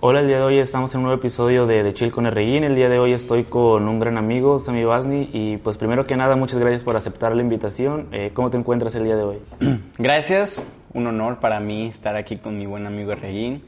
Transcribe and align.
Hola, 0.00 0.20
el 0.20 0.28
día 0.28 0.36
de 0.36 0.44
hoy 0.44 0.58
estamos 0.58 0.94
en 0.94 0.98
un 0.98 1.06
nuevo 1.06 1.18
episodio 1.18 1.66
de, 1.66 1.82
de 1.82 1.92
Chill 1.92 2.12
con 2.12 2.24
Erreguín. 2.24 2.62
El 2.62 2.76
día 2.76 2.88
de 2.88 3.00
hoy 3.00 3.12
estoy 3.14 3.42
con 3.42 3.88
un 3.88 3.98
gran 3.98 4.16
amigo, 4.16 4.60
Sammy 4.60 4.84
Basni, 4.84 5.28
y 5.32 5.56
pues 5.56 5.76
primero 5.76 6.06
que 6.06 6.16
nada, 6.16 6.36
muchas 6.36 6.60
gracias 6.60 6.84
por 6.84 6.96
aceptar 6.96 7.34
la 7.34 7.42
invitación. 7.42 8.06
Eh, 8.12 8.30
¿Cómo 8.32 8.48
te 8.48 8.56
encuentras 8.56 8.94
el 8.94 9.02
día 9.02 9.16
de 9.16 9.24
hoy? 9.24 9.38
Gracias, 9.98 10.62
un 10.92 11.08
honor 11.08 11.40
para 11.40 11.58
mí 11.58 11.88
estar 11.88 12.14
aquí 12.14 12.36
con 12.36 12.56
mi 12.56 12.64
buen 12.64 12.86
amigo 12.86 13.10
Erreguín. 13.10 13.64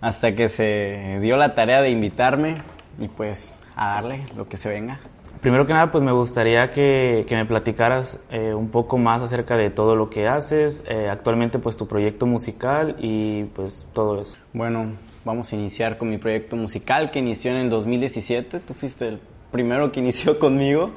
Hasta 0.00 0.34
que 0.34 0.48
se 0.48 1.20
dio 1.20 1.36
la 1.36 1.54
tarea 1.54 1.80
de 1.80 1.90
invitarme 1.90 2.56
y 2.98 3.06
pues 3.06 3.56
a 3.76 3.92
darle 3.92 4.26
lo 4.36 4.48
que 4.48 4.56
se 4.56 4.68
venga. 4.68 4.98
Primero 5.40 5.64
que 5.64 5.74
nada, 5.74 5.92
pues 5.92 6.02
me 6.02 6.10
gustaría 6.10 6.72
que, 6.72 7.24
que 7.28 7.36
me 7.36 7.44
platicaras 7.44 8.18
eh, 8.32 8.52
un 8.52 8.70
poco 8.70 8.98
más 8.98 9.22
acerca 9.22 9.56
de 9.56 9.70
todo 9.70 9.94
lo 9.94 10.10
que 10.10 10.26
haces, 10.26 10.82
eh, 10.88 11.08
actualmente 11.08 11.60
pues 11.60 11.76
tu 11.76 11.86
proyecto 11.86 12.26
musical 12.26 12.96
y 12.98 13.44
pues 13.44 13.86
todo 13.92 14.20
eso. 14.20 14.36
Bueno, 14.52 14.96
vamos 15.24 15.52
a 15.52 15.56
iniciar 15.56 15.98
con 15.98 16.10
mi 16.10 16.18
proyecto 16.18 16.56
musical 16.56 17.10
que 17.10 17.18
inició 17.18 17.50
en 17.50 17.58
el 17.58 17.70
2017. 17.70 18.60
Tú 18.60 18.74
fuiste 18.74 19.08
el 19.08 19.20
primero 19.50 19.92
que 19.92 20.00
inició 20.00 20.38
conmigo. 20.40 20.92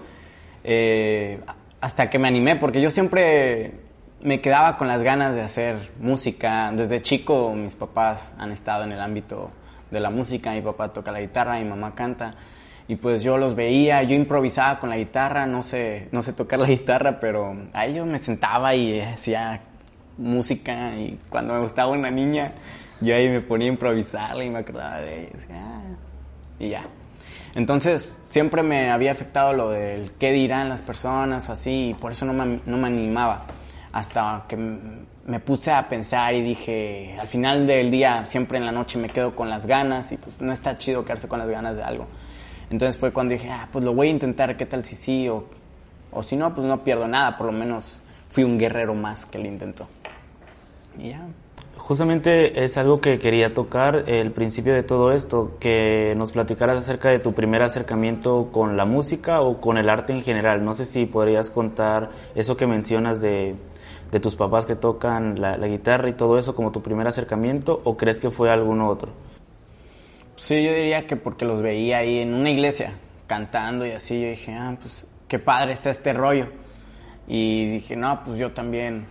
Eh, 0.63 1.39
hasta 1.80 2.09
que 2.09 2.20
me 2.20 2.27
animé, 2.27 2.55
porque 2.55 2.81
yo 2.81 2.91
siempre 2.91 3.73
me 4.21 4.39
quedaba 4.39 4.77
con 4.77 4.88
las 4.88 5.02
ganas 5.02 5.35
de 5.35 5.41
hacer 5.41 5.91
música. 5.99 6.71
Desde 6.73 7.02
chico 7.02 7.53
mis 7.55 7.75
papás 7.75 8.34
han 8.38 8.52
estado 8.52 8.84
en 8.84 8.91
el 8.91 9.02
ámbito 9.02 9.52
de 9.89 9.99
la 9.99 10.09
música. 10.09 10.52
Mi 10.52 10.61
papá 10.61 10.94
toca 10.94 11.11
la 11.11 11.22
guitarra, 11.22 11.59
mi 11.59 11.66
mamá 11.66 11.95
canta. 11.95 12.35
Y 12.88 12.97
pues 12.97 13.23
yo 13.23 13.38
los 13.38 13.55
veía, 13.55 14.03
yo 14.03 14.16
improvisaba 14.16 14.80
con 14.80 14.89
la 14.89 14.97
guitarra, 14.97 15.45
no 15.45 15.63
sé, 15.63 16.09
no 16.11 16.22
sé 16.22 16.33
tocar 16.33 16.59
la 16.59 16.67
guitarra, 16.67 17.19
pero 17.19 17.55
ahí 17.73 17.95
yo 17.95 18.05
me 18.05 18.19
sentaba 18.19 18.75
y 18.75 18.99
hacía 18.99 19.61
música 20.17 20.95
y 20.97 21.19
cuando 21.30 21.53
me 21.53 21.61
gustaba 21.61 21.91
una 21.91 22.11
niña 22.11 22.53
yo 23.01 23.15
ahí 23.15 23.29
me 23.29 23.41
ponía 23.41 23.67
a 23.67 23.73
improvisarla 23.73 24.43
y 24.43 24.49
me 24.49 24.59
acordaba 24.59 24.99
de 24.99 25.23
ella. 25.23 25.37
Ah", 25.51 25.81
y 26.59 26.69
ya. 26.69 26.83
Entonces, 27.53 28.17
siempre 28.23 28.63
me 28.63 28.91
había 28.91 29.11
afectado 29.11 29.53
lo 29.53 29.69
del 29.71 30.13
qué 30.13 30.31
dirán 30.31 30.69
las 30.69 30.81
personas 30.81 31.49
o 31.49 31.52
así, 31.52 31.89
y 31.89 31.93
por 31.93 32.13
eso 32.13 32.25
no 32.25 32.33
me, 32.33 32.61
no 32.66 32.77
me 32.77 32.88
animaba. 32.88 33.45
Hasta 33.91 34.45
que 34.47 34.55
me 34.55 35.39
puse 35.39 35.71
a 35.71 35.88
pensar 35.88 36.33
y 36.33 36.41
dije, 36.41 37.17
al 37.19 37.27
final 37.27 37.67
del 37.67 37.91
día, 37.91 38.25
siempre 38.25 38.58
en 38.58 38.66
la 38.66 38.71
noche 38.71 38.97
me 38.97 39.09
quedo 39.09 39.36
con 39.36 39.49
las 39.49 39.65
ganas 39.65 40.11
y 40.11 40.17
pues 40.17 40.39
no 40.39 40.53
está 40.53 40.75
chido 40.75 41.03
quedarse 41.03 41.27
con 41.27 41.39
las 41.39 41.49
ganas 41.49 41.75
de 41.75 41.83
algo. 41.83 42.08
Entonces 42.69 42.97
fue 42.97 43.11
cuando 43.11 43.33
dije, 43.33 43.49
ah, 43.49 43.67
pues 43.71 43.83
lo 43.83 43.93
voy 43.93 44.08
a 44.08 44.11
intentar, 44.11 44.55
¿qué 44.55 44.65
tal 44.65 44.86
si 44.86 44.95
sí? 44.95 45.27
O, 45.27 45.45
o 46.11 46.23
si 46.23 46.38
no, 46.38 46.55
pues 46.55 46.65
no 46.65 46.83
pierdo 46.83 47.08
nada, 47.08 47.36
por 47.36 47.47
lo 47.47 47.52
menos 47.52 48.02
fui 48.30 48.45
un 48.45 48.58
guerrero 48.58 48.93
más 48.93 49.25
que 49.25 49.39
lo 49.39 49.47
intentó. 49.47 49.89
Y 50.97 51.09
ya. 51.09 51.27
Justamente 51.83 52.63
es 52.63 52.77
algo 52.77 53.01
que 53.01 53.17
quería 53.17 53.53
tocar, 53.53 54.05
el 54.07 54.31
principio 54.31 54.73
de 54.73 54.83
todo 54.83 55.11
esto, 55.11 55.57
que 55.59 56.13
nos 56.15 56.31
platicaras 56.31 56.77
acerca 56.77 57.09
de 57.09 57.19
tu 57.19 57.33
primer 57.33 57.63
acercamiento 57.63 58.49
con 58.51 58.77
la 58.77 58.85
música 58.85 59.41
o 59.41 59.59
con 59.59 59.77
el 59.77 59.89
arte 59.89 60.13
en 60.13 60.21
general. 60.21 60.63
No 60.63 60.73
sé 60.73 60.85
si 60.85 61.05
podrías 61.05 61.49
contar 61.49 62.11
eso 62.35 62.55
que 62.55 62.67
mencionas 62.67 63.19
de, 63.19 63.55
de 64.11 64.19
tus 64.19 64.35
papás 64.35 64.65
que 64.67 64.75
tocan 64.75 65.41
la, 65.41 65.57
la, 65.57 65.67
guitarra 65.67 66.07
y 66.07 66.13
todo 66.13 66.37
eso 66.37 66.55
como 66.55 66.71
tu 66.71 66.83
primer 66.83 67.07
acercamiento 67.07 67.81
o 67.83 67.97
crees 67.97 68.19
que 68.19 68.29
fue 68.29 68.52
alguno 68.52 68.87
otro. 68.87 69.11
Sí, 70.35 70.63
yo 70.63 70.73
diría 70.73 71.07
que 71.07 71.15
porque 71.15 71.45
los 71.45 71.61
veía 71.61 71.97
ahí 71.97 72.19
en 72.19 72.33
una 72.35 72.52
iglesia 72.52 72.93
cantando 73.25 73.87
y 73.87 73.91
así, 73.91 74.21
yo 74.21 74.29
dije, 74.29 74.53
ah, 74.53 74.77
pues 74.79 75.05
qué 75.27 75.39
padre 75.39 75.71
está 75.71 75.89
este 75.89 76.13
rollo. 76.13 76.47
Y 77.27 77.65
dije, 77.71 77.95
no, 77.95 78.23
pues 78.23 78.37
yo 78.37 78.52
también, 78.52 79.07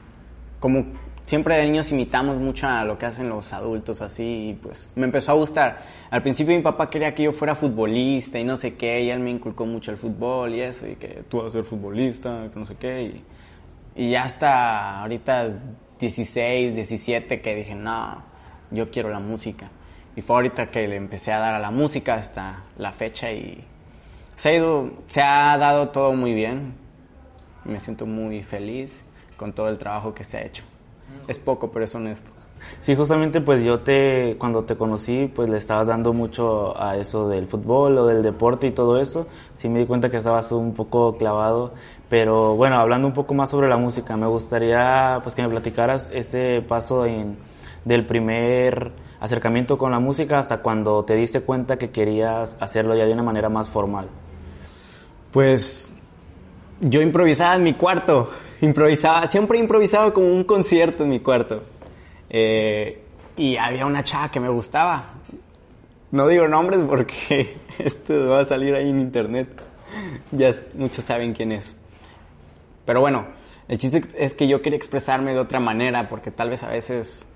como 0.60 0.84
siempre 1.30 1.54
de 1.54 1.62
niños 1.62 1.92
imitamos 1.92 2.38
mucho 2.38 2.66
a 2.66 2.82
lo 2.82 2.98
que 2.98 3.06
hacen 3.06 3.28
los 3.28 3.52
adultos 3.52 4.00
así 4.00 4.48
y 4.48 4.54
pues 4.54 4.88
me 4.96 5.04
empezó 5.04 5.30
a 5.30 5.36
gustar. 5.36 5.80
Al 6.10 6.22
principio 6.22 6.56
mi 6.56 6.60
papá 6.60 6.90
quería 6.90 7.14
que 7.14 7.22
yo 7.22 7.30
fuera 7.30 7.54
futbolista 7.54 8.36
y 8.40 8.42
no 8.42 8.56
sé 8.56 8.74
qué 8.74 9.04
y 9.04 9.10
él 9.10 9.20
me 9.20 9.30
inculcó 9.30 9.64
mucho 9.64 9.92
el 9.92 9.96
fútbol 9.96 10.56
y 10.56 10.60
eso 10.60 10.88
y 10.88 10.96
que 10.96 11.22
tú 11.28 11.36
vas 11.36 11.46
a 11.46 11.50
ser 11.52 11.62
futbolista, 11.62 12.48
que 12.52 12.58
no 12.58 12.66
sé 12.66 12.74
qué 12.74 13.22
y, 13.94 14.10
ya 14.10 14.24
hasta 14.24 15.02
ahorita 15.02 15.50
16, 16.00 16.74
17 16.74 17.40
que 17.40 17.54
dije, 17.54 17.76
no, 17.76 18.24
yo 18.72 18.90
quiero 18.90 19.08
la 19.08 19.20
música. 19.20 19.70
Y 20.16 20.22
fue 20.22 20.34
ahorita 20.34 20.72
que 20.72 20.88
le 20.88 20.96
empecé 20.96 21.30
a 21.30 21.38
dar 21.38 21.54
a 21.54 21.60
la 21.60 21.70
música 21.70 22.14
hasta 22.14 22.64
la 22.76 22.90
fecha 22.90 23.30
y 23.30 23.62
se 24.34 25.22
ha 25.22 25.56
dado 25.58 25.90
todo 25.90 26.12
muy 26.12 26.34
bien. 26.34 26.74
Me 27.64 27.78
siento 27.78 28.04
muy 28.04 28.42
feliz 28.42 29.04
con 29.36 29.52
todo 29.52 29.68
el 29.68 29.78
trabajo 29.78 30.12
que 30.12 30.24
se 30.24 30.36
ha 30.38 30.42
hecho. 30.44 30.64
Es 31.28 31.38
poco, 31.38 31.70
pero 31.70 31.84
es 31.84 31.94
honesto. 31.94 32.30
Sí, 32.80 32.94
justamente 32.94 33.40
pues 33.40 33.62
yo 33.62 33.80
te, 33.80 34.36
cuando 34.38 34.64
te 34.64 34.76
conocí, 34.76 35.30
pues 35.34 35.48
le 35.48 35.56
estabas 35.56 35.86
dando 35.86 36.12
mucho 36.12 36.80
a 36.80 36.96
eso 36.96 37.28
del 37.28 37.46
fútbol 37.46 37.98
o 37.98 38.06
del 38.06 38.22
deporte 38.22 38.66
y 38.66 38.70
todo 38.70 38.98
eso. 38.98 39.26
Sí 39.54 39.68
me 39.68 39.80
di 39.80 39.86
cuenta 39.86 40.10
que 40.10 40.18
estabas 40.18 40.52
un 40.52 40.74
poco 40.74 41.16
clavado, 41.16 41.72
pero 42.08 42.54
bueno, 42.56 42.76
hablando 42.76 43.08
un 43.08 43.14
poco 43.14 43.34
más 43.34 43.50
sobre 43.50 43.68
la 43.68 43.76
música, 43.76 44.16
me 44.16 44.26
gustaría 44.26 45.20
pues 45.22 45.34
que 45.34 45.42
me 45.42 45.48
platicaras 45.48 46.10
ese 46.12 46.64
paso 46.66 47.06
en, 47.06 47.38
del 47.84 48.06
primer 48.06 48.92
acercamiento 49.20 49.76
con 49.76 49.90
la 49.90 50.00
música 50.00 50.38
hasta 50.38 50.58
cuando 50.58 51.04
te 51.04 51.14
diste 51.14 51.42
cuenta 51.42 51.76
que 51.76 51.90
querías 51.90 52.56
hacerlo 52.60 52.94
ya 52.94 53.04
de 53.04 53.12
una 53.12 53.22
manera 53.22 53.48
más 53.48 53.68
formal. 53.68 54.08
Pues 55.30 55.90
yo 56.80 57.02
improvisaba 57.02 57.56
en 57.56 57.62
mi 57.62 57.74
cuarto 57.74 58.30
improvisaba, 58.66 59.26
siempre 59.26 59.58
he 59.58 59.60
improvisado 59.60 60.12
como 60.12 60.28
un 60.28 60.44
concierto 60.44 61.04
en 61.04 61.10
mi 61.10 61.20
cuarto. 61.20 61.62
Eh, 62.28 63.02
y 63.36 63.56
había 63.56 63.86
una 63.86 64.02
chava 64.02 64.30
que 64.30 64.40
me 64.40 64.48
gustaba. 64.48 65.14
No 66.10 66.28
digo 66.28 66.48
nombres 66.48 66.80
porque 66.88 67.56
esto 67.78 68.28
va 68.28 68.40
a 68.40 68.44
salir 68.44 68.74
ahí 68.74 68.90
en 68.90 69.00
internet. 69.00 69.48
Ya 70.30 70.54
muchos 70.74 71.04
saben 71.04 71.32
quién 71.32 71.52
es. 71.52 71.74
Pero 72.84 73.00
bueno, 73.00 73.26
el 73.68 73.78
chiste 73.78 74.02
es 74.16 74.34
que 74.34 74.48
yo 74.48 74.62
quería 74.62 74.76
expresarme 74.76 75.32
de 75.32 75.40
otra 75.40 75.60
manera 75.60 76.08
porque 76.08 76.30
tal 76.30 76.50
vez 76.50 76.62
a 76.62 76.68
veces 76.68 77.26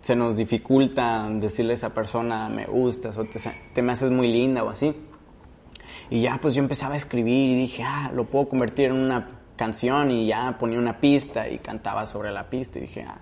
se 0.00 0.16
nos 0.16 0.36
dificulta 0.36 1.28
decirle 1.30 1.72
a 1.72 1.74
esa 1.74 1.94
persona 1.94 2.48
me 2.48 2.64
gustas 2.64 3.18
o 3.18 3.24
te, 3.24 3.38
te 3.74 3.82
me 3.82 3.92
haces 3.92 4.10
muy 4.10 4.28
linda 4.28 4.64
o 4.64 4.70
así. 4.70 4.94
Y 6.08 6.22
ya 6.22 6.38
pues 6.40 6.54
yo 6.54 6.62
empezaba 6.62 6.94
a 6.94 6.96
escribir 6.96 7.50
y 7.50 7.54
dije, 7.54 7.82
ah, 7.84 8.10
lo 8.14 8.24
puedo 8.24 8.48
convertir 8.48 8.86
en 8.86 8.94
una 8.94 9.39
canción 9.60 10.10
y 10.10 10.26
ya 10.26 10.56
ponía 10.58 10.78
una 10.78 10.98
pista 11.00 11.46
y 11.46 11.58
cantaba 11.58 12.06
sobre 12.06 12.32
la 12.32 12.48
pista 12.48 12.78
y 12.78 12.82
dije, 12.82 13.04
ah. 13.06 13.18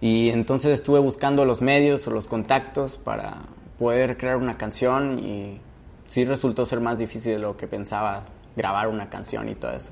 Y 0.00 0.30
entonces 0.30 0.72
estuve 0.72 1.00
buscando 1.00 1.44
los 1.44 1.60
medios 1.60 2.06
o 2.06 2.10
los 2.10 2.28
contactos 2.28 2.96
para 2.96 3.42
poder 3.78 4.16
crear 4.16 4.36
una 4.36 4.56
canción 4.56 5.18
y 5.18 5.60
sí 6.08 6.24
resultó 6.24 6.64
ser 6.64 6.80
más 6.80 6.98
difícil 6.98 7.32
de 7.32 7.38
lo 7.40 7.58
que 7.58 7.66
pensaba 7.66 8.22
grabar 8.56 8.88
una 8.88 9.10
canción 9.10 9.50
y 9.50 9.54
todo 9.54 9.72
eso. 9.72 9.90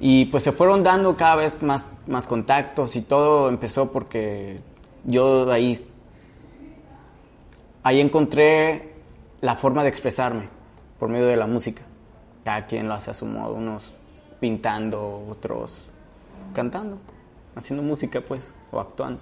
Y 0.00 0.24
pues 0.26 0.42
se 0.42 0.52
fueron 0.52 0.82
dando 0.82 1.14
cada 1.14 1.36
vez 1.36 1.60
más, 1.62 1.92
más 2.06 2.26
contactos 2.26 2.96
y 2.96 3.02
todo 3.02 3.50
empezó 3.50 3.92
porque 3.92 4.60
yo 5.04 5.52
ahí, 5.52 5.86
ahí 7.82 8.00
encontré 8.00 8.94
la 9.42 9.56
forma 9.56 9.82
de 9.82 9.90
expresarme 9.90 10.48
por 10.98 11.10
medio 11.10 11.26
de 11.26 11.36
la 11.36 11.46
música. 11.46 11.82
Cada 12.44 12.64
quien 12.64 12.88
lo 12.88 12.94
hace 12.94 13.10
a 13.10 13.14
su 13.14 13.26
modo, 13.26 13.52
unos 13.52 13.95
pintando, 14.40 15.26
otros 15.30 15.74
cantando, 16.54 16.98
haciendo 17.54 17.82
música 17.82 18.20
pues, 18.20 18.52
o 18.70 18.80
actuando. 18.80 19.20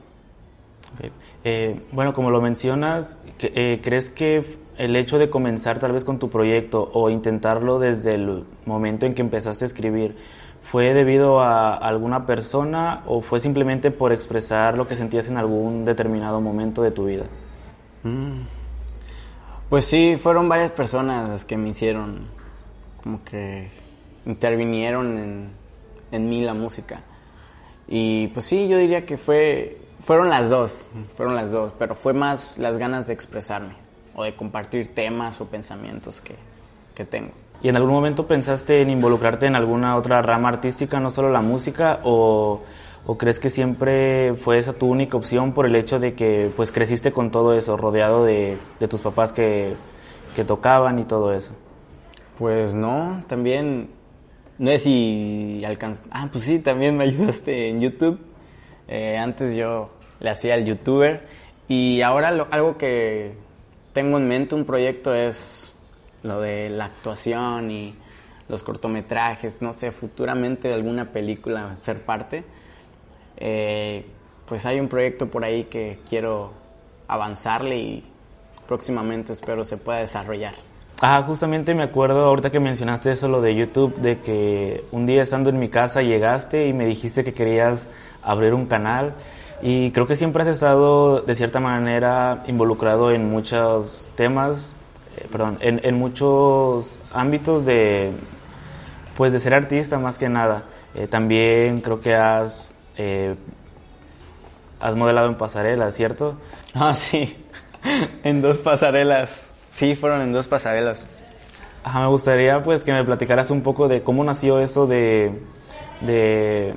Okay. 0.95 1.11
Eh, 1.43 1.81
bueno, 1.93 2.15
como 2.15 2.31
lo 2.31 2.41
mencionas, 2.41 3.19
eh, 3.41 3.81
¿crees 3.83 4.11
que 4.11 4.45
el 4.77 4.97
hecho 4.97 5.19
de 5.19 5.31
comenzar 5.31 5.79
tal 5.79 5.93
vez 5.93 6.05
con 6.05 6.19
tu 6.19 6.31
proyecto 6.31 6.91
o 6.93 7.11
intentarlo 7.11 7.79
desde 7.79 8.15
el 8.15 8.45
momento 8.67 9.07
en 9.07 9.15
que 9.15 9.23
empezaste 9.23 9.65
a 9.65 9.67
escribir 9.67 10.17
fue 10.63 10.95
debido 10.95 11.41
a 11.41 11.75
alguna 11.75 12.27
persona 12.27 13.03
o 13.07 13.21
fue 13.21 13.41
simplemente 13.41 13.91
por 13.91 14.13
expresar 14.13 14.77
lo 14.77 14.89
que 14.89 14.97
sentías 14.97 15.29
en 15.29 15.37
algún 15.37 15.85
determinado 15.85 16.41
momento 16.41 16.83
de 16.83 16.91
tu 16.91 17.07
vida? 17.07 17.25
Mm. 18.03 18.43
Pues 19.69 19.85
sí, 19.85 20.17
fueron 20.19 20.49
varias 20.49 20.71
personas 20.71 21.29
las 21.29 21.45
que 21.45 21.57
me 21.57 21.71
hicieron 21.71 22.21
como 23.03 23.23
que 23.25 23.71
intervinieron 24.27 25.19
en, 25.19 25.51
en 26.13 26.29
mí 26.29 26.43
la 26.43 26.55
música. 26.55 27.03
Y 27.87 28.29
pues 28.29 28.47
sí, 28.47 28.69
yo 28.69 28.79
diría 28.79 29.05
que 29.05 29.17
fue, 29.17 29.79
fueron 30.01 30.31
las 30.31 30.49
dos, 30.49 30.87
fueron 31.17 31.37
las 31.37 31.51
dos, 31.51 31.73
pero 31.79 31.95
fue 31.95 32.13
más 32.13 32.59
las 32.59 32.79
ganas 32.79 33.07
de 33.07 33.13
expresarme 33.13 33.75
o 34.15 34.25
de 34.25 34.35
compartir 34.35 34.95
temas 34.95 35.41
o 35.41 35.47
pensamientos 35.47 36.21
que, 36.21 36.37
que 36.95 37.05
tengo. 37.05 37.33
¿Y 37.63 37.69
en 37.69 37.77
algún 37.77 37.93
momento 37.93 38.27
pensaste 38.27 38.83
en 38.83 38.91
involucrarte 38.91 39.47
en 39.47 39.57
alguna 39.57 39.97
otra 39.97 40.23
rama 40.23 40.49
artística, 40.49 41.01
no 41.01 41.11
solo 41.11 41.31
la 41.31 41.41
música, 41.41 42.01
o, 42.05 42.63
o, 43.07 43.19
crees 43.19 43.39
que 43.39 43.49
siempre 43.49 44.35
fue 44.35 44.59
esa 44.59 44.75
tu 44.75 44.87
única 44.87 45.17
opción 45.17 45.53
por 45.53 45.67
el 45.67 45.75
hecho 45.77 45.99
de 45.99 46.15
que 46.15 46.53
pues 46.57 46.73
creciste 46.73 47.13
con 47.13 47.31
todo 47.31 47.55
eso, 47.55 47.77
rodeado 47.77 48.25
de, 48.25 48.59
de 48.81 48.89
tus 48.89 49.01
papás 49.01 49.33
que, 49.33 49.75
que 50.37 50.45
tocaban 50.45 50.99
y 50.99 51.05
todo 51.05 51.33
eso? 51.33 51.53
Pues 52.39 52.75
no, 52.75 53.25
también 53.29 53.89
no 54.59 54.71
sé 54.71 54.79
si 54.79 55.63
alcanzó. 55.65 56.05
Ah, 56.11 56.29
pues 56.31 56.45
sí, 56.45 56.59
también 56.59 56.97
me 56.97 57.05
ayudaste 57.05 57.69
en 57.69 57.81
YouTube. 57.81 58.19
Eh, 58.89 59.17
antes 59.17 59.57
yo 59.57 59.91
le 60.21 60.31
hacía 60.31 60.55
al 60.55 60.65
youtuber. 60.65 61.27
Y 61.69 62.03
ahora 62.03 62.31
lo, 62.31 62.47
algo 62.51 62.77
que, 62.77 63.35
tengo 63.95 64.19
en 64.19 64.29
mente 64.29 64.55
un 64.57 64.65
proyecto 64.65 65.15
es 65.15 65.73
lo 66.23 66.41
de 66.41 66.69
la 66.69 66.87
actuación 66.87 67.71
y 67.71 67.95
los 68.49 68.63
cortometrajes, 68.63 69.63
no 69.63 69.73
sé, 69.73 69.93
futuramente 69.93 70.69
de 70.69 70.75
alguna 70.75 71.13
película 71.13 71.75
ser 71.77 72.03
parte. 72.03 72.45
Eh, 73.37 74.05
pues 74.47 74.67
hay 74.67 74.81
un 74.81 74.89
proyecto 74.89 75.31
por 75.31 75.45
ahí 75.45 75.65
que 75.65 76.01
quiero 76.09 76.53
avanzarle 77.07 77.79
y 77.79 78.05
próximamente 78.67 79.33
espero 79.33 79.65
se 79.65 79.77
pueda 79.77 80.01
desarrollar. 80.01 80.55
Ah, 81.07 81.23
justamente 81.27 81.75
me 81.75 81.83
acuerdo 81.83 82.25
ahorita 82.25 82.49
que 82.49 82.61
mencionaste 82.61 83.11
eso, 83.11 83.29
lo 83.29 83.43
de 83.43 83.55
YouTube, 83.55 83.95
de 83.97 84.21
que 84.21 84.85
un 84.91 85.05
día 85.05 85.21
estando 85.21 85.51
en 85.51 85.59
mi 85.59 85.69
casa 85.69 86.01
llegaste 86.01 86.67
y 86.67 86.73
me 86.73 86.87
dijiste 86.87 87.25
que 87.25 87.35
querías 87.35 87.89
abrir 88.23 88.55
un 88.55 88.65
canal 88.65 89.13
y 89.61 89.91
creo 89.91 90.07
que 90.07 90.17
siempre 90.17 90.41
has 90.41 90.49
estado 90.49 91.21
de 91.21 91.35
cierta 91.35 91.61
manera 91.61 92.43
involucrado 92.47 93.11
en 93.13 93.31
muchos 93.31 94.09
temas, 94.17 94.73
eh, 95.19 95.29
perdón, 95.31 95.59
en, 95.61 95.79
en, 95.85 95.95
muchos 95.99 96.99
ámbitos 97.13 97.67
de, 97.67 98.11
pues 99.15 99.35
de 99.35 99.41
ser 99.41 99.53
artista 99.53 99.99
más 99.99 100.17
que 100.17 100.31
nada. 100.31 100.65
Eh, 100.95 101.07
también 101.07 101.83
creo 101.83 102.01
que 102.01 102.15
has, 102.15 102.71
eh, 102.97 103.35
has 104.81 104.97
modelado 104.97 105.29
en 105.29 105.35
pasarelas, 105.35 105.95
¿cierto? 105.95 106.39
Ah, 106.73 106.95
sí, 106.95 107.37
en 108.25 108.41
dos 108.41 108.57
pasarelas. 108.57 109.51
Sí, 109.75 109.97
fueron 109.97 110.21
en 110.21 110.33
dos 110.33 110.47
pasarelas. 110.47 111.05
Ajá, 111.83 112.03
me 112.03 112.07
gustaría 112.07 112.63
pues 112.63 112.85
que 112.85 112.93
me 112.93 113.03
platicaras 113.03 113.51
un 113.51 113.61
poco 113.61 113.89
de 113.89 114.05
cómo 114.05 114.23
nació 114.23 114.61
eso 114.61 114.87
de, 114.87 115.33
de, 116.01 116.77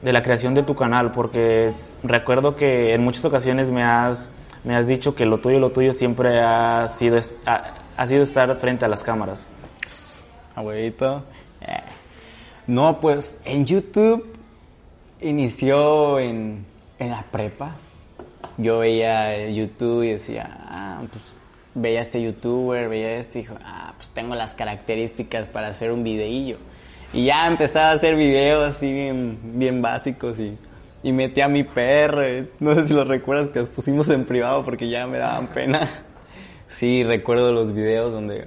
de 0.00 0.12
la 0.14 0.22
creación 0.22 0.54
de 0.54 0.62
tu 0.62 0.74
canal, 0.74 1.12
porque 1.12 1.68
es, 1.68 1.92
recuerdo 2.02 2.56
que 2.56 2.94
en 2.94 3.04
muchas 3.04 3.26
ocasiones 3.26 3.70
me 3.70 3.82
has, 3.82 4.30
me 4.64 4.74
has 4.74 4.86
dicho 4.86 5.14
que 5.14 5.26
lo 5.26 5.40
tuyo, 5.40 5.58
lo 5.58 5.68
tuyo 5.68 5.92
siempre 5.92 6.40
ha 6.40 6.88
sido, 6.88 7.20
ha, 7.44 7.74
ha 7.98 8.06
sido 8.06 8.22
estar 8.22 8.56
frente 8.56 8.86
a 8.86 8.88
las 8.88 9.02
cámaras. 9.02 9.46
Abuelito. 10.54 11.22
No, 12.66 13.00
pues 13.00 13.38
en 13.44 13.66
YouTube 13.66 14.34
inició 15.20 16.18
en, 16.18 16.64
en 16.98 17.10
la 17.10 17.22
prepa. 17.30 17.76
Yo 18.56 18.78
veía 18.78 19.46
YouTube 19.50 20.04
y 20.04 20.12
decía, 20.12 20.48
ah, 20.70 21.02
pues 21.10 21.22
veía 21.74 22.00
este 22.00 22.22
youtuber, 22.22 22.88
veía 22.88 23.16
este 23.16 23.40
y 23.40 23.42
dijo, 23.42 23.54
ah, 23.64 23.94
pues 23.96 24.08
tengo 24.10 24.34
las 24.34 24.54
características 24.54 25.48
para 25.48 25.68
hacer 25.68 25.92
un 25.92 26.04
videillo. 26.04 26.58
Y 27.12 27.26
ya 27.26 27.46
empezaba 27.46 27.90
a 27.90 27.92
hacer 27.92 28.16
videos 28.16 28.70
así 28.70 28.92
bien, 28.92 29.38
bien 29.58 29.82
básicos 29.82 30.38
y, 30.38 30.56
y 31.02 31.12
metí 31.12 31.40
a 31.40 31.48
mi 31.48 31.64
perro. 31.64 32.22
No 32.60 32.74
sé 32.74 32.88
si 32.88 32.94
lo 32.94 33.04
recuerdas 33.04 33.48
que 33.48 33.60
los 33.60 33.70
pusimos 33.70 34.08
en 34.10 34.24
privado 34.24 34.64
porque 34.64 34.88
ya 34.88 35.06
me 35.06 35.18
daban 35.18 35.48
pena. 35.48 36.04
Sí, 36.68 37.02
recuerdo 37.02 37.52
los 37.52 37.74
videos 37.74 38.12
donde 38.12 38.46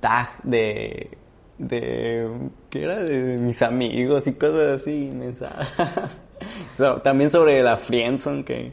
tag 0.00 0.42
de 0.42 1.18
de 1.60 2.26
¿qué 2.70 2.82
era? 2.82 2.96
de 3.04 3.36
mis 3.36 3.60
amigos 3.60 4.26
y 4.26 4.32
cosas 4.32 4.80
así, 4.80 5.10
mensajes. 5.12 5.68
so, 6.78 7.02
también 7.02 7.30
sobre 7.30 7.62
la 7.62 7.76
Friendzone 7.76 8.44
que 8.44 8.72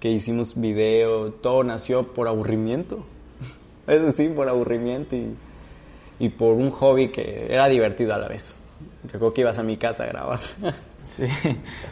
que 0.00 0.10
hicimos 0.10 0.60
video, 0.60 1.32
todo 1.32 1.64
nació 1.64 2.02
por 2.02 2.28
aburrimiento. 2.28 3.04
Eso 3.86 4.12
sí, 4.12 4.28
por 4.28 4.48
aburrimiento 4.48 5.16
y, 5.16 5.34
y 6.18 6.28
por 6.30 6.54
un 6.54 6.70
hobby 6.70 7.08
que 7.08 7.46
era 7.50 7.68
divertido 7.68 8.14
a 8.14 8.18
la 8.18 8.28
vez. 8.28 8.54
Recuerdo 9.04 9.34
que 9.34 9.40
ibas 9.42 9.58
a 9.58 9.62
mi 9.62 9.76
casa 9.76 10.04
a 10.04 10.06
grabar. 10.06 10.40
Sí, 11.00 11.24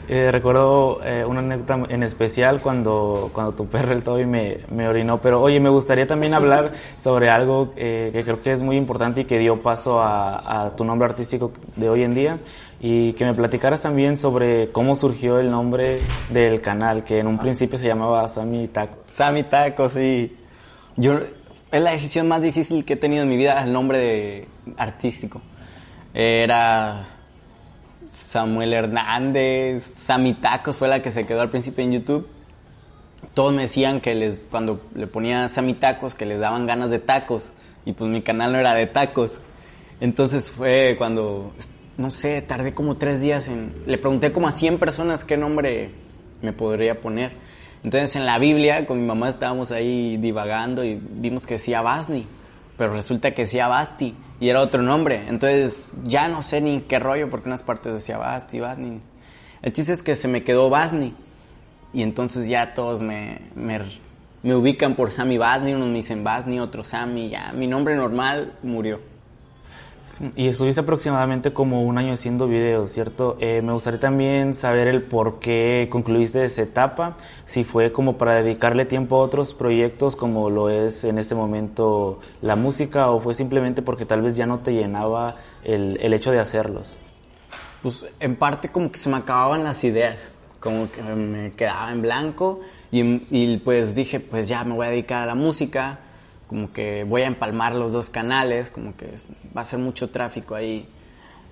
eh, 0.08 0.30
recuerdo 0.30 1.00
eh, 1.02 1.24
una 1.24 1.38
anécdota 1.38 1.80
en 1.88 2.02
especial 2.02 2.60
cuando, 2.60 3.30
cuando 3.32 3.52
tu 3.52 3.66
perro, 3.66 3.94
el 3.94 4.02
Toby, 4.02 4.26
me, 4.26 4.58
me 4.70 4.88
orinó. 4.88 5.20
Pero 5.20 5.40
oye, 5.40 5.58
me 5.58 5.70
gustaría 5.70 6.06
también 6.06 6.34
hablar 6.34 6.72
sobre 7.02 7.30
algo 7.30 7.72
eh, 7.76 8.10
que 8.12 8.24
creo 8.24 8.42
que 8.42 8.52
es 8.52 8.62
muy 8.62 8.76
importante 8.76 9.22
y 9.22 9.24
que 9.24 9.38
dio 9.38 9.62
paso 9.62 10.00
a, 10.00 10.66
a, 10.66 10.76
tu 10.76 10.84
nombre 10.84 11.08
artístico 11.08 11.52
de 11.76 11.88
hoy 11.88 12.02
en 12.02 12.14
día. 12.14 12.38
Y 12.80 13.14
que 13.14 13.24
me 13.24 13.32
platicaras 13.32 13.82
también 13.82 14.16
sobre 14.16 14.70
cómo 14.70 14.96
surgió 14.96 15.38
el 15.38 15.50
nombre 15.50 16.00
del 16.28 16.60
canal, 16.60 17.04
que 17.04 17.18
en 17.18 17.26
un 17.26 17.38
principio 17.38 17.78
se 17.78 17.86
llamaba 17.86 18.28
Sammy 18.28 18.68
Taco. 18.68 18.98
Sammy 19.06 19.44
Taco, 19.44 19.88
sí. 19.88 20.36
Yo, 20.96 21.18
es 21.72 21.82
la 21.82 21.92
decisión 21.92 22.28
más 22.28 22.42
difícil 22.42 22.84
que 22.84 22.94
he 22.94 22.96
tenido 22.96 23.22
en 23.22 23.28
mi 23.28 23.36
vida, 23.36 23.62
el 23.62 23.72
nombre 23.72 23.98
de, 23.98 24.48
artístico. 24.76 25.40
Era 26.12 27.04
Samuel 28.08 28.72
Hernández, 28.72 29.84
Sammy 29.84 30.34
Tacos 30.34 30.76
fue 30.76 30.88
la 30.88 31.00
que 31.00 31.10
se 31.10 31.26
quedó 31.26 31.40
al 31.40 31.50
principio 31.50 31.84
en 31.84 31.92
YouTube. 31.92 32.28
Todos 33.34 33.52
me 33.52 33.62
decían 33.62 34.00
que 34.00 34.14
les, 34.14 34.46
cuando 34.46 34.80
le 34.94 35.06
ponía 35.06 35.48
Sammy 35.48 35.74
Tacos, 35.74 36.14
que 36.14 36.26
les 36.26 36.40
daban 36.40 36.66
ganas 36.66 36.90
de 36.90 36.98
tacos. 36.98 37.52
Y 37.84 37.92
pues 37.92 38.10
mi 38.10 38.22
canal 38.22 38.52
no 38.52 38.58
era 38.58 38.74
de 38.74 38.86
tacos. 38.86 39.38
Entonces 40.00 40.50
fue 40.50 40.94
cuando, 40.96 41.52
no 41.96 42.10
sé, 42.10 42.42
tardé 42.42 42.74
como 42.74 42.96
tres 42.96 43.20
días 43.20 43.48
en... 43.48 43.72
Le 43.86 43.98
pregunté 43.98 44.32
como 44.32 44.48
a 44.48 44.52
100 44.52 44.78
personas 44.78 45.24
qué 45.24 45.36
nombre 45.36 45.90
me 46.42 46.52
podría 46.52 47.00
poner. 47.00 47.32
Entonces 47.84 48.16
en 48.16 48.26
la 48.26 48.38
Biblia 48.38 48.86
con 48.86 49.00
mi 49.00 49.06
mamá 49.06 49.28
estábamos 49.28 49.72
ahí 49.72 50.16
divagando 50.16 50.84
y 50.84 51.00
vimos 51.00 51.46
que 51.46 51.54
decía 51.54 51.82
Basni 51.82 52.26
pero 52.76 52.92
resulta 52.92 53.30
que 53.30 53.42
decía 53.42 53.68
Basti 53.68 54.14
y 54.38 54.48
era 54.48 54.60
otro 54.60 54.82
nombre. 54.82 55.24
Entonces 55.28 55.92
ya 56.04 56.28
no 56.28 56.42
sé 56.42 56.60
ni 56.60 56.82
qué 56.82 56.98
rollo 56.98 57.30
porque 57.30 57.48
unas 57.48 57.62
partes 57.62 57.92
decía 57.92 58.18
Basti, 58.18 58.60
Basni. 58.60 59.00
El 59.62 59.72
chiste 59.72 59.92
es 59.92 60.02
que 60.02 60.14
se 60.14 60.28
me 60.28 60.44
quedó 60.44 60.68
Basni 60.68 61.14
y 61.92 62.02
entonces 62.02 62.48
ya 62.48 62.74
todos 62.74 63.00
me, 63.00 63.40
me, 63.54 63.80
me 64.42 64.54
ubican 64.54 64.94
por 64.94 65.10
Sammy 65.10 65.38
Basni, 65.38 65.72
unos 65.72 65.88
me 65.88 65.94
dicen 65.94 66.22
Basni, 66.22 66.60
otros 66.60 66.88
Sammy, 66.88 67.30
ya 67.30 67.52
mi 67.52 67.66
nombre 67.66 67.96
normal 67.96 68.58
murió. 68.62 69.00
Y 70.34 70.48
estuviste 70.48 70.80
aproximadamente 70.80 71.52
como 71.52 71.82
un 71.82 71.98
año 71.98 72.14
haciendo 72.14 72.48
videos, 72.48 72.90
¿cierto? 72.90 73.36
Eh, 73.38 73.60
me 73.62 73.72
gustaría 73.72 74.00
también 74.00 74.54
saber 74.54 74.88
el 74.88 75.02
por 75.02 75.38
qué 75.40 75.88
concluiste 75.90 76.44
esa 76.44 76.62
etapa, 76.62 77.16
si 77.44 77.64
fue 77.64 77.92
como 77.92 78.16
para 78.16 78.42
dedicarle 78.42 78.86
tiempo 78.86 79.16
a 79.16 79.20
otros 79.20 79.52
proyectos 79.52 80.16
como 80.16 80.48
lo 80.48 80.70
es 80.70 81.04
en 81.04 81.18
este 81.18 81.34
momento 81.34 82.20
la 82.40 82.56
música 82.56 83.10
o 83.10 83.20
fue 83.20 83.34
simplemente 83.34 83.82
porque 83.82 84.06
tal 84.06 84.22
vez 84.22 84.36
ya 84.36 84.46
no 84.46 84.60
te 84.60 84.72
llenaba 84.72 85.36
el, 85.64 85.98
el 86.00 86.14
hecho 86.14 86.30
de 86.30 86.40
hacerlos. 86.40 86.96
Pues 87.82 88.06
en 88.18 88.36
parte 88.36 88.70
como 88.70 88.90
que 88.90 88.98
se 88.98 89.10
me 89.10 89.16
acababan 89.16 89.64
las 89.64 89.84
ideas, 89.84 90.32
como 90.60 90.90
que 90.90 91.02
me 91.02 91.52
quedaba 91.52 91.92
en 91.92 92.00
blanco 92.00 92.60
y, 92.90 93.22
y 93.30 93.58
pues 93.58 93.94
dije 93.94 94.20
pues 94.20 94.48
ya 94.48 94.64
me 94.64 94.74
voy 94.74 94.86
a 94.86 94.90
dedicar 94.90 95.22
a 95.22 95.26
la 95.26 95.34
música 95.34 95.98
como 96.46 96.72
que 96.72 97.04
voy 97.04 97.22
a 97.22 97.26
empalmar 97.26 97.74
los 97.74 97.92
dos 97.92 98.10
canales, 98.10 98.70
como 98.70 98.96
que 98.96 99.14
va 99.56 99.62
a 99.62 99.64
ser 99.64 99.78
mucho 99.78 100.10
tráfico 100.10 100.54
ahí. 100.54 100.88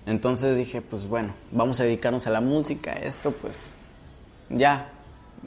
Entonces 0.07 0.57
dije, 0.57 0.83
pues 0.83 1.07
bueno, 1.07 1.35
vamos 1.51 1.81
a 1.81 1.85
dedicarnos 1.85 2.27
a 2.27 2.31
la 2.31 2.41
música, 2.41 2.93
esto 2.93 3.33
pues 3.33 3.73
ya, 4.51 4.89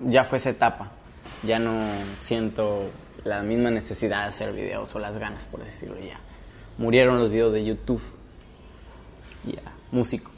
ya 0.06 0.24
fue 0.24 0.38
esa 0.40 0.50
etapa. 0.50 0.92
Ya 1.44 1.60
no 1.60 1.80
siento 2.20 2.90
la 3.24 3.44
misma 3.44 3.70
necesidad 3.70 4.24
de 4.24 4.30
hacer 4.30 4.54
videos 4.54 4.96
o 4.96 5.00
las 5.00 5.18
ganas, 5.18 5.46
por 5.46 5.64
decirlo 5.64 6.00
ya. 6.00 6.20
Murieron 6.78 7.20
los 7.20 7.30
videos 7.30 7.54
de 7.54 7.64
YouTube. 7.64 8.02
Ya, 9.46 9.62
músico. 9.92 10.32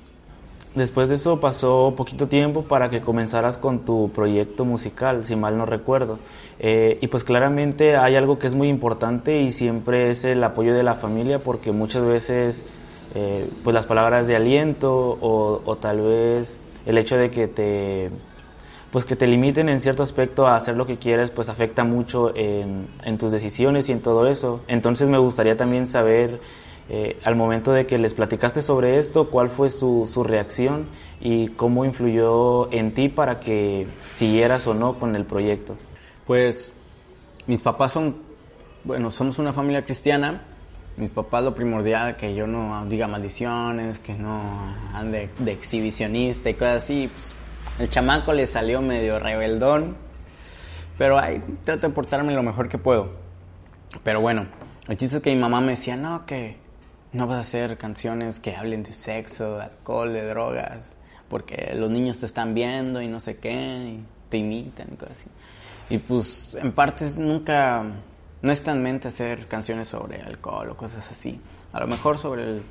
Después 0.80 1.10
de 1.10 1.16
eso 1.16 1.42
pasó 1.42 1.94
poquito 1.98 2.30
tiempo 2.30 2.64
para 2.64 2.90
que 2.90 3.02
comenzaras 3.02 3.58
con 3.58 3.80
tu 3.80 4.12
proyecto 4.16 4.64
musical, 4.64 5.26
si 5.26 5.36
mal 5.36 5.58
no 5.58 5.66
recuerdo. 5.66 6.20
Eh, 6.58 6.98
y 7.02 7.08
pues 7.08 7.26
claramente 7.26 7.98
hay 7.98 8.16
algo 8.16 8.40
que 8.40 8.48
es 8.48 8.56
muy 8.56 8.70
importante 8.70 9.42
y 9.42 9.52
siempre 9.52 10.10
es 10.10 10.24
el 10.24 10.42
apoyo 10.42 10.74
de 10.74 10.84
la 10.84 10.96
familia 10.96 11.40
porque 11.40 11.74
muchas 11.74 12.06
veces 12.06 12.64
eh, 13.14 13.50
pues 13.62 13.74
las 13.74 13.88
palabras 13.88 14.26
de 14.26 14.38
aliento 14.38 15.18
o, 15.20 15.78
tal 15.82 16.00
vez 16.00 16.62
el 16.86 16.98
hecho 16.98 17.18
de 17.18 17.30
que 17.30 17.50
te 17.50 18.10
pues 18.90 19.04
que 19.04 19.18
te 19.18 19.28
limiten 19.28 19.68
en 19.68 19.82
cierto 19.82 20.02
aspecto 20.02 20.48
a 20.48 20.56
hacer 20.56 20.78
lo 20.78 20.86
que 20.86 20.96
quieres 20.96 21.30
pues 21.30 21.50
afecta 21.50 21.84
mucho 21.84 22.34
en 22.34 23.18
tus 23.18 23.34
decisiones 23.34 23.90
y 23.90 23.92
en 23.92 24.00
todo 24.00 24.28
eso. 24.28 24.62
Entonces 24.70 25.10
me 25.10 25.18
gustaría 25.18 25.58
también 25.58 25.88
saber 25.88 26.40
eh, 26.92 27.20
al 27.24 27.36
momento 27.36 27.72
de 27.72 27.86
que 27.86 28.00
les 28.00 28.16
platicaste 28.16 28.64
sobre 28.64 28.98
esto, 28.98 29.30
cuál 29.30 29.50
fue 29.50 29.70
su, 29.70 30.10
su, 30.12 30.24
reacción 30.24 30.88
y 31.22 31.50
cómo 31.50 31.86
influyó 31.86 32.72
en 32.74 32.96
ti 32.96 33.10
para 33.10 33.40
que 33.40 33.86
siguieras 34.16 34.66
o 34.66 34.74
no 34.74 34.98
con 34.98 35.16
el 35.16 35.24
proyecto. 35.24 35.78
Pues 36.26 36.72
mis 37.46 37.62
papás 37.62 37.92
son, 37.92 38.18
bueno, 38.84 39.12
somos 39.12 39.38
una 39.38 39.54
familia 39.54 39.86
cristiana. 39.86 40.42
Mis 40.98 41.12
papás 41.12 41.44
lo 41.44 41.54
primordial, 41.54 42.16
que 42.16 42.34
yo 42.34 42.48
no 42.48 42.84
diga 42.88 43.08
maldiciones, 43.08 44.00
que 44.00 44.16
no 44.16 44.42
ande 44.94 45.30
de 45.38 45.52
exhibicionista 45.52 46.50
y 46.50 46.56
cosas 46.56 46.84
así. 46.84 47.08
Pues, 47.14 47.34
el 47.80 47.90
chamaco 47.90 48.34
le 48.34 48.48
salió 48.48 48.82
medio 48.82 49.20
rebeldón, 49.20 49.96
pero 50.98 51.20
ahí 51.20 51.42
trato 51.64 51.88
de 51.88 51.94
portarme 51.94 52.34
lo 52.34 52.42
mejor 52.44 52.68
que 52.68 52.78
puedo. 52.78 53.12
Pero 54.04 54.22
bueno, 54.22 54.48
el 54.88 54.98
chiste 54.98 55.18
es 55.18 55.22
que 55.22 55.34
mi 55.34 55.40
mamá 55.40 55.62
me 55.62 55.72
decía, 55.72 55.96
no, 55.96 56.26
que 56.26 56.58
no 57.12 57.28
vas 57.28 57.38
a 57.38 57.40
hacer 57.40 57.78
canciones 57.78 58.40
que 58.40 58.56
hablen 58.56 58.84
de 58.84 58.94
sexo, 58.94 59.58
de 59.58 59.64
alcohol, 59.64 60.14
de 60.14 60.26
drogas, 60.28 60.96
porque 61.28 61.74
los 61.76 61.90
niños 61.90 62.20
te 62.20 62.26
están 62.26 62.54
viendo 62.54 63.02
y 63.02 63.08
no 63.08 63.20
sé 63.20 63.38
qué, 63.38 63.52
y 63.52 64.04
te 64.30 64.38
imitan 64.38 64.88
y 64.94 64.96
cosas 64.96 65.20
así. 65.20 65.30
Y 65.90 65.98
pues 65.98 66.56
en 66.62 66.72
partes 66.72 67.18
nunca, 67.18 67.84
no 68.42 68.52
está 68.52 68.72
en 68.72 68.84
mente 68.84 69.08
hacer 69.08 69.48
canciones 69.48 69.88
sobre 69.88 70.22
alcohol 70.22 70.70
o 70.70 70.78
cosas 70.78 71.10
así. 71.10 71.40
A 71.74 71.80
lo 71.80 71.88
mejor 71.88 72.18
sobre 72.18 72.44
el 72.44 72.62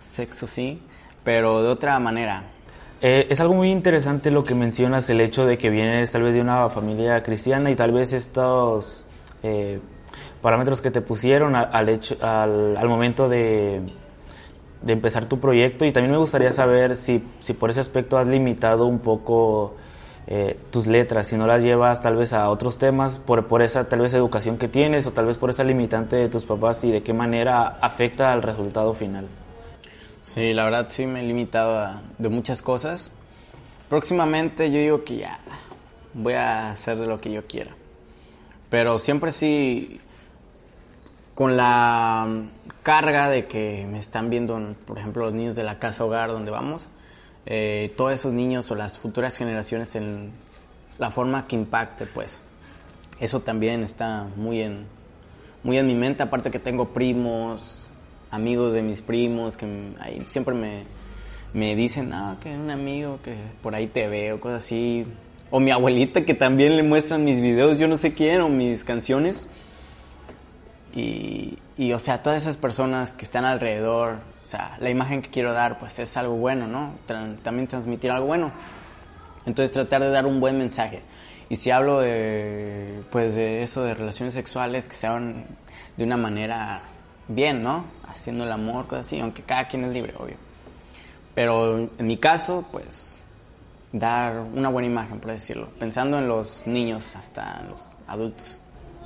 sexo 0.00 0.46
sí, 0.46 0.82
pero 1.22 1.62
de 1.62 1.68
otra 1.68 1.98
manera. 1.98 2.44
Eh, 3.00 3.26
es 3.28 3.38
algo 3.40 3.54
muy 3.54 3.70
interesante 3.70 4.30
lo 4.30 4.44
que 4.44 4.54
mencionas, 4.54 5.08
el 5.10 5.20
hecho 5.20 5.46
de 5.46 5.58
que 5.58 5.70
vienes 5.70 6.10
tal 6.10 6.22
vez 6.22 6.34
de 6.34 6.40
una 6.40 6.68
familia 6.70 7.22
cristiana 7.22 7.70
y 7.70 7.76
tal 7.76 7.92
vez 7.92 8.12
estos 8.12 9.04
eh, 9.42 9.80
parámetros 10.44 10.82
que 10.82 10.90
te 10.90 11.00
pusieron 11.00 11.56
al, 11.56 12.86
momento 12.86 13.30
de, 13.30 13.80
de, 14.82 14.92
empezar 14.92 15.24
tu 15.24 15.40
proyecto 15.40 15.86
y 15.86 15.90
también 15.90 16.12
me 16.12 16.18
gustaría 16.18 16.52
saber 16.52 16.96
si, 16.96 17.24
si 17.40 17.54
por 17.54 17.70
ese 17.70 17.80
aspecto 17.80 18.18
has 18.18 18.26
limitado 18.26 18.84
un 18.84 18.98
poco 18.98 19.74
eh, 20.26 20.58
tus 20.70 20.86
letras, 20.86 21.28
si 21.28 21.38
no 21.38 21.46
las 21.46 21.62
llevas 21.62 22.02
tal 22.02 22.16
vez 22.16 22.34
a 22.34 22.50
otros 22.50 22.76
temas 22.76 23.18
por, 23.20 23.46
por 23.46 23.62
esa 23.62 23.88
tal 23.88 24.00
vez 24.00 24.12
educación 24.12 24.58
que 24.58 24.68
tienes 24.68 25.06
o 25.06 25.12
tal 25.12 25.24
vez 25.24 25.38
por 25.38 25.48
esa 25.48 25.64
limitante 25.64 26.16
de 26.16 26.28
tus 26.28 26.44
papás 26.44 26.84
y 26.84 26.92
de 26.92 27.02
qué 27.02 27.14
manera 27.14 27.78
afecta 27.80 28.30
al 28.30 28.42
resultado 28.42 28.92
final. 28.92 29.26
Sí, 30.20 30.52
la 30.52 30.64
verdad 30.64 30.88
sí 30.90 31.06
me 31.06 31.20
he 31.20 31.22
limitado 31.22 31.78
a, 31.78 32.02
de 32.18 32.28
muchas 32.28 32.60
cosas. 32.60 33.10
Próximamente 33.88 34.70
yo 34.70 34.78
digo 34.78 35.04
que 35.04 35.16
ya 35.16 35.38
voy 36.12 36.34
a 36.34 36.70
hacer 36.70 36.98
de 36.98 37.06
lo 37.06 37.18
que 37.18 37.32
yo 37.32 37.46
quiera. 37.46 37.70
Pero 38.68 38.98
siempre 38.98 39.32
sí 39.32 40.00
con 41.34 41.56
la 41.56 42.28
carga 42.82 43.28
de 43.28 43.46
que 43.46 43.86
me 43.90 43.98
están 43.98 44.30
viendo, 44.30 44.74
por 44.86 44.98
ejemplo, 44.98 45.24
los 45.24 45.34
niños 45.34 45.56
de 45.56 45.64
la 45.64 45.78
casa 45.78 46.04
hogar 46.04 46.30
donde 46.30 46.50
vamos, 46.50 46.88
eh, 47.46 47.92
todos 47.96 48.12
esos 48.12 48.32
niños 48.32 48.70
o 48.70 48.74
las 48.74 48.98
futuras 48.98 49.36
generaciones 49.36 49.94
en 49.96 50.32
la 50.98 51.10
forma 51.10 51.46
que 51.46 51.56
impacte, 51.56 52.06
pues. 52.06 52.40
Eso 53.20 53.40
también 53.40 53.82
está 53.82 54.26
muy 54.36 54.60
en, 54.60 54.86
muy 55.62 55.78
en 55.78 55.86
mi 55.86 55.94
mente, 55.94 56.22
aparte 56.22 56.50
que 56.50 56.58
tengo 56.58 56.88
primos, 56.88 57.88
amigos 58.30 58.72
de 58.72 58.82
mis 58.82 59.00
primos, 59.00 59.56
que 59.56 59.66
ahí 60.00 60.22
siempre 60.26 60.54
me, 60.54 60.84
me 61.52 61.74
dicen, 61.74 62.12
ah, 62.12 62.36
que 62.40 62.50
un 62.50 62.70
amigo 62.70 63.18
que 63.22 63.36
por 63.62 63.74
ahí 63.74 63.86
te 63.86 64.06
veo, 64.08 64.40
cosas 64.40 64.64
así. 64.64 65.06
O 65.50 65.60
mi 65.60 65.70
abuelita 65.70 66.24
que 66.24 66.34
también 66.34 66.76
le 66.76 66.82
muestran 66.82 67.24
mis 67.24 67.40
videos, 67.40 67.76
yo 67.76 67.88
no 67.88 67.96
sé 67.96 68.14
quién, 68.14 68.40
o 68.40 68.48
mis 68.48 68.84
canciones. 68.84 69.48
Y, 70.94 71.58
y, 71.76 71.92
o 71.92 71.98
sea, 71.98 72.22
todas 72.22 72.42
esas 72.42 72.56
personas 72.56 73.12
que 73.12 73.24
están 73.24 73.44
alrededor, 73.44 74.18
o 74.44 74.48
sea, 74.48 74.76
la 74.80 74.90
imagen 74.90 75.22
que 75.22 75.30
quiero 75.30 75.52
dar, 75.52 75.78
pues 75.78 75.98
es 75.98 76.16
algo 76.16 76.36
bueno, 76.36 76.68
¿no? 76.68 76.94
también 77.06 77.66
transmitir 77.66 78.10
algo 78.10 78.26
bueno. 78.26 78.52
Entonces 79.46 79.72
tratar 79.72 80.02
de 80.02 80.10
dar 80.10 80.26
un 80.26 80.40
buen 80.40 80.56
mensaje. 80.56 81.02
Y 81.48 81.56
si 81.56 81.70
hablo 81.70 82.00
de, 82.00 83.02
pues 83.10 83.34
de 83.34 83.62
eso, 83.62 83.82
de 83.82 83.94
relaciones 83.94 84.34
sexuales, 84.34 84.88
que 84.88 84.94
sean 84.94 85.44
de 85.96 86.04
una 86.04 86.16
manera 86.16 86.82
bien, 87.28 87.62
¿no? 87.62 87.84
Haciendo 88.08 88.44
el 88.44 88.52
amor, 88.52 88.86
cosas 88.86 89.06
así, 89.06 89.20
aunque 89.20 89.42
cada 89.42 89.68
quien 89.68 89.84
es 89.84 89.90
libre, 89.92 90.14
obvio. 90.18 90.36
Pero 91.34 91.90
en 91.98 92.06
mi 92.06 92.16
caso, 92.16 92.64
pues, 92.70 93.18
dar 93.92 94.40
una 94.40 94.68
buena 94.68 94.88
imagen, 94.88 95.20
por 95.20 95.32
decirlo. 95.32 95.68
Pensando 95.78 96.18
en 96.18 96.28
los 96.28 96.66
niños 96.66 97.14
hasta 97.16 97.60
en 97.60 97.70
los 97.70 97.82
adultos. 98.06 98.60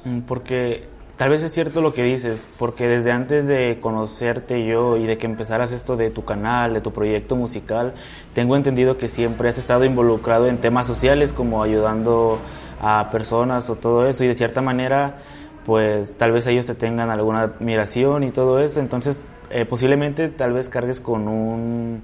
Mm, 0.04 0.20
porque 0.20 0.88
Tal 1.18 1.30
vez 1.30 1.42
es 1.42 1.52
cierto 1.52 1.82
lo 1.82 1.94
que 1.94 2.04
dices, 2.04 2.46
porque 2.60 2.86
desde 2.86 3.10
antes 3.10 3.48
de 3.48 3.80
conocerte 3.80 4.64
yo 4.64 4.96
y 4.96 5.04
de 5.04 5.18
que 5.18 5.26
empezaras 5.26 5.72
esto 5.72 5.96
de 5.96 6.12
tu 6.12 6.24
canal, 6.24 6.72
de 6.74 6.80
tu 6.80 6.92
proyecto 6.92 7.34
musical, 7.34 7.94
tengo 8.34 8.54
entendido 8.54 8.96
que 8.98 9.08
siempre 9.08 9.48
has 9.48 9.58
estado 9.58 9.84
involucrado 9.84 10.46
en 10.46 10.58
temas 10.58 10.86
sociales 10.86 11.32
como 11.32 11.60
ayudando 11.60 12.38
a 12.80 13.10
personas 13.10 13.68
o 13.68 13.74
todo 13.74 14.06
eso 14.06 14.22
y 14.22 14.28
de 14.28 14.34
cierta 14.34 14.62
manera 14.62 15.18
pues 15.66 16.14
tal 16.16 16.30
vez 16.30 16.46
ellos 16.46 16.66
te 16.66 16.76
tengan 16.76 17.10
alguna 17.10 17.40
admiración 17.40 18.22
y 18.22 18.30
todo 18.30 18.60
eso, 18.60 18.78
entonces 18.78 19.24
eh, 19.50 19.64
posiblemente 19.64 20.28
tal 20.28 20.52
vez 20.52 20.68
cargues 20.68 21.00
con 21.00 21.26
un 21.26 22.02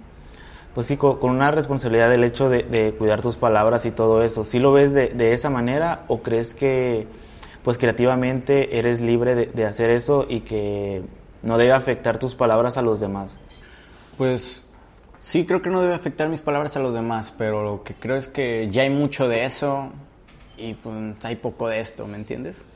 pues 0.74 0.88
sí, 0.88 0.96
con, 0.96 1.18
una 1.22 1.52
responsabilidad 1.52 2.10
del 2.10 2.24
hecho 2.24 2.48
de, 2.48 2.96
cuidar 2.98 3.22
tus 3.22 3.36
palabras 3.36 3.86
y 3.86 3.92
todo 3.92 4.24
eso. 4.24 4.42
¿Sí 4.42 4.58
lo 4.58 4.72
ves 4.72 4.92
de, 4.92 5.10
de 5.10 5.32
esa 5.32 5.48
manera 5.48 6.02
o 6.08 6.20
crees 6.20 6.52
que 6.52 7.06
pues 7.64 7.78
creativamente 7.78 8.78
eres 8.78 9.00
libre 9.00 9.34
de, 9.34 9.64
hacer 9.64 9.90
eso 9.90 10.26
y 10.28 10.40
que 10.40 11.02
no 11.42 11.56
debe 11.56 11.72
afectar 11.72 12.18
tus 12.18 12.34
palabras 12.34 12.76
a 12.76 12.82
los 12.82 13.00
demás. 13.00 13.38
Pues 14.18 14.62
sí, 15.18 15.46
creo 15.46 15.62
que 15.62 15.70
no 15.70 15.80
debe 15.80 15.94
afectar 15.94 16.28
mis 16.28 16.42
palabras 16.42 16.76
a 16.76 16.80
los 16.80 16.92
demás, 16.92 17.32
pero 17.36 17.64
lo 17.64 17.82
que 17.82 17.94
creo 17.94 18.16
es 18.16 18.28
que 18.28 18.68
ya 18.70 18.82
hay 18.82 18.90
mucho 18.90 19.28
de 19.28 19.46
eso 19.46 19.90
y 20.58 20.74
pues 20.74 20.94
hay 21.24 21.36
poco 21.36 21.66
de 21.68 21.80
esto, 21.80 22.06
¿me 22.06 22.18
entiendes? 22.18 22.66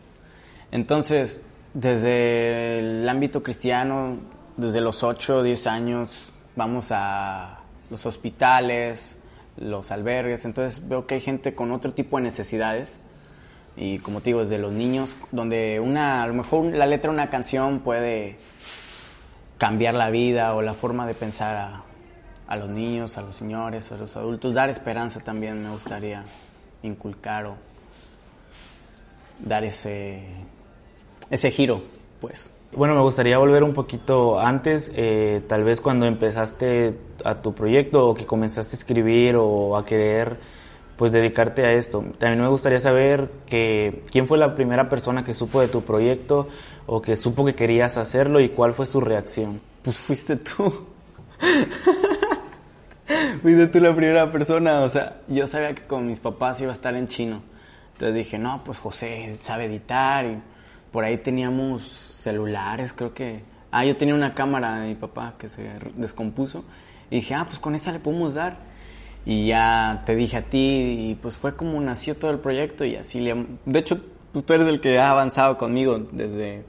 Entonces, 0.73 1.45
desde 1.75 2.79
el 2.79 3.07
ámbito 3.07 3.43
cristiano, 3.43 4.19
desde 4.57 4.81
los 4.81 5.03
8 5.05 5.37
o 5.37 5.43
10 5.43 5.67
años, 5.67 6.11
vamos 6.57 6.89
a 6.93 7.61
los 7.91 8.07
hospitales, 8.07 9.19
los 9.59 9.93
albergues, 9.93 10.47
entonces 10.47 10.89
veo 10.89 11.07
que 11.07 11.17
hay 11.17 11.21
gente 11.21 11.55
con 11.55 11.73
otro 11.73 11.93
tipo 11.93 12.17
de 12.17 12.23
necesidades 12.23 12.99
y 13.81 14.01
como 14.01 14.21
te 14.21 14.31
digo, 14.31 14.41
desde 14.41 14.59
los 14.59 14.73
niños, 14.73 15.15
donde 15.31 15.79
una, 15.79 16.25
a 16.25 16.27
lo 16.27 16.35
mejor 16.35 16.65
la 16.65 16.85
letra 16.85 17.11
de 17.13 17.15
una 17.15 17.31
canción 17.31 17.79
puede 17.79 18.37
cambiar 19.57 19.95
la 19.95 20.11
vida 20.11 20.55
o 20.55 20.63
la 20.63 20.75
forma 20.75 21.07
de 21.07 21.15
pensar 21.15 21.57
a, 21.57 21.83
a 22.49 22.57
los 22.57 22.69
niños, 22.69 23.17
a 23.19 23.23
los 23.23 23.37
señores, 23.37 23.93
a 23.93 23.97
los 23.97 24.17
adultos, 24.17 24.53
dar 24.53 24.69
esperanza 24.69 25.21
también 25.21 25.63
me 25.63 25.71
gustaría 25.71 26.25
inculcar 26.83 27.47
o 27.47 27.57
dar 29.39 29.63
ese, 29.63 30.25
ese 31.31 31.51
giro, 31.53 31.83
pues. 32.21 32.51
Bueno, 32.73 32.95
me 32.95 33.01
gustaría 33.01 33.39
volver 33.39 33.63
un 33.63 33.75
poquito 33.75 34.41
antes, 34.41 34.91
eh, 34.95 35.43
tal 35.49 35.63
vez 35.63 35.81
cuando 35.81 36.05
empezaste 36.05 36.99
a 37.25 37.37
tu 37.37 37.55
proyecto 37.55 38.09
o 38.09 38.15
que 38.15 38.27
comenzaste 38.27 38.73
a 38.75 38.79
escribir 38.79 39.37
o 39.37 39.77
a 39.77 39.87
querer 39.87 40.58
pues 40.99 41.13
dedicarte 41.13 41.65
a 41.65 41.73
esto. 41.73 42.05
También 42.19 42.43
me 42.43 42.49
gustaría 42.49 42.81
saber 42.81 43.31
que 43.47 44.03
quién 44.11 44.27
fue 44.27 44.37
la 44.37 44.57
primera 44.57 44.89
persona 44.89 45.25
que 45.25 45.33
supo 45.33 45.61
de 45.61 45.69
tu 45.69 45.83
proyecto 45.83 46.49
o 46.87 47.01
que 47.01 47.17
supo 47.17 47.47
que 47.47 47.55
querías 47.55 47.97
hacerlo 47.97 48.41
y 48.41 48.49
cuál 48.49 48.75
fue 48.75 48.85
su 48.85 49.01
reacción. 49.01 49.61
Pues 49.83 49.97
fuiste 49.97 50.35
tú. 50.35 50.89
fuiste 53.43 53.69
tú 53.69 53.81
la 53.81 53.95
primera 53.95 54.29
persona, 54.33 54.81
o 54.81 54.89
sea, 54.89 55.21
yo 55.29 55.47
sabía 55.47 55.73
que 55.73 55.87
con 55.87 56.09
mis 56.09 56.19
papás 56.19 56.61
iba 56.61 56.73
a 56.73 56.75
estar 56.75 56.97
en 56.97 57.07
chino. 57.07 57.43
Entonces 57.93 58.17
dije, 58.17 58.37
no, 58.37 58.65
pues 58.65 58.79
José 58.79 59.37
sabe 59.41 59.67
editar 59.67 60.27
y 60.27 60.43
por 60.91 61.05
ahí 61.05 61.19
teníamos 61.19 61.87
celulares, 61.87 62.93
creo 62.93 63.15
que... 63.15 63.45
Ah, 63.71 63.85
yo 63.85 63.97
tenía 63.97 64.15
una 64.15 64.35
cámara 64.35 64.81
de 64.81 64.89
mi 64.89 64.95
papá 64.95 65.35
que 65.39 65.49
se 65.49 65.71
descompuso 65.95 66.65
y 67.09 67.17
dije, 67.17 67.35
ah, 67.35 67.45
pues 67.47 67.61
con 67.61 67.77
esa 67.77 67.93
le 67.93 68.01
podemos 68.01 68.35
dar 68.35 68.57
y 69.25 69.47
ya 69.47 70.03
te 70.07 70.17
dije 70.17 70.37
a 70.39 70.43
ti 70.43 71.11
y 71.11 71.15
pues 71.21 71.37
fue 71.37 71.55
como 71.55 71.81
nació 71.81 72.17
todo 72.17 72.31
el 72.31 72.39
proyecto 72.39 72.85
y 72.85 72.97
así 72.97 73.21
le... 73.21 73.47
De 73.65 73.79
hecho, 73.79 74.01
pues 74.33 74.45
tú 74.45 74.53
eres 74.55 74.67
el 74.67 74.81
que 74.81 74.99
ha 74.99 75.11
avanzado 75.11 75.59
conmigo 75.59 75.99
desde, 76.13 76.65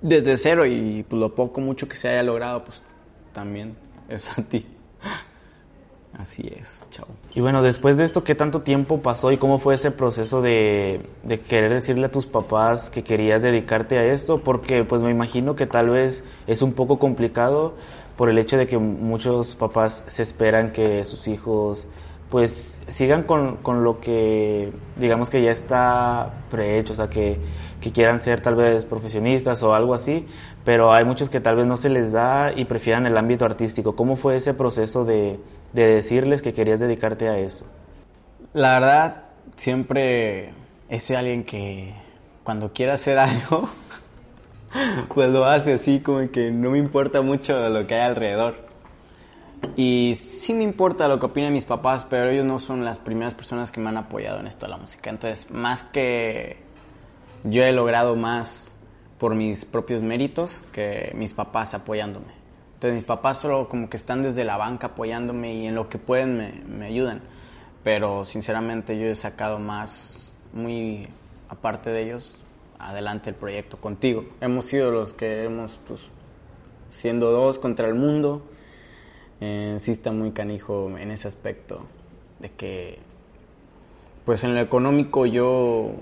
desde 0.00 0.36
cero 0.36 0.66
y 0.66 1.04
pues 1.08 1.20
lo 1.20 1.34
poco, 1.34 1.60
mucho 1.60 1.88
que 1.88 1.96
se 1.96 2.08
haya 2.08 2.22
logrado, 2.22 2.64
pues 2.64 2.82
también 3.32 3.76
es 4.08 4.28
a 4.38 4.42
ti. 4.42 4.66
Así 6.18 6.46
es, 6.54 6.88
chao. 6.90 7.06
Y 7.34 7.40
bueno, 7.40 7.62
después 7.62 7.96
de 7.96 8.04
esto, 8.04 8.22
¿qué 8.22 8.34
tanto 8.34 8.60
tiempo 8.60 9.00
pasó 9.00 9.32
y 9.32 9.38
cómo 9.38 9.58
fue 9.58 9.76
ese 9.76 9.90
proceso 9.90 10.42
de, 10.42 11.00
de, 11.22 11.40
querer 11.40 11.72
decirle 11.72 12.04
a 12.06 12.10
tus 12.10 12.26
papás 12.26 12.90
que 12.90 13.02
querías 13.02 13.40
dedicarte 13.40 13.96
a 13.96 14.04
esto? 14.04 14.42
Porque 14.42 14.84
pues 14.84 15.00
me 15.00 15.10
imagino 15.10 15.56
que 15.56 15.66
tal 15.66 15.88
vez 15.88 16.22
es 16.46 16.60
un 16.60 16.74
poco 16.74 16.98
complicado 16.98 17.76
por 18.22 18.30
el 18.30 18.38
hecho 18.38 18.56
de 18.56 18.68
que 18.68 18.78
muchos 18.78 19.56
papás 19.56 20.04
se 20.06 20.22
esperan 20.22 20.70
que 20.70 21.04
sus 21.04 21.26
hijos 21.26 21.88
pues 22.30 22.80
sigan 22.86 23.24
con, 23.24 23.56
con 23.56 23.82
lo 23.82 23.98
que 23.98 24.72
digamos 24.94 25.28
que 25.28 25.42
ya 25.42 25.50
está 25.50 26.30
prehecho, 26.48 26.92
o 26.92 26.94
sea, 26.94 27.10
que, 27.10 27.40
que, 27.80 27.90
quieran 27.90 28.20
ser 28.20 28.40
tal 28.40 28.54
vez 28.54 28.84
profesionistas 28.84 29.64
o 29.64 29.74
algo 29.74 29.92
así, 29.92 30.24
pero 30.64 30.92
hay 30.92 31.04
muchos 31.04 31.30
que 31.30 31.40
tal 31.40 31.56
vez 31.56 31.66
no 31.66 31.76
se 31.76 31.88
les 31.88 32.12
da 32.12 32.52
y 32.54 32.64
prefieran 32.64 33.06
el 33.06 33.16
ámbito 33.16 33.44
artístico. 33.44 33.96
¿Cómo 33.96 34.14
fue 34.14 34.36
ese 34.36 34.54
proceso 34.54 35.04
de, 35.04 35.40
de 35.72 35.86
decirles 35.96 36.42
que 36.42 36.52
querías 36.52 36.78
dedicarte 36.78 37.28
a 37.28 37.40
eso? 37.40 37.66
La 38.52 38.74
verdad, 38.74 39.24
siempre 39.56 40.52
es 40.88 41.10
alguien 41.10 41.42
que 41.42 41.92
cuando 42.44 42.72
quiere 42.72 42.92
hacer 42.92 43.18
algo, 43.18 43.68
pues 45.14 45.30
lo 45.30 45.44
hace 45.44 45.74
así 45.74 46.00
como 46.00 46.30
que 46.30 46.50
no 46.50 46.70
me 46.70 46.78
importa 46.78 47.22
mucho 47.22 47.68
lo 47.68 47.86
que 47.86 47.94
hay 47.94 48.02
alrededor. 48.02 48.72
Y 49.76 50.14
sí 50.16 50.52
me 50.52 50.64
importa 50.64 51.08
lo 51.08 51.18
que 51.18 51.26
opinan 51.26 51.52
mis 51.52 51.64
papás, 51.64 52.04
pero 52.08 52.28
ellos 52.30 52.44
no 52.44 52.58
son 52.58 52.84
las 52.84 52.98
primeras 52.98 53.34
personas 53.34 53.70
que 53.70 53.80
me 53.80 53.88
han 53.90 53.96
apoyado 53.96 54.40
en 54.40 54.46
esto 54.46 54.66
de 54.66 54.70
la 54.70 54.76
música. 54.76 55.10
Entonces, 55.10 55.50
más 55.50 55.84
que 55.84 56.58
yo 57.44 57.62
he 57.62 57.72
logrado 57.72 58.16
más 58.16 58.76
por 59.18 59.34
mis 59.34 59.64
propios 59.64 60.02
méritos 60.02 60.60
que 60.72 61.12
mis 61.14 61.32
papás 61.32 61.74
apoyándome. 61.74 62.32
Entonces, 62.74 62.94
mis 62.94 63.04
papás 63.04 63.38
solo 63.38 63.68
como 63.68 63.88
que 63.88 63.96
están 63.96 64.22
desde 64.22 64.44
la 64.44 64.56
banca 64.56 64.88
apoyándome 64.88 65.54
y 65.54 65.66
en 65.68 65.76
lo 65.76 65.88
que 65.88 65.98
pueden 65.98 66.36
me, 66.36 66.52
me 66.66 66.86
ayudan. 66.86 67.20
Pero 67.84 68.24
sinceramente 68.24 68.98
yo 68.98 69.06
he 69.06 69.14
sacado 69.14 69.58
más, 69.58 70.32
muy 70.52 71.08
aparte 71.48 71.90
de 71.90 72.02
ellos, 72.02 72.36
adelante 72.82 73.30
el 73.30 73.36
proyecto 73.36 73.80
contigo. 73.80 74.24
Hemos 74.40 74.66
sido 74.66 74.90
los 74.90 75.14
que 75.14 75.44
hemos, 75.44 75.78
pues, 75.86 76.00
siendo 76.90 77.30
dos 77.30 77.58
contra 77.58 77.88
el 77.88 77.94
mundo, 77.94 78.42
eh, 79.40 79.76
sí 79.78 79.90
está 79.92 80.12
muy 80.12 80.32
canijo 80.32 80.96
en 80.98 81.10
ese 81.10 81.28
aspecto, 81.28 81.86
de 82.38 82.50
que, 82.50 82.98
pues 84.24 84.44
en 84.44 84.54
lo 84.54 84.60
económico 84.60 85.26
yo, 85.26 85.92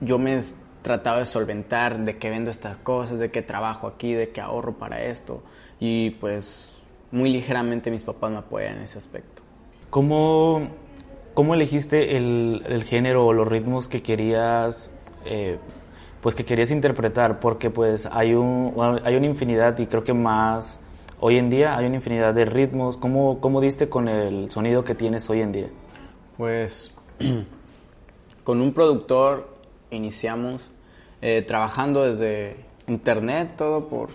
yo 0.00 0.18
me 0.18 0.36
he 0.36 0.40
tratado 0.82 1.18
de 1.18 1.26
solventar, 1.26 1.98
de 2.00 2.16
que 2.16 2.30
vendo 2.30 2.50
estas 2.50 2.76
cosas, 2.78 3.18
de 3.18 3.30
que 3.30 3.42
trabajo 3.42 3.86
aquí, 3.86 4.14
de 4.14 4.30
que 4.30 4.40
ahorro 4.40 4.74
para 4.74 5.02
esto, 5.04 5.42
y 5.78 6.10
pues 6.10 6.70
muy 7.10 7.30
ligeramente 7.30 7.90
mis 7.90 8.02
papás 8.04 8.30
me 8.30 8.38
apoyan 8.38 8.76
en 8.76 8.82
ese 8.82 8.98
aspecto. 8.98 9.42
¿Cómo, 9.90 10.68
cómo 11.34 11.54
elegiste 11.54 12.16
el, 12.16 12.62
el, 12.66 12.84
género 12.84 13.26
o 13.26 13.32
los 13.32 13.48
ritmos 13.48 13.88
que 13.88 14.02
querías, 14.02 14.92
eh, 15.24 15.58
pues 16.20 16.34
que 16.34 16.44
querías 16.44 16.70
interpretar? 16.70 17.40
Porque 17.40 17.70
pues 17.70 18.06
hay, 18.10 18.34
un, 18.34 18.74
hay 19.04 19.16
una 19.16 19.26
infinidad 19.26 19.78
y 19.78 19.86
creo 19.86 20.04
que 20.04 20.12
más 20.14 20.80
hoy 21.20 21.38
en 21.38 21.50
día 21.50 21.76
hay 21.76 21.86
una 21.86 21.96
infinidad 21.96 22.34
de 22.34 22.44
ritmos. 22.44 22.96
¿Cómo, 22.96 23.40
cómo 23.40 23.60
diste 23.60 23.88
con 23.88 24.08
el 24.08 24.50
sonido 24.50 24.84
que 24.84 24.94
tienes 24.94 25.28
hoy 25.30 25.40
en 25.40 25.52
día? 25.52 25.68
Pues 26.36 26.94
con 28.44 28.60
un 28.60 28.72
productor 28.72 29.56
iniciamos 29.90 30.70
eh, 31.22 31.42
trabajando 31.46 32.04
desde 32.04 32.56
internet, 32.86 33.54
todo 33.56 33.88
por, 33.88 34.10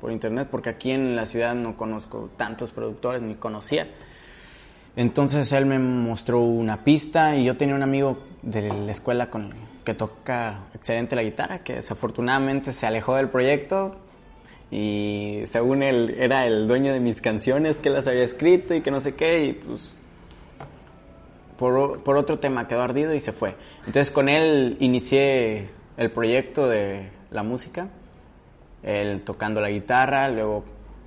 por 0.00 0.12
internet, 0.12 0.48
porque 0.50 0.70
aquí 0.70 0.90
en 0.90 1.16
la 1.16 1.26
ciudad 1.26 1.54
no 1.54 1.76
conozco 1.76 2.30
tantos 2.36 2.70
productores, 2.70 3.22
ni 3.22 3.34
conocía. 3.34 3.88
Entonces 4.96 5.52
él 5.52 5.66
me 5.66 5.78
mostró 5.78 6.40
una 6.40 6.82
pista 6.84 7.36
y 7.36 7.44
yo 7.44 7.56
tenía 7.56 7.74
un 7.74 7.82
amigo 7.82 8.18
de 8.42 8.62
la 8.62 8.90
escuela 8.90 9.30
con 9.30 9.52
que 9.84 9.94
toca 9.94 10.64
excelente 10.74 11.16
la 11.16 11.22
guitarra, 11.22 11.60
que 11.60 11.74
desafortunadamente 11.74 12.72
se 12.72 12.86
alejó 12.86 13.16
del 13.16 13.28
proyecto 13.28 13.96
y 14.70 15.42
según 15.46 15.82
él 15.82 16.16
era 16.18 16.46
el 16.46 16.68
dueño 16.68 16.92
de 16.92 17.00
mis 17.00 17.20
canciones, 17.20 17.80
que 17.80 17.90
las 17.90 18.06
había 18.06 18.22
escrito 18.22 18.74
y 18.74 18.82
que 18.82 18.90
no 18.90 19.00
sé 19.00 19.16
qué, 19.16 19.44
y 19.46 19.52
pues 19.54 19.92
por, 21.58 22.02
por 22.02 22.16
otro 22.16 22.38
tema 22.38 22.68
quedó 22.68 22.82
ardido 22.82 23.14
y 23.14 23.20
se 23.20 23.32
fue. 23.32 23.56
Entonces 23.80 24.10
con 24.10 24.28
él 24.28 24.76
inicié 24.80 25.70
el 25.96 26.10
proyecto 26.10 26.68
de 26.68 27.10
la 27.30 27.42
música, 27.42 27.88
él 28.82 29.22
tocando 29.22 29.60
la 29.60 29.70
guitarra, 29.70 30.28
luego 30.28 30.64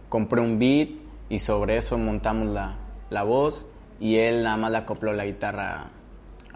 compré 0.09 0.41
un 0.41 0.59
beat 0.59 0.89
y 1.29 1.39
sobre 1.39 1.77
eso 1.77 1.97
montamos 1.97 2.47
la, 2.49 2.75
la 3.09 3.23
voz 3.23 3.65
y 3.99 4.17
él 4.17 4.43
nada 4.43 4.57
más 4.57 4.71
le 4.71 4.77
acopló 4.77 5.13
la 5.13 5.25
guitarra 5.25 5.89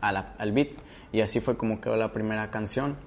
al 0.01 0.51
beat 0.51 0.69
y 1.11 1.21
así 1.21 1.39
fue 1.39 1.57
como 1.57 1.81
quedó 1.81 1.95
la 1.95 2.11
primera 2.11 2.49
canción. 2.49 2.97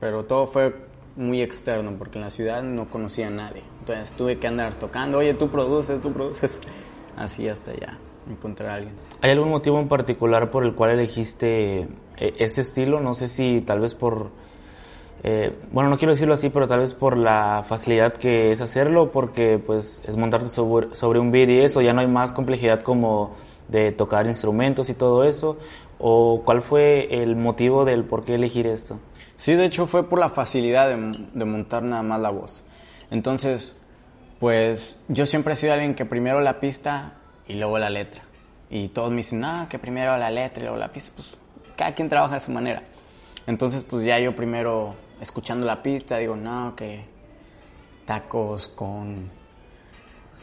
Pero 0.00 0.24
todo 0.24 0.46
fue 0.46 0.74
muy 1.16 1.42
externo 1.42 1.92
porque 1.98 2.18
en 2.18 2.24
la 2.24 2.30
ciudad 2.30 2.62
no 2.62 2.88
conocía 2.88 3.26
a 3.26 3.30
nadie. 3.30 3.62
Entonces 3.80 4.12
tuve 4.16 4.38
que 4.38 4.46
andar 4.46 4.76
tocando, 4.76 5.18
oye, 5.18 5.34
tú 5.34 5.48
produces, 5.48 6.00
tú 6.00 6.12
produces. 6.12 6.58
Así 7.16 7.48
hasta 7.48 7.74
ya 7.74 7.98
encontrar 8.30 8.70
a 8.70 8.74
alguien. 8.74 8.94
¿Hay 9.20 9.32
algún 9.32 9.50
motivo 9.50 9.80
en 9.80 9.88
particular 9.88 10.50
por 10.50 10.64
el 10.64 10.74
cual 10.74 10.90
elegiste 10.90 11.80
eh, 12.16 12.32
ese 12.38 12.60
estilo? 12.60 13.00
No 13.00 13.14
sé 13.14 13.28
si 13.28 13.60
tal 13.62 13.80
vez 13.80 13.94
por... 13.94 14.30
Eh, 15.24 15.52
bueno, 15.72 15.90
no 15.90 15.98
quiero 15.98 16.12
decirlo 16.12 16.34
así, 16.34 16.48
pero 16.48 16.68
tal 16.68 16.78
vez 16.78 16.94
por 16.94 17.16
la 17.16 17.64
facilidad 17.66 18.12
que 18.12 18.52
es 18.52 18.60
hacerlo, 18.60 19.10
porque 19.10 19.58
pues 19.58 20.00
es 20.06 20.16
montarte 20.16 20.46
sobre, 20.46 20.94
sobre 20.94 21.18
un 21.18 21.32
beat 21.32 21.48
y 21.48 21.58
eso, 21.58 21.80
ya 21.80 21.92
no 21.92 22.02
hay 22.02 22.06
más 22.06 22.32
complejidad 22.32 22.82
como 22.82 23.34
de 23.66 23.92
tocar 23.92 24.26
instrumentos 24.26 24.88
y 24.90 24.94
todo 24.94 25.24
eso? 25.24 25.58
¿O 25.98 26.42
cuál 26.44 26.62
fue 26.62 27.22
el 27.22 27.36
motivo 27.36 27.84
del 27.84 28.04
por 28.04 28.24
qué 28.24 28.36
elegir 28.36 28.66
esto? 28.66 29.00
Sí, 29.36 29.54
de 29.54 29.64
hecho 29.64 29.86
fue 29.86 30.08
por 30.08 30.18
la 30.18 30.30
facilidad 30.30 30.88
de, 30.88 31.44
montar 31.44 31.82
nada 31.82 32.02
más 32.02 32.20
la 32.20 32.30
voz. 32.30 32.64
Entonces, 33.10 33.74
pues 34.38 34.96
yo 35.08 35.26
siempre 35.26 35.54
he 35.54 35.56
sido 35.56 35.72
alguien 35.72 35.94
que 35.94 36.04
primero 36.04 36.40
la 36.40 36.60
pista 36.60 37.14
y 37.46 37.54
luego 37.54 37.78
la 37.78 37.90
letra. 37.90 38.22
Y 38.70 38.88
todos 38.88 39.10
me 39.10 39.16
dicen, 39.16 39.40
no, 39.40 39.68
que 39.68 39.78
primero 39.78 40.16
la 40.16 40.30
letra 40.30 40.62
y 40.62 40.66
luego 40.66 40.78
la 40.78 40.92
pista. 40.92 41.10
Pues 41.16 41.28
cada 41.76 41.94
quien 41.94 42.08
trabaja 42.08 42.36
a 42.36 42.40
su 42.40 42.50
manera. 42.52 42.82
Entonces, 43.46 43.82
pues 43.82 44.04
ya 44.04 44.18
yo 44.18 44.36
primero 44.36 44.94
escuchando 45.20 45.66
la 45.66 45.82
pista 45.82 46.18
digo, 46.18 46.36
no, 46.36 46.74
que 46.76 47.04
tacos 48.04 48.68
con 48.68 49.30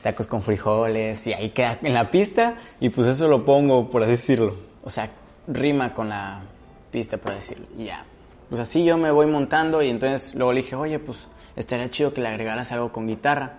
tacos 0.01 0.27
con 0.27 0.43
frijoles 0.43 1.25
y 1.25 1.33
ahí 1.33 1.49
queda 1.49 1.79
en 1.81 1.93
la 1.93 2.11
pista 2.11 2.57
y 2.79 2.89
pues 2.89 3.07
eso 3.07 3.27
lo 3.27 3.43
pongo 3.43 3.89
por 3.89 4.05
decirlo. 4.05 4.55
O 4.83 4.89
sea, 4.89 5.09
rima 5.47 5.93
con 5.93 6.09
la 6.09 6.43
pista 6.91 7.17
por 7.17 7.33
decirlo. 7.33 7.67
Y 7.77 7.85
ya. 7.85 8.05
Pues 8.49 8.61
así 8.61 8.83
yo 8.83 8.97
me 8.97 9.11
voy 9.11 9.25
montando 9.25 9.81
y 9.81 9.89
entonces 9.89 10.35
luego 10.35 10.53
le 10.53 10.61
dije, 10.61 10.75
oye, 10.75 10.99
pues 10.99 11.27
estaría 11.55 11.89
chido 11.89 12.13
que 12.13 12.21
le 12.21 12.27
agregaras 12.27 12.71
algo 12.71 12.91
con 12.91 13.07
guitarra. 13.07 13.53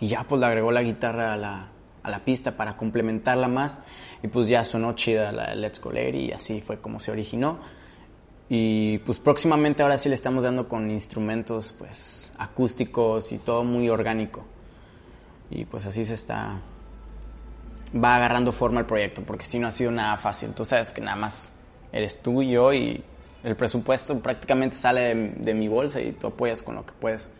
Y 0.00 0.08
ya 0.08 0.24
pues 0.24 0.40
le 0.40 0.46
agregó 0.46 0.72
la 0.72 0.82
guitarra 0.82 1.32
a 1.32 1.36
la, 1.36 1.68
a 2.02 2.10
la 2.10 2.24
pista 2.24 2.56
para 2.56 2.76
complementarla 2.76 3.48
más 3.48 3.80
y 4.22 4.28
pues 4.28 4.48
ya 4.48 4.64
sonó 4.64 4.92
chida 4.94 5.32
la 5.32 5.54
Let's 5.54 5.80
Go 5.80 5.92
Lady 5.92 6.26
y 6.26 6.32
así 6.32 6.60
fue 6.60 6.80
como 6.80 7.00
se 7.00 7.10
originó. 7.10 7.58
Y 8.48 8.98
pues 8.98 9.18
próximamente 9.18 9.82
ahora 9.82 9.96
sí 9.96 10.08
le 10.08 10.14
estamos 10.14 10.44
dando 10.44 10.68
con 10.68 10.90
instrumentos 10.90 11.74
pues 11.78 12.32
acústicos 12.38 13.32
y 13.32 13.38
todo 13.38 13.64
muy 13.64 13.88
orgánico 13.88 14.44
y 15.50 15.64
pues 15.64 15.86
así 15.86 16.04
se 16.04 16.14
está 16.14 16.60
va 18.02 18.16
agarrando 18.16 18.52
forma 18.52 18.80
el 18.80 18.86
proyecto 18.86 19.22
porque 19.22 19.44
si 19.44 19.58
no 19.58 19.68
ha 19.68 19.70
sido 19.70 19.90
nada 19.90 20.16
fácil. 20.16 20.50
Tú 20.50 20.64
sabes 20.64 20.92
que 20.92 21.00
nada 21.00 21.16
más 21.16 21.50
eres 21.92 22.20
tú 22.20 22.42
y 22.42 22.50
yo 22.50 22.72
y 22.72 23.02
el 23.42 23.56
presupuesto 23.56 24.18
prácticamente 24.20 24.76
sale 24.76 25.14
de, 25.14 25.54
mi 25.54 25.68
bolsa 25.68 26.00
y 26.00 26.12
tú 26.12 26.28
apoyas 26.28 26.62
con 26.62 26.74
lo 26.74 26.84
que 26.84 26.92
puedes. 26.98 27.30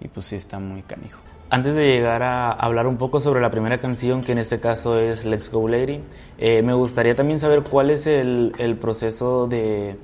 Y 0.00 0.08
pues 0.08 0.26
sí 0.26 0.36
está 0.36 0.58
muy 0.58 0.82
canijo. 0.82 1.20
Antes 1.48 1.74
de 1.74 1.86
llegar 1.86 2.22
a 2.22 2.50
hablar 2.50 2.86
un 2.86 2.96
poco 2.96 3.20
sobre 3.20 3.40
la 3.40 3.50
primera 3.50 3.80
canción, 3.80 4.22
que 4.22 4.32
en 4.32 4.38
este 4.38 4.60
caso 4.60 4.98
es 4.98 5.24
Let's 5.24 5.50
Go 5.50 5.68
Lady, 5.68 6.00
eh, 6.38 6.60
me 6.62 6.74
gustaría 6.74 7.14
también 7.14 7.38
saber 7.38 7.62
cuál 7.62 7.90
es 7.90 8.06
el, 8.06 8.52
el 8.58 8.76
proceso 8.76 9.46
de, 9.46 9.96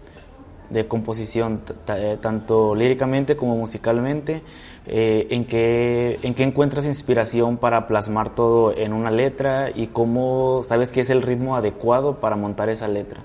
de 0.72 0.88
composición, 0.88 1.60
eh, 1.88 2.18
tanto 2.20 2.74
líricamente 2.74 3.36
como 3.36 3.56
musicalmente, 3.56 4.42
eh, 4.86 5.26
en, 5.30 5.44
qué, 5.44 6.18
en 6.22 6.34
qué 6.34 6.42
encuentras 6.42 6.84
inspiración 6.84 7.58
para 7.58 7.86
plasmar 7.86 8.34
todo 8.34 8.76
en 8.76 8.92
una 8.92 9.10
letra 9.10 9.70
y 9.72 9.88
cómo 9.88 10.62
sabes 10.62 10.90
que 10.90 11.02
es 11.02 11.10
el 11.10 11.22
ritmo 11.22 11.56
adecuado 11.56 12.20
para 12.20 12.36
montar 12.36 12.68
esa 12.68 12.88
letra. 12.88 13.20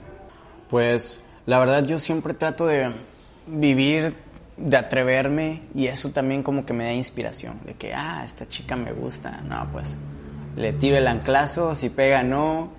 Pues 0.70 1.24
la 1.46 1.60
verdad 1.60 1.84
yo 1.86 2.00
siempre 2.00 2.34
trato 2.34 2.68
de 2.68 2.92
vivir, 3.48 4.14
de 4.58 4.78
atreverme 4.78 5.62
y 5.74 5.88
eso 5.88 6.10
también 6.10 6.44
como 6.44 6.66
que 6.66 6.74
me 6.74 6.84
da 6.84 6.94
inspiración, 6.94 7.60
de 7.66 7.76
que, 7.76 7.94
ah, 7.94 8.24
esta 8.26 8.48
chica 8.48 8.76
me 8.76 8.92
gusta, 8.92 9.42
no, 9.48 9.68
pues 9.72 9.98
le 10.56 10.74
tiro 10.74 10.98
el 10.98 11.08
anclazo, 11.08 11.76
si 11.76 11.90
pega 11.90 12.24
no, 12.24 12.70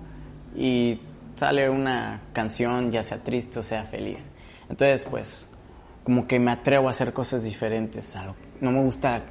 y 0.55 0.99
sale 1.35 1.69
una 1.69 2.21
canción, 2.33 2.91
ya 2.91 3.01
sea 3.01 3.23
triste 3.23 3.59
o 3.59 3.63
sea 3.63 3.85
feliz. 3.85 4.29
Entonces, 4.69 5.05
pues, 5.09 5.49
como 6.03 6.27
que 6.27 6.39
me 6.39 6.51
atrevo 6.51 6.87
a 6.87 6.91
hacer 6.91 7.13
cosas 7.13 7.43
diferentes. 7.43 8.15
No 8.61 8.71
me 8.71 8.81
gusta 8.83 9.23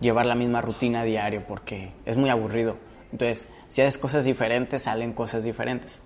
llevar 0.00 0.26
la 0.26 0.34
misma 0.34 0.60
rutina 0.60 1.00
a 1.00 1.04
diario 1.04 1.44
porque 1.46 1.92
es 2.04 2.16
muy 2.16 2.30
aburrido. 2.30 2.76
Entonces, 3.12 3.48
si 3.68 3.82
haces 3.82 3.98
cosas 3.98 4.24
diferentes, 4.24 4.82
salen 4.82 5.12
cosas 5.12 5.44
diferentes. 5.44 6.00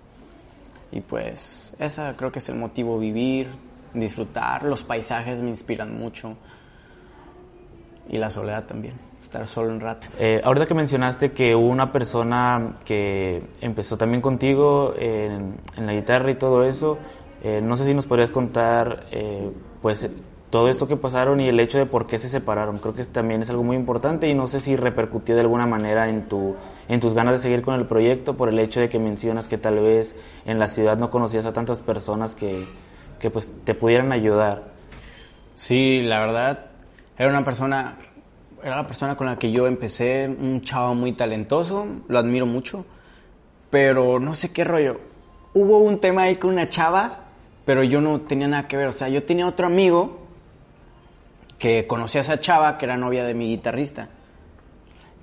Y 0.91 1.01
pues, 1.01 1.75
ese 1.79 2.13
creo 2.17 2.31
que 2.31 2.39
es 2.39 2.49
el 2.49 2.55
motivo, 2.55 2.99
vivir, 2.99 3.47
disfrutar. 3.93 4.63
Los 4.63 4.83
paisajes 4.83 5.41
me 5.41 5.49
inspiran 5.49 5.97
mucho. 5.97 6.35
Y 8.09 8.17
la 8.17 8.29
soledad 8.29 8.65
también, 8.65 8.95
estar 9.21 9.47
solo 9.47 9.71
un 9.71 9.79
rato. 9.79 10.09
Eh, 10.19 10.41
ahorita 10.43 10.65
que 10.65 10.73
mencionaste 10.73 11.31
que 11.31 11.55
hubo 11.55 11.67
una 11.67 11.93
persona 11.93 12.77
que 12.83 13.41
empezó 13.61 13.97
también 13.97 14.21
contigo 14.21 14.93
en, 14.97 15.55
en 15.77 15.85
la 15.85 15.93
guitarra 15.93 16.31
y 16.31 16.35
todo 16.35 16.65
eso, 16.65 16.97
eh, 17.43 17.61
no 17.61 17.77
sé 17.77 17.85
si 17.85 17.93
nos 17.93 18.05
podrías 18.05 18.31
contar, 18.31 19.07
eh, 19.11 19.51
pues, 19.81 20.09
todo 20.51 20.67
esto 20.67 20.87
que 20.87 20.97
pasaron 20.97 21.39
y 21.39 21.47
el 21.47 21.59
hecho 21.59 21.77
de 21.77 21.85
por 21.85 22.05
qué 22.05 22.19
se 22.19 22.29
separaron. 22.29 22.77
Creo 22.77 22.93
que 22.93 23.03
también 23.05 23.41
es 23.41 23.49
algo 23.49 23.63
muy 23.63 23.77
importante 23.77 24.27
y 24.27 24.35
no 24.35 24.47
sé 24.47 24.59
si 24.59 24.75
repercutió 24.75 25.33
de 25.33 25.41
alguna 25.41 25.65
manera 25.65 26.09
en, 26.09 26.27
tu, 26.27 26.55
en 26.89 26.99
tus 26.99 27.13
ganas 27.13 27.33
de 27.33 27.39
seguir 27.39 27.61
con 27.61 27.75
el 27.75 27.85
proyecto 27.85 28.35
por 28.35 28.49
el 28.49 28.59
hecho 28.59 28.81
de 28.81 28.89
que 28.89 28.99
mencionas 28.99 29.47
que 29.47 29.57
tal 29.57 29.79
vez 29.79 30.13
en 30.45 30.59
la 30.59 30.67
ciudad 30.67 30.97
no 30.97 31.09
conocías 31.09 31.45
a 31.45 31.53
tantas 31.53 31.81
personas 31.81 32.35
que, 32.35 32.65
que 33.17 33.29
pues 33.29 33.49
te 33.63 33.73
pudieran 33.73 34.11
ayudar. 34.11 34.73
Sí, 35.55 36.01
la 36.01 36.19
verdad, 36.19 36.65
era 37.17 37.29
una 37.29 37.45
persona, 37.45 37.97
era 38.61 38.75
la 38.75 38.87
persona 38.87 39.15
con 39.15 39.27
la 39.27 39.39
que 39.39 39.51
yo 39.51 39.67
empecé, 39.67 40.27
un 40.27 40.61
chavo 40.61 40.95
muy 40.95 41.13
talentoso, 41.13 41.87
lo 42.09 42.19
admiro 42.19 42.45
mucho, 42.45 42.85
pero 43.69 44.19
no 44.19 44.33
sé 44.33 44.51
qué 44.51 44.65
rollo. 44.65 44.99
Hubo 45.53 45.79
un 45.79 45.99
tema 45.99 46.23
ahí 46.23 46.35
con 46.35 46.51
una 46.51 46.67
chava 46.67 47.30
pero 47.71 47.85
yo 47.85 48.01
no 48.01 48.19
tenía 48.19 48.49
nada 48.49 48.67
que 48.67 48.75
ver. 48.75 48.87
O 48.87 48.91
sea, 48.91 49.07
yo 49.07 49.23
tenía 49.23 49.47
otro 49.47 49.65
amigo 49.65 50.27
que 51.57 51.87
conocía 51.87 52.19
a 52.19 52.23
esa 52.23 52.37
chava 52.37 52.77
que 52.77 52.83
era 52.83 52.97
novia 52.97 53.23
de 53.23 53.33
mi 53.33 53.47
guitarrista. 53.47 54.09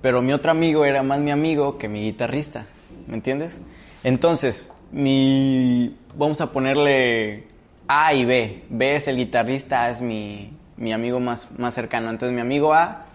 Pero 0.00 0.22
mi 0.22 0.32
otro 0.32 0.50
amigo 0.50 0.86
era 0.86 1.02
más 1.02 1.20
mi 1.20 1.30
amigo 1.30 1.76
que 1.76 1.90
mi 1.90 2.04
guitarrista. 2.04 2.64
¿Me 3.06 3.16
entiendes? 3.16 3.60
Entonces, 4.02 4.70
mi. 4.92 5.94
Vamos 6.16 6.40
a 6.40 6.50
ponerle 6.50 7.48
A 7.86 8.14
y 8.14 8.24
B. 8.24 8.64
B 8.70 8.96
es 8.96 9.08
el 9.08 9.18
guitarrista, 9.18 9.82
A 9.82 9.90
es 9.90 10.00
mi, 10.00 10.50
mi 10.78 10.94
amigo 10.94 11.20
más, 11.20 11.48
más 11.58 11.74
cercano. 11.74 12.08
Entonces 12.08 12.34
mi 12.34 12.40
amigo 12.40 12.72
A 12.72 13.08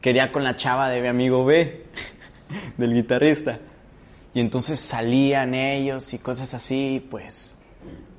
quería 0.00 0.32
con 0.32 0.42
la 0.42 0.56
chava 0.56 0.88
de 0.88 1.02
mi 1.02 1.08
amigo 1.08 1.44
B, 1.44 1.84
del 2.78 2.94
guitarrista. 2.94 3.58
Y 4.32 4.40
entonces 4.40 4.80
salían 4.80 5.54
ellos 5.54 6.14
y 6.14 6.18
cosas 6.18 6.54
así, 6.54 7.06
pues 7.10 7.53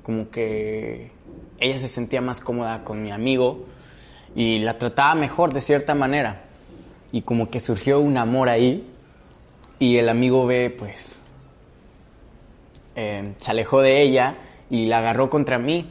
como 0.06 0.30
que 0.30 1.10
ella 1.58 1.78
se 1.78 1.88
sentía 1.88 2.20
más 2.20 2.40
cómoda 2.40 2.84
con 2.84 3.02
mi 3.02 3.10
amigo 3.10 3.66
y 4.36 4.60
la 4.60 4.78
trataba 4.78 5.16
mejor 5.16 5.52
de 5.52 5.60
cierta 5.60 5.96
manera. 5.96 6.44
Y 7.10 7.22
como 7.22 7.50
que 7.50 7.58
surgió 7.58 7.98
un 7.98 8.16
amor 8.16 8.48
ahí 8.48 8.88
y 9.80 9.96
el 9.96 10.08
amigo 10.08 10.46
B 10.46 10.70
pues 10.70 11.20
eh, 12.94 13.34
se 13.38 13.50
alejó 13.50 13.80
de 13.80 14.00
ella 14.00 14.36
y 14.70 14.86
la 14.86 14.98
agarró 14.98 15.28
contra 15.28 15.58
mí, 15.58 15.90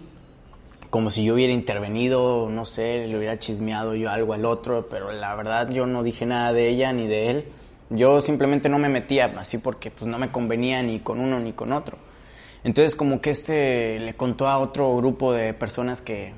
como 0.89 1.09
si 1.09 1.25
yo 1.25 1.33
hubiera 1.33 1.51
intervenido, 1.51 2.47
no 2.49 2.63
sé, 2.63 3.07
le 3.07 3.17
hubiera 3.17 3.37
chismeado 3.37 3.95
yo 3.95 4.09
algo 4.09 4.31
al 4.31 4.45
otro, 4.45 4.87
pero 4.89 5.11
la 5.11 5.35
verdad 5.35 5.69
yo 5.71 5.87
no 5.87 6.03
dije 6.03 6.25
nada 6.25 6.53
de 6.53 6.69
ella 6.69 6.93
ni 6.93 7.05
de 7.05 7.31
él. 7.31 7.45
Yo 7.89 8.21
simplemente 8.21 8.69
no 8.69 8.79
me 8.79 8.87
metía 8.87 9.25
así 9.37 9.57
porque 9.57 9.91
pues 9.91 10.09
no 10.09 10.17
me 10.17 10.31
convenía 10.31 10.81
ni 10.83 11.01
con 11.01 11.19
uno 11.19 11.37
ni 11.37 11.51
con 11.51 11.73
otro. 11.73 11.97
Entonces 12.65 12.95
como 12.95 13.21
que 13.21 13.29
este 13.29 13.99
le 13.99 14.15
contó 14.15 14.47
a 14.47 14.57
otro 14.57 14.97
grupo 14.97 15.31
de 15.33 15.53
personas 15.53 16.01
que, 16.01 16.33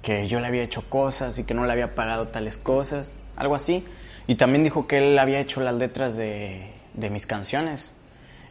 que 0.00 0.26
yo 0.26 0.40
le 0.40 0.46
había 0.46 0.62
hecho 0.62 0.88
cosas 0.88 1.38
y 1.38 1.44
que 1.44 1.52
no 1.52 1.66
le 1.66 1.72
había 1.72 1.94
pagado 1.94 2.28
tales 2.28 2.56
cosas, 2.56 3.18
algo 3.36 3.54
así. 3.54 3.84
Y 4.26 4.36
también 4.36 4.64
dijo 4.64 4.86
que 4.86 4.96
él 4.96 5.18
había 5.18 5.40
hecho 5.40 5.60
las 5.60 5.74
letras 5.74 6.16
de, 6.16 6.72
de 6.94 7.10
mis 7.10 7.26
canciones. 7.26 7.92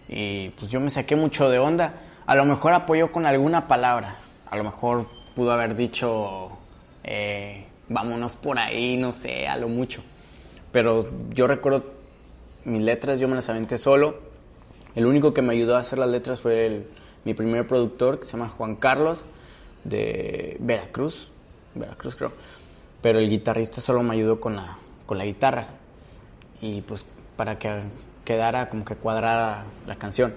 Y 0.07 0.49
pues 0.49 0.69
yo 0.69 0.79
me 0.79 0.91
saqué 0.91 1.15
mucho 1.15 1.49
de 1.49 1.57
onda. 1.57 1.95
A 2.27 2.35
lo 2.35 2.45
mejor 2.45 2.73
apoyó 2.73 3.11
con 3.11 3.25
alguna 3.25 3.67
palabra. 3.67 4.17
A 4.47 4.55
lo 4.55 4.63
mejor 4.63 5.07
pudo 5.33 5.51
haber 5.51 5.73
dicho, 5.73 6.49
eh, 7.03 7.65
vámonos 7.89 8.35
por 8.35 8.59
ahí, 8.59 8.97
no 8.97 9.13
sé, 9.13 9.47
a 9.47 9.57
lo 9.57 9.67
mucho. 9.67 10.03
Pero 10.71 11.09
yo 11.31 11.47
recuerdo 11.47 11.85
mis 12.65 12.81
letras, 12.81 13.19
yo 13.19 13.27
me 13.27 13.33
las 13.33 13.49
aventé 13.49 13.79
solo. 13.79 14.32
El 14.95 15.05
único 15.05 15.33
que 15.33 15.41
me 15.41 15.53
ayudó 15.53 15.75
a 15.75 15.79
hacer 15.79 15.99
las 15.99 16.09
letras 16.09 16.41
fue 16.41 16.65
el, 16.65 16.87
mi 17.25 17.33
primer 17.33 17.65
productor, 17.67 18.19
que 18.19 18.25
se 18.25 18.33
llama 18.33 18.49
Juan 18.49 18.75
Carlos, 18.75 19.25
de 19.83 20.57
Veracruz. 20.59 21.29
Veracruz 21.73 22.15
creo. 22.15 22.31
Pero 23.01 23.19
el 23.19 23.29
guitarrista 23.29 23.81
solo 23.81 24.03
me 24.03 24.13
ayudó 24.13 24.39
con 24.39 24.55
la, 24.55 24.77
con 25.05 25.17
la 25.17 25.25
guitarra. 25.25 25.67
Y 26.61 26.81
pues 26.81 27.05
para 27.35 27.57
que 27.57 27.81
quedara 28.23 28.69
como 28.69 28.85
que 28.85 28.95
cuadrara 28.95 29.65
la 29.87 29.95
canción. 29.95 30.33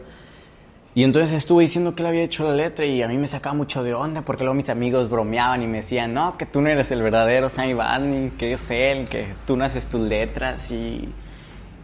Y 0.94 1.04
entonces 1.04 1.36
estuve 1.36 1.64
diciendo 1.64 1.94
que 1.94 2.02
él 2.02 2.06
había 2.06 2.22
hecho 2.22 2.48
la 2.48 2.56
letra 2.56 2.86
y 2.86 3.02
a 3.02 3.08
mí 3.08 3.18
me 3.18 3.28
sacaba 3.28 3.54
mucho 3.54 3.84
de 3.84 3.92
onda 3.92 4.22
porque 4.22 4.44
luego 4.44 4.54
mis 4.54 4.70
amigos 4.70 5.10
bromeaban 5.10 5.62
y 5.62 5.66
me 5.66 5.78
decían, 5.78 6.14
no, 6.14 6.38
que 6.38 6.46
tú 6.46 6.62
no 6.62 6.70
eres 6.70 6.90
el 6.90 7.02
verdadero 7.02 7.50
Sammy 7.50 7.74
Banding, 7.74 8.30
que 8.30 8.54
es 8.54 8.70
él, 8.70 9.06
que 9.06 9.26
tú 9.46 9.56
no 9.56 9.64
haces 9.64 9.88
tus 9.88 10.00
letras 10.00 10.70
y, 10.70 11.12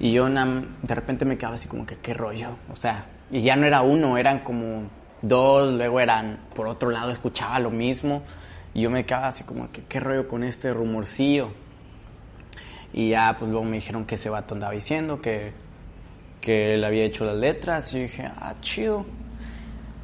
y 0.02 0.12
yo 0.12 0.28
de 0.28 0.94
repente 0.94 1.24
me 1.24 1.38
quedaba 1.38 1.54
así 1.54 1.66
como 1.66 1.86
que 1.86 1.96
qué 1.96 2.12
rollo, 2.12 2.50
o 2.70 2.76
sea, 2.76 3.06
y 3.30 3.40
ya 3.40 3.56
no 3.56 3.64
era 3.64 3.80
uno, 3.80 4.18
eran 4.18 4.40
como 4.40 4.90
dos, 5.22 5.72
luego 5.72 5.98
eran, 6.00 6.40
por 6.54 6.66
otro 6.66 6.90
lado 6.90 7.10
escuchaba 7.10 7.58
lo 7.58 7.70
mismo 7.70 8.22
y 8.74 8.82
yo 8.82 8.90
me 8.90 9.06
quedaba 9.06 9.28
así 9.28 9.44
como 9.44 9.72
que 9.72 9.84
qué 9.84 10.00
rollo 10.00 10.28
con 10.28 10.44
este 10.44 10.74
rumorcillo. 10.74 11.48
Y 12.94 13.08
ya 13.08 13.36
pues 13.38 13.50
luego 13.50 13.64
me 13.64 13.76
dijeron 13.76 14.04
que 14.04 14.16
ese 14.16 14.28
vato 14.28 14.52
andaba 14.52 14.74
diciendo 14.74 15.22
que 15.22 15.52
que 16.42 16.74
él 16.74 16.84
había 16.84 17.04
hecho 17.04 17.24
las 17.24 17.36
letras 17.36 17.94
y 17.94 17.96
yo 17.96 18.02
dije, 18.02 18.24
ah, 18.24 18.54
chido. 18.60 19.06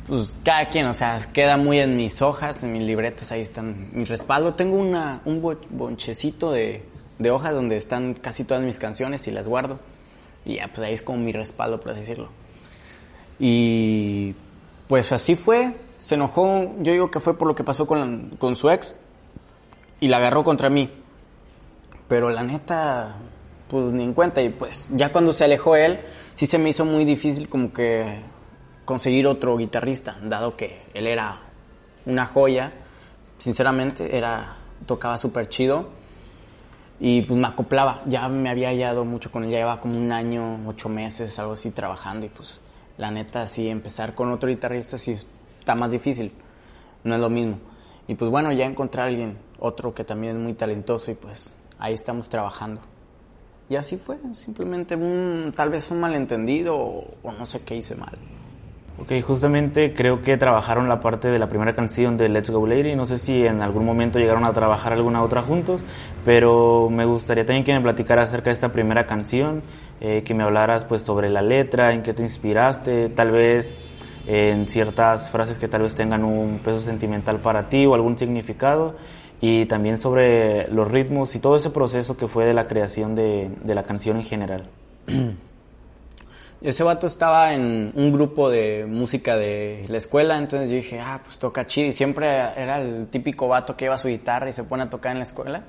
Pues 0.06 0.34
cada 0.42 0.70
quien, 0.70 0.86
o 0.86 0.94
sea, 0.94 1.18
queda 1.34 1.58
muy 1.58 1.80
en 1.80 1.94
mis 1.98 2.22
hojas, 2.22 2.62
en 2.62 2.72
mis 2.72 2.82
libretas, 2.82 3.30
ahí 3.30 3.42
están 3.42 3.90
mi 3.92 4.04
respaldo. 4.06 4.54
Tengo 4.54 4.76
una, 4.76 5.20
un 5.26 5.42
bonchecito 5.68 6.50
de, 6.50 6.82
de 7.18 7.30
hojas 7.30 7.54
donde 7.54 7.76
están 7.76 8.14
casi 8.14 8.44
todas 8.44 8.62
mis 8.62 8.78
canciones 8.78 9.26
y 9.28 9.30
las 9.30 9.48
guardo. 9.48 9.78
Y 10.44 10.56
ya, 10.56 10.68
pues 10.68 10.86
ahí 10.86 10.94
es 10.94 11.02
como 11.02 11.18
mi 11.18 11.32
respaldo, 11.32 11.80
por 11.80 11.92
así 11.92 12.00
decirlo. 12.00 12.28
Y 13.38 14.34
pues 14.86 15.12
así 15.12 15.36
fue. 15.36 15.74
Se 16.00 16.14
enojó, 16.14 16.76
yo 16.80 16.92
digo 16.92 17.10
que 17.10 17.20
fue 17.20 17.36
por 17.36 17.48
lo 17.48 17.54
que 17.54 17.64
pasó 17.64 17.86
con, 17.86 18.36
con 18.38 18.54
su 18.54 18.70
ex 18.70 18.94
y 20.00 20.08
la 20.08 20.18
agarró 20.18 20.44
contra 20.44 20.70
mí. 20.70 20.90
Pero 22.06 22.30
la 22.30 22.42
neta, 22.42 23.16
pues 23.68 23.92
ni 23.92 24.04
en 24.04 24.14
cuenta. 24.14 24.40
Y 24.40 24.50
pues 24.50 24.86
ya 24.90 25.12
cuando 25.12 25.32
se 25.32 25.44
alejó 25.44 25.76
él, 25.76 26.00
sí 26.36 26.46
se 26.46 26.58
me 26.58 26.70
hizo 26.70 26.84
muy 26.84 27.04
difícil 27.04 27.48
como 27.48 27.72
que 27.72 28.20
conseguir 28.84 29.26
otro 29.26 29.56
guitarrista, 29.56 30.16
dado 30.22 30.56
que 30.56 30.84
él 30.94 31.06
era 31.06 31.42
una 32.06 32.24
joya, 32.24 32.72
sinceramente, 33.38 34.16
era, 34.16 34.56
tocaba 34.86 35.18
súper 35.18 35.48
chido 35.50 35.90
y 37.00 37.22
pues 37.22 37.38
me 37.38 37.46
acoplaba, 37.46 38.02
ya 38.06 38.28
me 38.28 38.48
había 38.48 38.68
hallado 38.68 39.04
mucho 39.04 39.30
con 39.30 39.44
él, 39.44 39.50
ya 39.50 39.58
llevaba 39.58 39.80
como 39.80 39.96
un 39.96 40.10
año, 40.10 40.58
ocho 40.66 40.88
meses, 40.88 41.38
algo 41.38 41.52
así 41.52 41.70
trabajando 41.70 42.26
y 42.26 42.28
pues 42.28 42.60
la 42.96 43.10
neta 43.10 43.46
sí 43.46 43.68
empezar 43.68 44.14
con 44.14 44.32
otro 44.32 44.48
guitarrista 44.48 44.98
sí 44.98 45.16
está 45.60 45.74
más 45.74 45.90
difícil, 45.90 46.32
no 47.04 47.14
es 47.14 47.20
lo 47.20 47.30
mismo. 47.30 47.58
Y 48.08 48.14
pues 48.14 48.30
bueno, 48.30 48.50
ya 48.52 48.64
encontré 48.64 49.02
a 49.02 49.04
alguien, 49.04 49.38
otro 49.58 49.94
que 49.94 50.02
también 50.02 50.36
es 50.36 50.42
muy 50.42 50.54
talentoso 50.54 51.10
y 51.10 51.14
pues 51.14 51.52
ahí 51.78 51.94
estamos 51.94 52.28
trabajando. 52.28 52.80
Y 53.68 53.76
así 53.76 53.98
fue, 53.98 54.18
simplemente 54.32 54.96
un, 54.96 55.52
tal 55.54 55.68
vez 55.68 55.90
un 55.90 56.00
malentendido 56.00 56.74
o, 56.74 57.32
no 57.38 57.44
sé 57.44 57.60
qué 57.60 57.76
hice 57.76 57.94
mal. 57.94 58.16
Ok, 59.00 59.12
justamente 59.24 59.94
creo 59.94 60.22
que 60.22 60.36
trabajaron 60.36 60.88
la 60.88 60.98
parte 60.98 61.28
de 61.28 61.38
la 61.38 61.48
primera 61.48 61.72
canción 61.76 62.16
de 62.16 62.28
Let's 62.28 62.50
Go 62.50 62.66
Lady. 62.66 62.96
No 62.96 63.06
sé 63.06 63.16
si 63.16 63.46
en 63.46 63.62
algún 63.62 63.84
momento 63.84 64.18
llegaron 64.18 64.44
a 64.44 64.52
trabajar 64.52 64.92
alguna 64.92 65.22
otra 65.22 65.42
juntos, 65.42 65.84
pero 66.24 66.88
me 66.90 67.04
gustaría 67.04 67.46
también 67.46 67.62
que 67.62 67.72
me 67.72 67.80
platicaras 67.80 68.30
acerca 68.30 68.50
de 68.50 68.54
esta 68.54 68.72
primera 68.72 69.06
canción, 69.06 69.62
eh, 70.00 70.24
que 70.24 70.34
me 70.34 70.42
hablaras 70.42 70.84
pues 70.84 71.02
sobre 71.02 71.30
la 71.30 71.42
letra, 71.42 71.92
en 71.92 72.02
qué 72.02 72.12
te 72.12 72.24
inspiraste, 72.24 73.08
tal 73.10 73.30
vez 73.30 73.72
en 74.26 74.66
ciertas 74.66 75.28
frases 75.28 75.58
que 75.58 75.68
tal 75.68 75.82
vez 75.82 75.94
tengan 75.94 76.24
un 76.24 76.58
peso 76.58 76.80
sentimental 76.80 77.38
para 77.38 77.68
ti 77.68 77.86
o 77.86 77.94
algún 77.94 78.18
significado 78.18 78.96
y 79.40 79.66
también 79.66 79.96
sobre 79.98 80.66
los 80.72 80.90
ritmos 80.90 81.36
y 81.36 81.38
todo 81.38 81.54
ese 81.54 81.70
proceso 81.70 82.16
que 82.16 82.26
fue 82.26 82.46
de 82.46 82.52
la 82.52 82.66
creación 82.66 83.14
de, 83.14 83.48
de 83.62 83.74
la 83.76 83.84
canción 83.84 84.16
en 84.16 84.24
general. 84.24 84.64
Ese 86.60 86.82
vato 86.82 87.06
estaba 87.06 87.54
en 87.54 87.92
un 87.94 88.12
grupo 88.12 88.50
de 88.50 88.84
música 88.84 89.36
de 89.36 89.86
la 89.88 89.98
escuela, 89.98 90.36
entonces 90.36 90.68
yo 90.68 90.74
dije, 90.74 90.98
ah, 90.98 91.20
pues 91.24 91.38
toca 91.38 91.66
chido. 91.66 91.88
Y 91.88 91.92
siempre 91.92 92.26
era 92.26 92.80
el 92.80 93.06
típico 93.06 93.46
vato 93.46 93.76
que 93.76 93.84
lleva 93.84 93.96
su 93.96 94.08
guitarra 94.08 94.48
y 94.48 94.52
se 94.52 94.64
pone 94.64 94.82
a 94.82 94.90
tocar 94.90 95.12
en 95.12 95.18
la 95.18 95.24
escuela. 95.24 95.62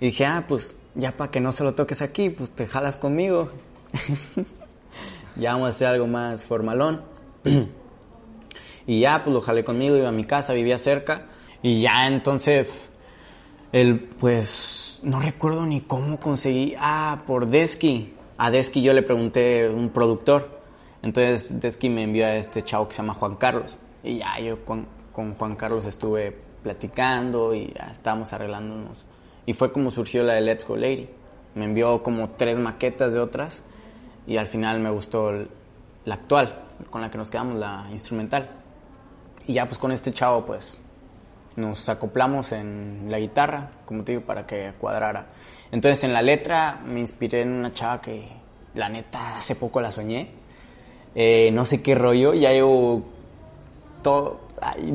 Y 0.00 0.06
dije, 0.06 0.24
ah, 0.24 0.44
pues 0.46 0.72
ya 0.94 1.12
para 1.12 1.32
que 1.32 1.40
no 1.40 1.50
se 1.50 1.64
lo 1.64 1.74
toques 1.74 2.02
aquí, 2.02 2.30
pues 2.30 2.52
te 2.52 2.68
jalas 2.68 2.96
conmigo. 2.96 3.50
ya 5.36 5.52
vamos 5.52 5.66
a 5.66 5.68
hacer 5.70 5.88
algo 5.88 6.06
más 6.06 6.46
formalón. 6.46 7.02
y 8.86 9.00
ya, 9.00 9.24
pues 9.24 9.34
lo 9.34 9.40
jalé 9.40 9.64
conmigo, 9.64 9.96
iba 9.96 10.08
a 10.08 10.12
mi 10.12 10.24
casa, 10.24 10.52
vivía 10.52 10.78
cerca. 10.78 11.26
Y 11.62 11.82
ya 11.82 12.06
entonces, 12.06 12.96
el, 13.72 13.98
pues, 13.98 15.00
no 15.02 15.20
recuerdo 15.20 15.66
ni 15.66 15.80
cómo 15.80 16.20
conseguí, 16.20 16.76
ah, 16.78 17.24
por 17.26 17.48
Desky. 17.48 18.15
A 18.38 18.50
Desky 18.50 18.82
yo 18.82 18.92
le 18.92 19.02
pregunté 19.02 19.68
un 19.68 19.88
productor. 19.88 20.60
Entonces 21.02 21.58
Desky 21.60 21.88
me 21.88 22.02
envió 22.02 22.26
a 22.26 22.36
este 22.36 22.62
chavo 22.62 22.88
que 22.88 22.94
se 22.94 23.02
llama 23.02 23.14
Juan 23.14 23.36
Carlos. 23.36 23.78
Y 24.02 24.18
ya 24.18 24.38
yo 24.40 24.64
con, 24.64 24.86
con 25.12 25.34
Juan 25.34 25.56
Carlos 25.56 25.86
estuve 25.86 26.36
platicando 26.62 27.54
y 27.54 27.72
ya 27.72 27.90
estábamos 27.92 28.32
arreglándonos. 28.32 29.04
Y 29.46 29.54
fue 29.54 29.72
como 29.72 29.90
surgió 29.90 30.22
la 30.22 30.34
de 30.34 30.42
Let's 30.42 30.66
Go 30.66 30.76
Lady. 30.76 31.08
Me 31.54 31.64
envió 31.64 32.02
como 32.02 32.30
tres 32.30 32.58
maquetas 32.58 33.14
de 33.14 33.20
otras 33.20 33.62
y 34.26 34.36
al 34.36 34.46
final 34.46 34.80
me 34.80 34.90
gustó 34.90 35.32
la 36.04 36.14
actual, 36.14 36.54
con 36.90 37.00
la 37.00 37.10
que 37.10 37.18
nos 37.18 37.30
quedamos, 37.30 37.58
la 37.58 37.86
instrumental. 37.90 38.50
Y 39.46 39.54
ya 39.54 39.66
pues 39.66 39.78
con 39.78 39.92
este 39.92 40.10
chavo 40.10 40.44
pues 40.44 40.78
nos 41.56 41.88
acoplamos 41.88 42.52
en 42.52 43.06
la 43.08 43.18
guitarra, 43.18 43.70
como 43.84 44.04
te 44.04 44.12
digo, 44.12 44.24
para 44.24 44.46
que 44.46 44.72
cuadrara. 44.78 45.26
Entonces 45.72 46.04
en 46.04 46.12
la 46.12 46.22
letra 46.22 46.80
me 46.86 47.00
inspiré 47.00 47.42
en 47.42 47.52
una 47.52 47.72
chava 47.72 48.00
que 48.00 48.28
la 48.74 48.88
neta 48.88 49.36
hace 49.36 49.56
poco 49.56 49.80
la 49.80 49.90
soñé. 49.90 50.28
Eh, 51.14 51.50
no 51.52 51.64
sé 51.64 51.82
qué 51.82 51.94
rollo, 51.94 52.34
ya 52.34 52.52
llevo 52.52 53.02
todo, 54.02 54.40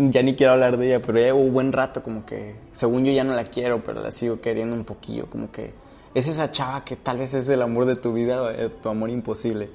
ya 0.10 0.22
ni 0.22 0.36
quiero 0.36 0.54
hablar 0.54 0.78
de 0.78 0.88
ella, 0.88 1.02
pero 1.02 1.18
ya 1.18 1.26
llevo 1.26 1.42
un 1.42 1.54
buen 1.54 1.74
rato 1.74 2.04
como 2.04 2.26
que, 2.26 2.56
según 2.72 3.06
yo 3.06 3.12
ya 3.12 3.24
no 3.24 3.34
la 3.34 3.46
quiero, 3.46 3.84
pero 3.84 4.02
la 4.02 4.12
sigo 4.12 4.40
queriendo 4.40 4.76
un 4.76 4.84
poquillo, 4.84 5.28
como 5.30 5.52
que 5.52 5.74
es 6.14 6.28
esa 6.28 6.52
chava 6.52 6.86
que 6.86 6.96
tal 6.96 7.18
vez 7.18 7.34
es 7.34 7.50
el 7.50 7.62
amor 7.62 7.86
de 7.86 7.96
tu 7.96 8.14
vida, 8.14 8.54
eh, 8.54 8.70
tu 8.70 8.90
amor 8.90 9.10
imposible. 9.10 9.70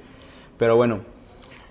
Pero 0.57 0.77
bueno, 0.77 1.01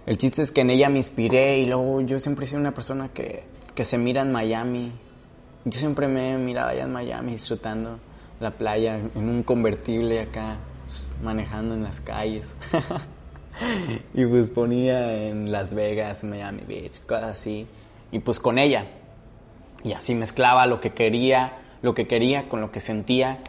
el 0.05 0.17
chiste 0.17 0.41
es 0.41 0.51
que 0.51 0.61
en 0.61 0.71
ella 0.71 0.89
me 0.89 0.97
inspiré 0.97 1.59
y 1.59 1.65
luego 1.65 2.01
yo 2.01 2.19
siempre 2.19 2.45
he 2.45 2.47
sido 2.47 2.59
una 2.59 2.73
persona 2.73 3.09
que, 3.13 3.43
que 3.73 3.85
se 3.85 3.97
mira 3.97 4.21
en 4.23 4.31
Miami, 4.31 4.91
yo 5.65 5.79
siempre 5.79 6.07
me 6.07 6.37
miraba 6.37 6.69
allá 6.69 6.83
en 6.83 6.93
Miami 6.93 7.31
disfrutando 7.33 7.99
la 8.39 8.51
playa 8.51 8.97
en 8.97 9.29
un 9.29 9.43
convertible 9.43 10.21
acá, 10.21 10.57
pues, 10.85 11.11
manejando 11.23 11.73
en 11.73 11.83
las 11.83 11.99
calles. 12.01 12.55
y 14.13 14.25
pues 14.25 14.49
ponía 14.49 15.27
en 15.27 15.51
Las 15.51 15.73
Vegas, 15.73 16.23
Miami 16.23 16.61
Beach, 16.67 17.01
cosas 17.05 17.31
así. 17.31 17.67
y 18.11 18.19
pues 18.19 18.39
con 18.39 18.59
ella. 18.59 18.85
Y 19.83 19.93
así 19.93 20.13
mezclaba 20.13 20.67
lo 20.67 20.79
que 20.79 20.93
quería, 20.93 21.57
lo 21.81 21.95
que 21.95 22.07
quería 22.07 22.47
con 22.47 22.61
lo 22.61 22.71
que 22.71 22.79
sentía 22.79 23.39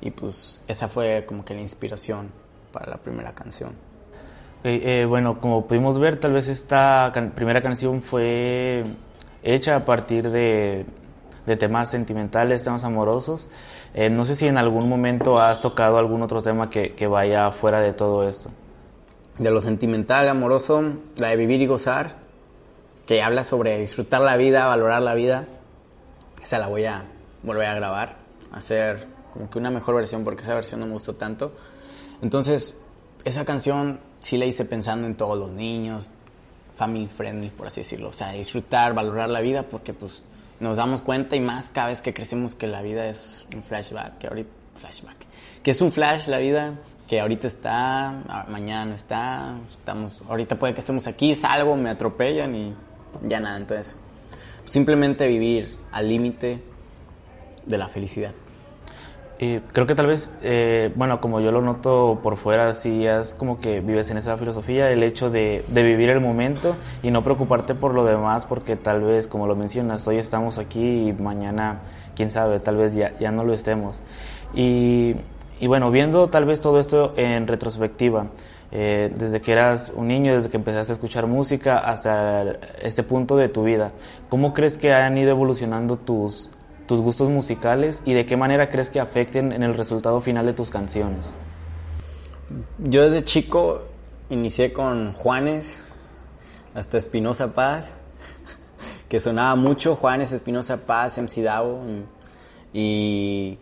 y 0.00 0.10
pues 0.10 0.62
esa 0.68 0.88
fue 0.88 1.24
como 1.26 1.44
que 1.44 1.54
la 1.54 1.62
inspiración 1.62 2.30
para 2.72 2.90
la 2.90 2.98
primera 2.98 3.34
canción. 3.34 3.72
Eh, 4.62 5.04
bueno, 5.06 5.40
como 5.40 5.66
pudimos 5.66 5.98
ver, 5.98 6.18
tal 6.20 6.32
vez 6.32 6.48
esta 6.48 7.10
primera 7.34 7.62
canción 7.62 8.02
fue 8.02 8.84
hecha 9.42 9.76
a 9.76 9.84
partir 9.84 10.30
de, 10.30 10.86
de 11.46 11.56
temas 11.56 11.90
sentimentales, 11.90 12.64
temas 12.64 12.84
amorosos. 12.84 13.48
Eh, 13.94 14.10
no 14.10 14.24
sé 14.24 14.36
si 14.36 14.46
en 14.46 14.58
algún 14.58 14.88
momento 14.88 15.38
has 15.38 15.60
tocado 15.60 15.98
algún 15.98 16.22
otro 16.22 16.42
tema 16.42 16.70
que, 16.70 16.94
que 16.94 17.06
vaya 17.06 17.50
fuera 17.50 17.80
de 17.80 17.92
todo 17.92 18.26
esto. 18.26 18.50
De 19.38 19.50
lo 19.50 19.60
sentimental, 19.60 20.28
amoroso, 20.28 20.82
la 21.16 21.28
de 21.28 21.36
vivir 21.36 21.60
y 21.60 21.66
gozar, 21.66 22.16
que 23.06 23.22
habla 23.22 23.42
sobre 23.42 23.78
disfrutar 23.78 24.20
la 24.20 24.36
vida, 24.36 24.66
valorar 24.66 25.02
la 25.02 25.14
vida. 25.14 25.46
Esa 26.42 26.58
la 26.58 26.68
voy 26.68 26.84
a 26.84 27.04
volver 27.42 27.66
a 27.66 27.74
grabar, 27.74 28.16
hacer 28.52 29.06
como 29.32 29.50
que 29.50 29.58
una 29.58 29.70
mejor 29.70 29.96
versión 29.96 30.24
porque 30.24 30.42
esa 30.42 30.54
versión 30.54 30.80
no 30.80 30.86
me 30.86 30.92
gustó 30.92 31.14
tanto. 31.14 31.52
Entonces, 32.22 32.76
esa 33.24 33.44
canción 33.44 34.00
sí 34.20 34.36
la 34.38 34.46
hice 34.46 34.64
pensando 34.64 35.06
en 35.06 35.16
todos 35.16 35.36
los 35.38 35.50
niños, 35.50 36.10
family 36.76 37.08
friendly, 37.08 37.50
por 37.50 37.66
así 37.66 37.80
decirlo. 37.80 38.08
O 38.08 38.12
sea, 38.12 38.32
disfrutar, 38.32 38.94
valorar 38.94 39.28
la 39.30 39.40
vida 39.40 39.64
porque 39.64 39.92
pues 39.92 40.22
nos 40.60 40.76
damos 40.76 41.02
cuenta 41.02 41.36
y 41.36 41.40
más 41.40 41.68
cada 41.68 41.88
vez 41.88 42.00
que 42.00 42.14
crecemos 42.14 42.54
que 42.54 42.66
la 42.66 42.82
vida 42.82 43.06
es 43.06 43.46
un 43.54 43.62
flashback, 43.62 44.18
que 44.18 44.26
ahorita, 44.28 44.50
flashback, 44.80 45.16
que 45.62 45.70
es 45.70 45.80
un 45.80 45.92
flash 45.92 46.28
la 46.28 46.38
vida, 46.38 46.74
que 47.08 47.20
ahorita 47.20 47.46
está, 47.46 48.44
mañana 48.48 48.86
no 48.86 48.94
está, 48.94 49.54
estamos, 49.70 50.22
ahorita 50.28 50.56
puede 50.58 50.74
que 50.74 50.80
estemos 50.80 51.06
aquí, 51.06 51.34
salgo, 51.34 51.76
me 51.76 51.90
atropellan 51.90 52.54
y 52.54 52.74
ya 53.26 53.40
nada, 53.40 53.56
entonces 53.56 53.96
simplemente 54.64 55.26
vivir 55.26 55.76
al 55.92 56.08
límite 56.08 56.62
de 57.66 57.78
la 57.78 57.88
felicidad. 57.88 58.32
Y 59.38 59.58
creo 59.58 59.86
que 59.86 59.96
tal 59.96 60.06
vez, 60.06 60.30
eh, 60.42 60.92
bueno, 60.94 61.20
como 61.20 61.40
yo 61.40 61.50
lo 61.50 61.60
noto 61.60 62.20
por 62.22 62.36
fuera, 62.36 62.72
si 62.72 63.04
es 63.04 63.34
como 63.34 63.58
que 63.58 63.80
vives 63.80 64.08
en 64.10 64.16
esa 64.16 64.36
filosofía, 64.36 64.90
el 64.92 65.02
hecho 65.02 65.28
de, 65.28 65.64
de, 65.66 65.82
vivir 65.82 66.10
el 66.10 66.20
momento 66.20 66.76
y 67.02 67.10
no 67.10 67.24
preocuparte 67.24 67.74
por 67.74 67.94
lo 67.94 68.04
demás, 68.04 68.46
porque 68.46 68.76
tal 68.76 69.02
vez, 69.02 69.26
como 69.26 69.48
lo 69.48 69.56
mencionas, 69.56 70.06
hoy 70.06 70.18
estamos 70.18 70.58
aquí 70.58 71.08
y 71.08 71.12
mañana, 71.12 71.80
quién 72.14 72.30
sabe, 72.30 72.60
tal 72.60 72.76
vez 72.76 72.94
ya, 72.94 73.18
ya 73.18 73.32
no 73.32 73.42
lo 73.42 73.54
estemos. 73.54 74.02
Y, 74.54 75.16
y 75.58 75.66
bueno, 75.66 75.90
viendo 75.90 76.28
tal 76.28 76.44
vez 76.44 76.60
todo 76.60 76.78
esto 76.78 77.12
en 77.16 77.48
retrospectiva, 77.48 78.26
eh, 78.70 79.12
desde 79.16 79.40
que 79.40 79.52
eras 79.52 79.92
un 79.94 80.08
niño, 80.08 80.34
desde 80.34 80.50
que 80.50 80.56
empezaste 80.56 80.92
a 80.92 80.94
escuchar 80.94 81.26
música 81.26 81.78
hasta 81.78 82.42
este 82.82 83.02
punto 83.02 83.36
de 83.36 83.48
tu 83.48 83.62
vida, 83.62 83.92
¿cómo 84.28 84.52
crees 84.52 84.78
que 84.78 84.92
han 84.92 85.16
ido 85.16 85.30
evolucionando 85.30 85.96
tus, 85.96 86.50
tus 86.86 87.00
gustos 87.00 87.30
musicales 87.30 88.02
y 88.04 88.12
de 88.12 88.26
qué 88.26 88.36
manera 88.36 88.68
crees 88.68 88.90
que 88.90 89.00
afecten 89.00 89.52
en 89.52 89.62
el 89.62 89.74
resultado 89.74 90.20
final 90.20 90.46
de 90.46 90.52
tus 90.52 90.70
canciones? 90.70 91.34
Yo 92.78 93.02
desde 93.02 93.24
chico 93.24 93.82
inicié 94.30 94.72
con 94.72 95.12
Juanes, 95.12 95.84
hasta 96.74 96.98
Espinosa 96.98 97.54
Paz, 97.54 97.98
que 99.08 99.20
sonaba 99.20 99.54
mucho, 99.54 99.96
Juanes, 99.96 100.32
Espinosa 100.32 100.78
Paz, 100.78 101.18
MC 101.18 101.42
Davo, 101.42 101.80
y 102.72 103.58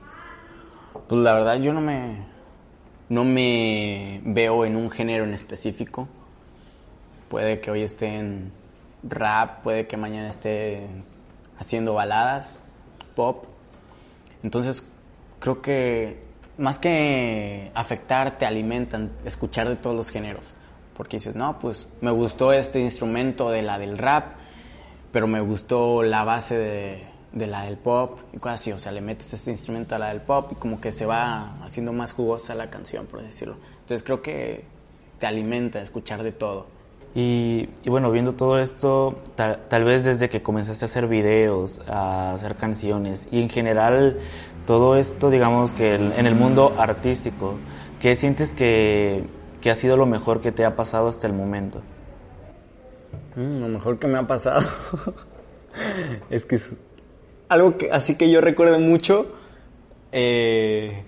pues 1.09 1.21
la 1.21 1.35
verdad 1.35 1.57
yo 1.57 1.73
no 1.73 1.81
me, 1.81 2.25
no 3.09 3.25
me 3.25 4.21
veo 4.25 4.65
en 4.65 4.77
un 4.77 4.91
género 4.91 5.25
en 5.25 5.35
específico. 5.35 6.09
Puede 7.29 7.61
que 7.61 7.71
hoy 7.71 7.83
esté 7.83 8.19
en 8.19 8.53
rap, 9.03 9.63
puede 9.63 9.87
que 9.87 9.97
mañana 9.97 10.29
esté 10.29 10.87
haciendo 11.59 11.95
baladas, 11.95 12.63
pop. 13.14 13.46
Entonces, 14.42 14.83
creo 15.38 15.62
que 15.62 16.22
más 16.59 16.79
que 16.79 17.70
afectar, 17.75 18.38
te 18.38 18.46
alimentan 18.46 19.12
escuchar 19.25 19.68
de 19.68 19.77
todos 19.77 19.96
los 19.96 20.11
géneros. 20.11 20.55
Porque 20.94 21.16
dices, 21.16 21.35
no, 21.35 21.59
pues 21.59 21.88
me 22.01 22.11
gustó 22.11 22.53
este 22.53 22.81
instrumento 22.81 23.51
de 23.51 23.62
la 23.62 23.79
del 23.79 23.98
rap, 23.98 24.35
pero 25.11 25.27
me 25.27 25.40
gustó 25.40 26.03
la 26.03 26.25
base 26.25 26.59
de, 27.33 27.46
la 27.46 27.64
del 27.64 27.79
pop 27.79 28.20
y 28.33 28.38
cosas 28.38 28.61
así. 28.61 28.72
O 28.72 28.79
sea, 28.79 28.92
le 28.92 29.01
metes 29.01 29.33
este 29.33 29.51
instrumento 29.51 29.94
a 29.94 29.98
la 29.98 30.09
del 30.09 30.20
pop 30.20 30.53
y 30.53 30.55
como 30.57 30.81
que 30.81 30.92
se 30.92 31.07
va 31.07 31.57
haciendo 31.64 31.92
más 31.92 32.12
jugosa 32.12 32.55
la 32.55 32.70
canción, 32.70 33.07
por 33.07 33.22
decirlo. 33.22 33.57
Entonces 33.81 34.03
creo 34.03 34.22
que 34.22 34.64
te 35.18 35.27
alimenta 35.27 35.81
escuchar 35.81 36.22
de 36.22 36.33
todo. 36.33 36.66
Y, 37.14 37.68
bueno, 37.85 38.11
viendo 38.11 38.33
todo 38.33 38.59
esto, 38.59 39.20
tal, 39.37 39.61
tal, 39.68 39.85
vez 39.85 40.03
desde 40.03 40.31
que 40.31 40.42
comenzaste 40.42 40.85
a 40.85 40.87
hacer 40.87 41.09
videos, 41.09 41.83
a 41.87 42.33
hacer 42.33 42.57
canciones 42.57 43.29
y 43.31 43.42
en 43.42 43.51
general 43.51 44.18
todo 44.66 44.96
esto, 44.96 45.29
digamos 45.29 45.72
que 45.72 45.96
en 45.96 46.27
el 46.27 46.35
mundo 46.35 46.75
artístico, 46.79 47.57
¿qué 48.01 48.16
sientes 48.16 48.55
que, 48.55 49.25
que, 49.61 49.70
ha 49.70 49.77
sido 49.77 49.98
lo 49.98 50.07
mejor 50.07 50.40
que 50.40 50.53
te 50.53 50.64
ha 50.64 50.75
pasado 50.75 51.09
hasta 51.09 51.27
el 51.27 51.35
momento? 51.35 51.83
Mm, 53.37 53.61
lo 53.61 53.68
mejor 53.68 53.98
que 53.98 54.07
me 54.07 54.18
ha 54.18 54.27
pasado 54.27 54.66
es 56.31 56.46
que 56.46 56.57
es 56.57 56.72
algo 57.51 57.77
que, 57.77 57.90
así 57.92 58.14
que 58.14 58.31
yo 58.31 58.40
recuerdo 58.40 58.79
mucho, 58.81 59.27
eh, 60.12 61.05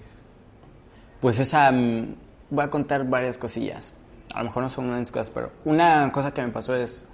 pues 1.22 1.38
esa, 1.38 1.72
mm, 1.72 2.14
voy 2.50 2.64
a 2.64 2.68
contar 2.68 3.08
varias 3.08 3.38
cosillas 3.38 3.94
a 4.35 4.38
lo 4.38 4.44
mejor 4.47 4.64
no 4.64 4.68
son 4.68 4.88
grandes 4.88 5.11
cosas, 5.11 5.31
pero 5.31 5.53
una 5.64 6.11
cosa 6.12 6.33
que 6.33 6.42
me 6.42 6.49
pasó 6.49 6.75
es 6.75 7.07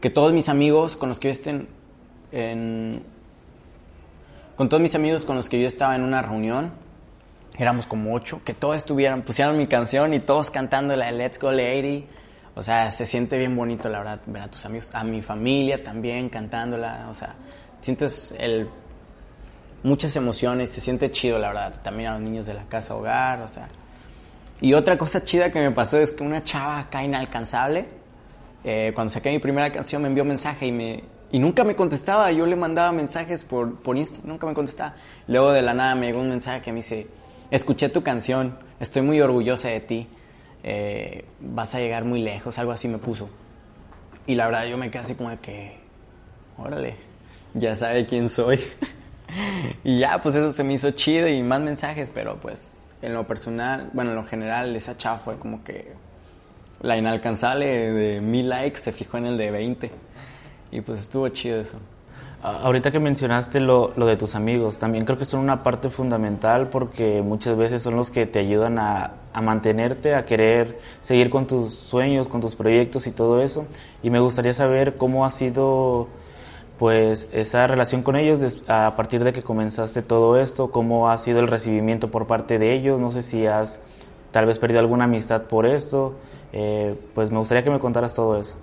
que 0.00 0.10
todos 0.10 0.32
mis 0.32 0.48
amigos 0.48 0.96
con 0.96 1.08
los 1.08 1.20
que 1.20 1.28
yo 1.28 1.32
estén 1.32 1.68
en... 2.32 3.02
Con 4.56 4.68
todos 4.68 4.82
mis 4.82 4.94
amigos 4.96 5.24
con 5.24 5.36
los 5.36 5.48
que 5.48 5.60
yo 5.60 5.68
estaba 5.68 5.94
en 5.94 6.02
una 6.02 6.20
reunión, 6.20 6.72
éramos 7.56 7.86
como 7.86 8.12
ocho, 8.12 8.40
que 8.44 8.54
todos 8.54 8.76
estuvieran, 8.76 9.22
pusieron 9.22 9.56
mi 9.56 9.68
canción 9.68 10.12
y 10.14 10.18
todos 10.18 10.50
cantando 10.50 10.96
la 10.96 11.06
de 11.06 11.12
Let's 11.12 11.38
Go 11.38 11.52
Lady. 11.52 12.06
O 12.56 12.62
sea, 12.62 12.90
se 12.90 13.06
siente 13.06 13.38
bien 13.38 13.54
bonito, 13.54 13.88
la 13.88 13.98
verdad, 13.98 14.20
ver 14.26 14.42
a 14.42 14.50
tus 14.50 14.66
amigos, 14.66 14.90
a 14.92 15.04
mi 15.04 15.22
familia 15.22 15.84
también 15.84 16.28
cantándola. 16.28 17.06
O 17.08 17.14
sea, 17.14 17.36
sientes 17.80 18.34
el, 18.36 18.68
muchas 19.84 20.16
emociones, 20.16 20.70
se 20.70 20.80
siente 20.80 21.08
chido, 21.10 21.38
la 21.38 21.48
verdad. 21.48 21.80
También 21.80 22.08
a 22.08 22.12
los 22.14 22.22
niños 22.22 22.46
de 22.46 22.54
la 22.54 22.64
casa 22.64 22.96
hogar, 22.96 23.42
o 23.42 23.48
sea, 23.48 23.68
y 24.60 24.74
otra 24.74 24.98
cosa 24.98 25.22
chida 25.24 25.50
que 25.50 25.60
me 25.60 25.70
pasó 25.70 25.98
es 25.98 26.12
que 26.12 26.22
una 26.22 26.42
chava 26.42 26.78
acá 26.78 27.02
inalcanzable, 27.02 27.86
eh, 28.64 28.92
cuando 28.94 29.12
saqué 29.12 29.30
mi 29.30 29.38
primera 29.38 29.70
canción 29.70 30.02
me 30.02 30.08
envió 30.08 30.24
mensaje 30.24 30.66
y 30.66 30.72
me 30.72 31.04
y 31.30 31.38
nunca 31.38 31.64
me 31.64 31.76
contestaba. 31.76 32.30
Yo 32.32 32.46
le 32.46 32.56
mandaba 32.56 32.92
mensajes 32.92 33.44
por, 33.44 33.76
por 33.80 33.96
Insta, 33.96 34.18
nunca 34.24 34.46
me 34.46 34.54
contestaba. 34.54 34.94
Luego 35.26 35.52
de 35.52 35.62
la 35.62 35.74
nada 35.74 35.94
me 35.94 36.06
llegó 36.06 36.20
un 36.20 36.30
mensaje 36.30 36.60
que 36.60 36.72
me 36.72 36.76
dice, 36.76 37.06
escuché 37.50 37.88
tu 37.88 38.02
canción, 38.02 38.58
estoy 38.80 39.02
muy 39.02 39.20
orgullosa 39.20 39.68
de 39.68 39.80
ti, 39.80 40.08
eh, 40.62 41.24
vas 41.40 41.74
a 41.74 41.80
llegar 41.80 42.04
muy 42.04 42.22
lejos, 42.22 42.58
algo 42.58 42.72
así 42.72 42.88
me 42.88 42.98
puso. 42.98 43.28
Y 44.26 44.34
la 44.34 44.46
verdad 44.46 44.66
yo 44.66 44.76
me 44.76 44.90
quedé 44.90 45.00
así 45.00 45.14
como 45.14 45.30
de 45.30 45.38
que, 45.38 45.78
órale, 46.56 46.96
ya 47.54 47.76
sabe 47.76 48.06
quién 48.06 48.28
soy. 48.28 48.60
y 49.84 49.98
ya, 49.98 50.20
pues 50.22 50.34
eso 50.34 50.52
se 50.52 50.64
me 50.64 50.74
hizo 50.74 50.90
chido 50.92 51.28
y 51.28 51.42
más 51.42 51.60
mensajes, 51.60 52.10
pero 52.12 52.40
pues 52.40 52.72
en 53.02 53.14
lo 53.14 53.26
personal, 53.26 53.90
bueno, 53.92 54.10
en 54.10 54.16
lo 54.16 54.24
general, 54.24 54.74
esa 54.74 54.96
chava 54.96 55.18
fue 55.18 55.36
como 55.38 55.62
que 55.62 55.92
la 56.80 56.96
inalcanzable 56.96 57.66
de 57.92 58.20
mil 58.20 58.48
likes 58.48 58.78
se 58.78 58.92
fijó 58.92 59.18
en 59.18 59.26
el 59.26 59.38
de 59.38 59.50
20. 59.50 59.90
Y 60.70 60.80
pues 60.80 61.00
estuvo 61.00 61.28
chido 61.28 61.60
eso. 61.60 61.78
Ahorita 62.40 62.92
que 62.92 63.00
mencionaste 63.00 63.58
lo, 63.58 63.92
lo, 63.96 64.06
de 64.06 64.16
tus 64.16 64.36
amigos, 64.36 64.78
también 64.78 65.04
creo 65.04 65.18
que 65.18 65.24
son 65.24 65.40
una 65.40 65.64
parte 65.64 65.90
fundamental 65.90 66.68
porque 66.68 67.20
muchas 67.20 67.56
veces 67.56 67.82
son 67.82 67.96
los 67.96 68.12
que 68.12 68.26
te 68.26 68.38
ayudan 68.38 68.78
a, 68.78 69.14
a, 69.32 69.40
mantenerte, 69.40 70.14
a 70.14 70.24
querer 70.24 70.78
seguir 71.00 71.30
con 71.30 71.48
tus 71.48 71.74
sueños, 71.74 72.28
con 72.28 72.40
tus 72.40 72.54
proyectos 72.54 73.08
y 73.08 73.10
todo 73.10 73.42
eso. 73.42 73.66
Y 74.04 74.10
me 74.10 74.20
gustaría 74.20 74.54
saber 74.54 74.96
cómo 74.96 75.24
ha 75.24 75.30
sido 75.30 76.06
pues 76.78 77.28
esa 77.32 77.66
relación 77.66 78.02
con 78.02 78.14
ellos 78.14 78.62
a 78.68 78.94
partir 78.96 79.24
de 79.24 79.32
que 79.32 79.42
comenzaste 79.42 80.00
todo 80.02 80.40
esto, 80.40 80.70
cómo 80.70 81.10
ha 81.10 81.18
sido 81.18 81.40
el 81.40 81.48
recibimiento 81.48 82.10
por 82.10 82.26
parte 82.26 82.58
de 82.58 82.72
ellos, 82.72 83.00
no 83.00 83.10
sé 83.10 83.22
si 83.22 83.46
has 83.46 83.80
tal 84.30 84.46
vez 84.46 84.58
perdido 84.58 84.80
alguna 84.80 85.04
amistad 85.04 85.42
por 85.42 85.66
esto, 85.66 86.16
eh, 86.52 86.94
pues 87.14 87.30
me 87.30 87.38
gustaría 87.38 87.64
que 87.64 87.70
me 87.70 87.80
contaras 87.80 88.14
todo 88.14 88.40
eso. 88.40 88.56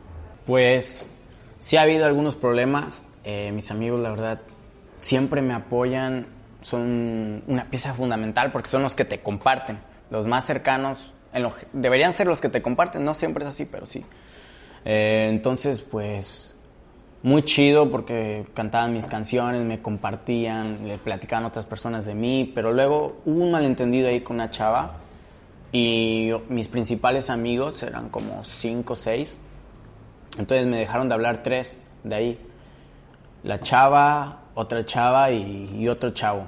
Pues 0.45 1.11
sí 1.59 1.75
ha 1.75 1.81
habido 1.81 2.05
algunos 2.05 2.35
problemas, 2.35 3.03
eh, 3.25 3.51
mis 3.51 3.69
amigos 3.69 3.99
la 3.99 4.11
verdad 4.11 4.41
siempre 5.01 5.41
me 5.41 5.53
apoyan, 5.53 6.27
son 6.61 7.43
una 7.47 7.69
pieza 7.69 7.93
fundamental 7.93 8.51
porque 8.51 8.69
son 8.69 8.81
los 8.81 8.95
que 8.95 9.03
te 9.03 9.19
comparten, 9.19 9.79
los 10.09 10.25
más 10.25 10.45
cercanos, 10.45 11.13
en 11.33 11.43
lo, 11.43 11.53
deberían 11.73 12.13
ser 12.13 12.27
los 12.27 12.39
que 12.39 12.47
te 12.47 12.61
comparten, 12.61 13.03
no 13.03 13.13
siempre 13.13 13.43
es 13.43 13.49
así, 13.49 13.65
pero 13.65 13.85
sí. 13.85 14.05
Eh, 14.85 15.27
entonces 15.29 15.81
pues 15.81 16.54
muy 17.25 17.41
chido 17.41 17.89
porque 17.89 18.45
cantaban 18.53 18.93
mis 18.93 19.07
canciones, 19.07 19.65
me 19.65 19.81
compartían, 19.81 20.87
le 20.87 20.99
platicaban 20.99 21.43
otras 21.43 21.65
personas 21.65 22.05
de 22.05 22.13
mí, 22.13 22.51
pero 22.53 22.71
luego 22.71 23.17
hubo 23.25 23.43
un 23.43 23.49
malentendido 23.49 24.09
ahí 24.09 24.21
con 24.21 24.35
una 24.35 24.51
chava 24.51 24.97
y 25.71 26.29
mis 26.49 26.67
principales 26.67 27.31
amigos 27.31 27.81
eran 27.81 28.09
como 28.09 28.43
cinco 28.43 28.93
o 28.93 28.95
seis, 28.95 29.35
entonces 30.37 30.67
me 30.67 30.77
dejaron 30.77 31.09
de 31.09 31.15
hablar 31.15 31.41
tres 31.41 31.79
de 32.03 32.15
ahí. 32.15 32.39
La 33.41 33.59
chava, 33.59 34.41
otra 34.53 34.85
chava 34.85 35.31
y, 35.31 35.87
otro 35.87 36.11
chavo. 36.11 36.43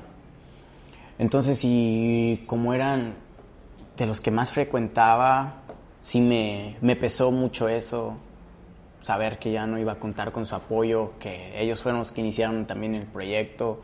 Entonces, 1.17 1.59
y 1.63 2.43
como 2.45 2.75
eran 2.75 3.15
de 3.97 4.05
los 4.05 4.21
que 4.21 4.29
más 4.29 4.51
frecuentaba, 4.51 5.55
sí 6.03 6.21
me, 6.21 6.75
me 6.81 6.95
pesó 6.95 7.31
mucho 7.31 7.67
eso, 7.67 8.17
saber 9.07 9.39
que 9.39 9.51
ya 9.51 9.65
no 9.65 9.79
iba 9.79 9.93
a 9.93 9.99
contar 9.99 10.33
con 10.33 10.45
su 10.45 10.53
apoyo, 10.53 11.13
que 11.17 11.59
ellos 11.59 11.81
fueron 11.81 11.99
los 11.99 12.11
que 12.11 12.19
iniciaron 12.19 12.67
también 12.67 12.93
el 12.93 13.05
proyecto, 13.05 13.81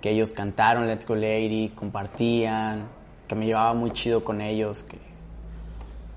que 0.00 0.10
ellos 0.10 0.30
cantaron 0.30 0.86
Let's 0.86 1.06
Go 1.06 1.14
Lady, 1.14 1.72
compartían, 1.74 2.88
que 3.28 3.34
me 3.34 3.44
llevaba 3.44 3.74
muy 3.74 3.90
chido 3.90 4.24
con 4.24 4.40
ellos, 4.40 4.82
que 4.82 4.98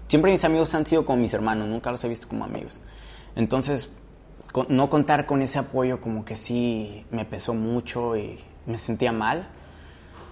siempre 0.07 0.31
mis 0.31 0.45
amigos 0.45 0.73
han 0.73 0.85
sido 0.85 1.05
como 1.05 1.21
mis 1.21 1.33
hermanos, 1.33 1.67
nunca 1.67 1.91
los 1.91 2.01
he 2.05 2.07
visto 2.07 2.29
como 2.29 2.45
amigos. 2.45 2.79
Entonces, 3.35 3.89
no 4.69 4.89
contar 4.89 5.25
con 5.25 5.41
ese 5.41 5.59
apoyo 5.59 5.99
como 5.99 6.23
que 6.23 6.37
sí 6.37 7.05
me 7.11 7.25
pesó 7.25 7.53
mucho 7.53 8.15
y 8.15 8.39
me 8.65 8.77
sentía 8.77 9.11
mal. 9.11 9.49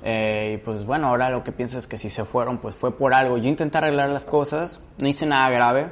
Eh, 0.03 0.53
y 0.55 0.63
pues 0.63 0.85
bueno, 0.85 1.07
ahora 1.07 1.29
lo 1.29 1.43
que 1.43 1.51
pienso 1.51 1.77
es 1.77 1.85
que 1.85 1.97
si 1.97 2.09
se 2.09 2.23
fueron, 2.23 2.59
pues 2.59 2.75
fue 2.75 2.95
por 2.97 3.13
algo. 3.13 3.37
Yo 3.37 3.49
intenté 3.49 3.77
arreglar 3.77 4.09
las 4.09 4.25
cosas, 4.25 4.79
no 4.99 5.07
hice 5.07 5.25
nada 5.25 5.49
grave, 5.49 5.89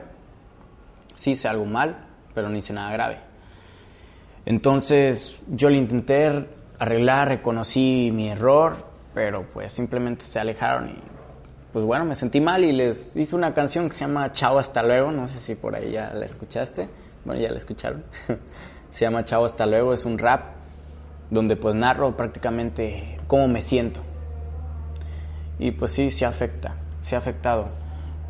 sí 1.16 1.32
hice 1.32 1.48
algo 1.48 1.66
mal, 1.66 2.13
pero 2.34 2.50
no 2.50 2.58
hice 2.58 2.74
nada 2.74 2.92
grave. 2.92 3.18
Entonces 4.46 5.38
yo 5.48 5.70
lo 5.70 5.76
intenté 5.76 6.48
arreglar, 6.80 7.30
reconocí 7.30 8.12
mi 8.14 8.30
error, 8.30 8.76
pero 9.14 9.46
pues 9.54 9.72
simplemente 9.72 10.26
se 10.26 10.40
alejaron 10.40 10.90
y 10.90 10.96
pues 11.72 11.86
bueno, 11.86 12.06
me 12.06 12.16
sentí 12.16 12.40
mal 12.40 12.64
y 12.64 12.72
les 12.72 13.16
hice 13.16 13.36
una 13.36 13.54
canción 13.54 13.88
que 13.90 13.96
se 13.96 14.02
llama 14.02 14.32
Chao 14.32 14.60
hasta 14.60 14.84
luego, 14.84 15.12
no 15.12 15.28
sé 15.28 15.40
si 15.40 15.56
por 15.56 15.76
ahí 15.76 15.92
ya 15.92 16.14
la 16.14 16.26
escuchaste, 16.26 16.88
bueno 17.26 17.42
ya 17.42 17.50
la 17.50 17.58
escucharon, 17.58 18.04
se 18.92 19.06
llama 19.06 19.26
Chao 19.26 19.44
hasta 19.44 19.66
luego, 19.66 19.94
es 19.94 20.06
un 20.06 20.20
rap 20.20 20.54
donde 21.32 21.56
pues 21.56 21.76
narro 21.76 22.16
prácticamente 22.16 23.18
cómo 23.28 23.48
me 23.48 23.62
siento. 23.62 24.02
Y 25.60 25.72
pues 25.72 25.92
sí, 25.92 26.12
se 26.12 26.26
afecta, 26.26 26.76
se 27.02 27.16
ha 27.16 27.20
afectado. 27.20 27.70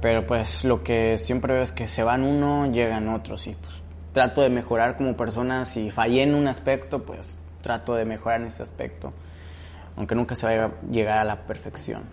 Pero 0.02 0.26
pues 0.26 0.64
lo 0.64 0.84
que 0.84 1.18
siempre 1.18 1.54
veo 1.54 1.64
es 1.64 1.72
que 1.72 1.88
se 1.88 2.04
van 2.04 2.24
uno, 2.24 2.72
llegan 2.72 3.08
otros 3.08 3.48
y 3.48 3.56
pues 3.56 3.83
trato 4.14 4.42
de 4.42 4.50
mejorar 4.50 4.96
como 4.96 5.18
persona. 5.18 5.66
Si 5.66 5.92
fallé 5.92 6.24
en 6.24 6.36
un 6.36 6.48
aspecto, 6.48 7.04
pues 7.04 7.38
trato 7.62 7.96
de 7.96 8.06
mejorar 8.06 8.42
en 8.42 8.48
ese 8.48 8.64
aspecto. 8.64 9.12
Aunque 9.98 10.16
nunca 10.16 10.36
se 10.36 10.46
vaya 10.46 10.66
a 10.66 10.72
llegar 10.90 11.18
a 11.18 11.24
la 11.24 11.46
perfección. 11.46 12.04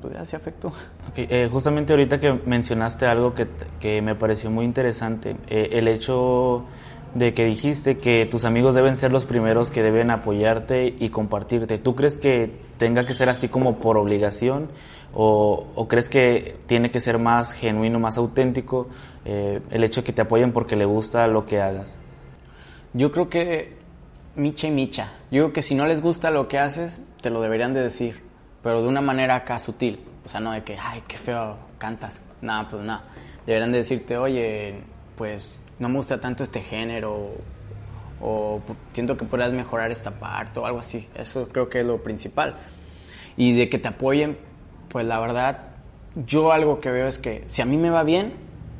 Pues 0.00 0.14
ya 0.14 0.24
se 0.24 0.36
afectó. 0.36 0.72
Eh, 1.14 1.48
justamente 1.50 1.92
ahorita 1.92 2.18
que 2.18 2.32
mencionaste 2.32 3.06
algo 3.06 3.34
que, 3.34 3.46
que 3.78 4.00
me 4.00 4.14
pareció 4.14 4.50
muy 4.50 4.64
interesante, 4.64 5.36
eh, 5.46 5.68
el 5.72 5.88
hecho 5.88 6.64
de 7.14 7.32
que 7.32 7.44
dijiste 7.44 7.98
que 7.98 8.26
tus 8.26 8.44
amigos 8.44 8.74
deben 8.74 8.96
ser 8.96 9.12
los 9.12 9.24
primeros 9.24 9.70
que 9.70 9.82
deben 9.82 10.10
apoyarte 10.10 10.94
y 10.98 11.08
compartirte. 11.10 11.78
¿Tú 11.78 11.94
crees 11.94 12.18
que 12.18 12.50
tenga 12.76 13.04
que 13.04 13.14
ser 13.14 13.28
así 13.28 13.48
como 13.48 13.78
por 13.78 13.96
obligación 13.96 14.68
o, 15.14 15.86
crees 15.88 16.08
que 16.08 16.56
tiene 16.66 16.90
que 16.90 16.98
ser 16.98 17.18
más 17.18 17.52
genuino, 17.52 18.00
más 18.00 18.18
auténtico 18.18 18.88
eh, 19.24 19.60
el 19.70 19.84
hecho 19.84 20.00
de 20.00 20.06
que 20.06 20.12
te 20.12 20.22
apoyen 20.22 20.52
porque 20.52 20.74
le 20.74 20.84
gusta 20.84 21.26
lo 21.28 21.46
que 21.46 21.60
hagas? 21.60 21.98
Yo 22.92 23.12
creo 23.12 23.28
que 23.28 23.76
micha 24.34 24.66
y 24.66 24.72
micha. 24.72 25.12
Yo 25.30 25.44
creo 25.44 25.52
que 25.52 25.62
si 25.62 25.76
no 25.76 25.86
les 25.86 26.00
gusta 26.00 26.30
lo 26.30 26.48
que 26.48 26.58
haces, 26.58 27.02
te 27.20 27.30
lo 27.30 27.40
deberían 27.40 27.74
de 27.74 27.82
decir, 27.82 28.22
pero 28.62 28.82
de 28.82 28.88
una 28.88 29.00
manera 29.00 29.36
acá 29.36 29.60
sutil. 29.60 30.00
O 30.24 30.28
sea, 30.28 30.40
no 30.40 30.52
de 30.52 30.64
que, 30.64 30.76
ay, 30.80 31.02
qué 31.06 31.16
feo 31.16 31.56
cantas. 31.78 32.22
Nada, 32.40 32.68
pues 32.68 32.82
nada. 32.82 33.04
Deberían 33.46 33.72
de 33.72 33.78
decirte, 33.78 34.16
oye, 34.16 34.80
pues 35.16 35.60
no 35.78 35.88
me 35.88 35.96
gusta 35.96 36.20
tanto 36.20 36.42
este 36.42 36.60
género 36.60 37.32
o 38.20 38.60
siento 38.92 39.16
que 39.16 39.24
podrás 39.24 39.52
mejorar 39.52 39.90
esta 39.90 40.12
parte 40.12 40.60
o 40.60 40.66
algo 40.66 40.78
así. 40.78 41.08
Eso 41.14 41.48
creo 41.48 41.68
que 41.68 41.80
es 41.80 41.86
lo 41.86 42.02
principal. 42.02 42.56
Y 43.36 43.54
de 43.54 43.68
que 43.68 43.78
te 43.78 43.88
apoyen, 43.88 44.38
pues 44.88 45.06
la 45.06 45.18
verdad, 45.20 45.58
yo 46.14 46.52
algo 46.52 46.80
que 46.80 46.90
veo 46.90 47.08
es 47.08 47.18
que 47.18 47.44
si 47.48 47.62
a 47.62 47.64
mí 47.64 47.76
me 47.76 47.90
va 47.90 48.02
bien, 48.04 48.32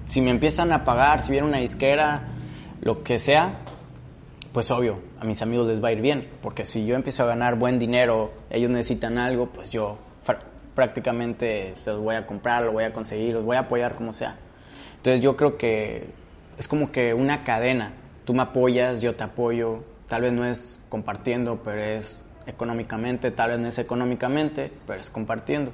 si 0.08 0.20
me 0.20 0.30
empiezan 0.30 0.72
a 0.72 0.84
pagar, 0.84 1.20
si 1.20 1.32
viene 1.32 1.46
una 1.46 1.58
disquera, 1.58 2.28
lo 2.80 3.02
que 3.02 3.18
sea, 3.18 3.58
pues 4.52 4.70
obvio, 4.70 5.00
a 5.18 5.24
mis 5.24 5.42
amigos 5.42 5.66
les 5.66 5.82
va 5.82 5.88
a 5.88 5.92
ir 5.92 6.00
bien, 6.00 6.28
porque 6.40 6.64
si 6.64 6.86
yo 6.86 6.94
empiezo 6.94 7.24
a 7.24 7.26
ganar 7.26 7.56
buen 7.56 7.78
dinero, 7.78 8.32
ellos 8.50 8.70
necesitan 8.70 9.18
algo, 9.18 9.46
pues 9.46 9.70
yo 9.70 9.98
prácticamente 10.74 11.72
se 11.76 11.92
los 11.92 12.00
voy 12.00 12.16
a 12.16 12.26
comprar, 12.26 12.62
lo 12.62 12.72
voy 12.72 12.84
a 12.84 12.92
conseguir, 12.92 13.34
los 13.34 13.44
voy 13.44 13.56
a 13.56 13.60
apoyar 13.60 13.94
como 13.94 14.12
sea. 14.12 14.36
Entonces 14.96 15.20
yo 15.20 15.36
creo 15.36 15.56
que 15.56 16.08
es 16.58 16.68
como 16.68 16.92
que 16.92 17.14
una 17.14 17.44
cadena, 17.44 17.92
tú 18.24 18.34
me 18.34 18.42
apoyas, 18.42 19.00
yo 19.00 19.14
te 19.14 19.24
apoyo, 19.24 19.84
tal 20.06 20.22
vez 20.22 20.32
no 20.32 20.44
es 20.44 20.78
compartiendo, 20.88 21.60
pero 21.62 21.82
es 21.82 22.18
económicamente, 22.46 23.30
tal 23.30 23.50
vez 23.50 23.58
no 23.58 23.68
es 23.68 23.78
económicamente, 23.78 24.70
pero 24.86 25.00
es 25.00 25.10
compartiendo. 25.10 25.72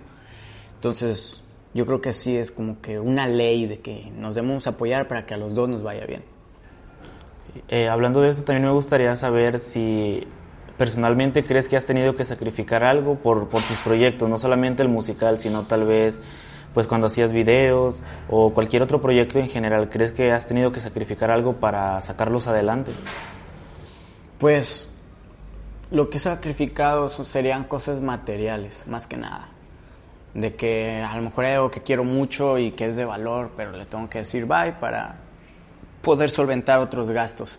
Entonces, 0.74 1.42
yo 1.74 1.86
creo 1.86 2.00
que 2.00 2.12
sí 2.12 2.36
es 2.36 2.50
como 2.50 2.80
que 2.80 2.98
una 2.98 3.26
ley 3.26 3.66
de 3.66 3.80
que 3.80 4.10
nos 4.16 4.34
debemos 4.34 4.66
apoyar 4.66 5.08
para 5.08 5.26
que 5.26 5.34
a 5.34 5.36
los 5.36 5.54
dos 5.54 5.68
nos 5.68 5.82
vaya 5.82 6.06
bien. 6.06 6.22
Eh, 7.68 7.88
hablando 7.88 8.20
de 8.20 8.30
eso, 8.30 8.44
también 8.44 8.64
me 8.64 8.72
gustaría 8.72 9.14
saber 9.16 9.58
si 9.60 10.26
personalmente 10.78 11.44
crees 11.44 11.68
que 11.68 11.76
has 11.76 11.84
tenido 11.84 12.16
que 12.16 12.24
sacrificar 12.24 12.84
algo 12.84 13.16
por, 13.16 13.48
por 13.48 13.62
tus 13.62 13.78
proyectos, 13.80 14.28
no 14.28 14.38
solamente 14.38 14.82
el 14.82 14.88
musical, 14.88 15.38
sino 15.38 15.64
tal 15.64 15.84
vez 15.84 16.20
pues 16.74 16.86
cuando 16.86 17.06
hacías 17.08 17.32
videos 17.32 18.02
o 18.28 18.52
cualquier 18.52 18.82
otro 18.82 19.00
proyecto 19.00 19.38
en 19.38 19.48
general, 19.48 19.88
¿crees 19.88 20.12
que 20.12 20.32
has 20.32 20.46
tenido 20.46 20.72
que 20.72 20.80
sacrificar 20.80 21.30
algo 21.30 21.54
para 21.54 22.00
sacarlos 22.02 22.46
adelante? 22.46 22.92
Pues 24.38 24.92
lo 25.90 26.08
que 26.08 26.18
he 26.18 26.20
sacrificado 26.20 27.08
serían 27.08 27.64
cosas 27.64 28.00
materiales, 28.00 28.84
más 28.86 29.06
que 29.06 29.16
nada 29.16 29.48
de 30.34 30.54
que 30.54 31.02
a 31.02 31.16
lo 31.16 31.22
mejor 31.22 31.44
hay 31.44 31.54
algo 31.54 31.70
que 31.70 31.82
quiero 31.82 32.04
mucho 32.04 32.58
y 32.58 32.72
que 32.72 32.86
es 32.86 32.96
de 32.96 33.04
valor, 33.04 33.50
pero 33.56 33.72
le 33.72 33.84
tengo 33.86 34.08
que 34.08 34.18
decir 34.18 34.46
bye 34.46 34.72
para 34.72 35.16
poder 36.02 36.30
solventar 36.30 36.78
otros 36.78 37.10
gastos. 37.10 37.58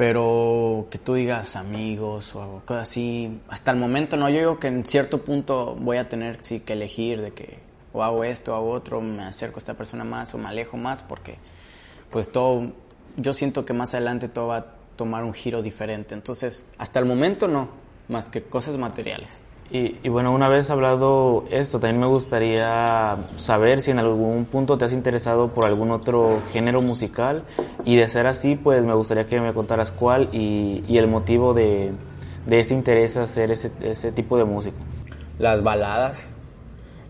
Pero 0.00 0.86
que 0.90 0.96
tú 0.96 1.12
digas 1.12 1.56
amigos 1.56 2.34
o 2.34 2.42
algo 2.42 2.62
así, 2.68 3.38
hasta 3.50 3.70
el 3.70 3.76
momento 3.76 4.16
no, 4.16 4.30
yo 4.30 4.38
digo 4.38 4.58
que 4.58 4.68
en 4.68 4.86
cierto 4.86 5.22
punto 5.22 5.76
voy 5.78 5.98
a 5.98 6.08
tener 6.08 6.38
sí, 6.40 6.60
que 6.60 6.72
elegir 6.72 7.20
de 7.20 7.32
que 7.32 7.58
o 7.92 8.02
hago 8.02 8.24
esto 8.24 8.54
o 8.54 8.56
hago 8.56 8.70
otro, 8.70 9.02
me 9.02 9.24
acerco 9.24 9.56
a 9.56 9.60
esta 9.60 9.74
persona 9.74 10.02
más 10.02 10.34
o 10.34 10.38
me 10.38 10.48
alejo 10.48 10.78
más 10.78 11.02
porque 11.02 11.36
pues 12.08 12.32
todo, 12.32 12.72
yo 13.18 13.34
siento 13.34 13.66
que 13.66 13.74
más 13.74 13.92
adelante 13.92 14.28
todo 14.28 14.46
va 14.46 14.56
a 14.56 14.66
tomar 14.96 15.22
un 15.22 15.34
giro 15.34 15.60
diferente. 15.60 16.14
Entonces, 16.14 16.64
hasta 16.78 16.98
el 16.98 17.04
momento 17.04 17.46
no, 17.46 17.68
más 18.08 18.30
que 18.30 18.42
cosas 18.42 18.78
materiales. 18.78 19.42
Y, 19.72 20.08
bueno, 20.08 20.34
una 20.34 20.48
vez 20.48 20.68
hablado 20.68 21.44
esto, 21.50 21.78
también 21.78 22.00
me 22.00 22.06
gustaría 22.08 23.16
saber 23.36 23.80
si 23.80 23.92
en 23.92 24.00
algún 24.00 24.44
punto 24.46 24.76
te 24.76 24.84
has 24.84 24.92
interesado 24.92 25.54
por 25.54 25.64
algún 25.64 25.92
otro 25.92 26.42
género 26.52 26.82
musical 26.82 27.44
y 27.84 27.94
de 27.94 28.08
ser 28.08 28.26
así, 28.26 28.56
pues 28.56 28.84
me 28.84 28.94
gustaría 28.94 29.28
que 29.28 29.40
me 29.40 29.54
contaras 29.54 29.92
cuál 29.92 30.28
y, 30.32 30.82
el 30.98 31.06
motivo 31.06 31.54
de, 31.54 31.92
ese 32.50 32.74
interés 32.74 33.16
hacer 33.16 33.52
ese, 33.52 33.70
ese 33.80 34.10
tipo 34.10 34.36
de 34.36 34.44
música. 34.44 34.76
Las 35.38 35.62
baladas, 35.62 36.34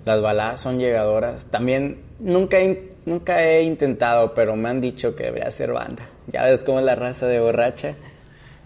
las 0.05 0.21
baladas 0.21 0.61
son 0.61 0.79
llegadoras. 0.79 1.47
También 1.47 2.03
nunca 2.21 2.59
he, 2.59 2.93
nunca 3.07 3.43
he 3.43 3.63
intentado, 3.63 4.35
pero 4.35 4.55
me 4.55 4.69
han 4.69 4.83
dicho 4.83 5.17
que 5.17 5.25
debería 5.25 5.51
ser 5.51 5.73
banda. 5.73 6.03
Ya 6.27 6.45
ves 6.45 6.63
cómo 6.63 6.79
es 6.79 6.85
la 6.85 6.95
raza 6.95 7.27
de 7.27 7.41
borracha. 7.41 7.95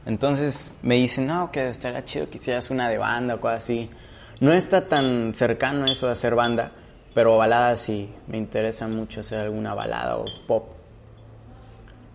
Entonces 0.07 0.73
me 0.83 0.97
dicen, 0.97 1.27
no, 1.27 1.51
que 1.51 1.69
estaría 1.69 2.05
chido 2.05 2.29
que 2.29 2.37
hicieras 2.37 2.71
una 2.71 2.88
de 2.88 2.99
banda 2.99 3.37
o 3.37 3.40
cosas 3.40 3.64
así. 3.64 3.90
No 4.40 4.53
está 4.53 4.88
tan 4.88 5.33
cercano 5.35 5.85
eso 5.87 6.07
de 6.07 6.12
hacer 6.12 6.35
banda, 6.35 6.73
pero 7.14 7.37
baladas 7.37 7.81
sí, 7.81 8.12
me 8.27 8.37
interesa 8.37 8.87
mucho 8.88 9.21
hacer 9.21 9.40
alguna 9.40 9.75
balada 9.75 10.18
o 10.18 10.24
pop. 10.47 10.74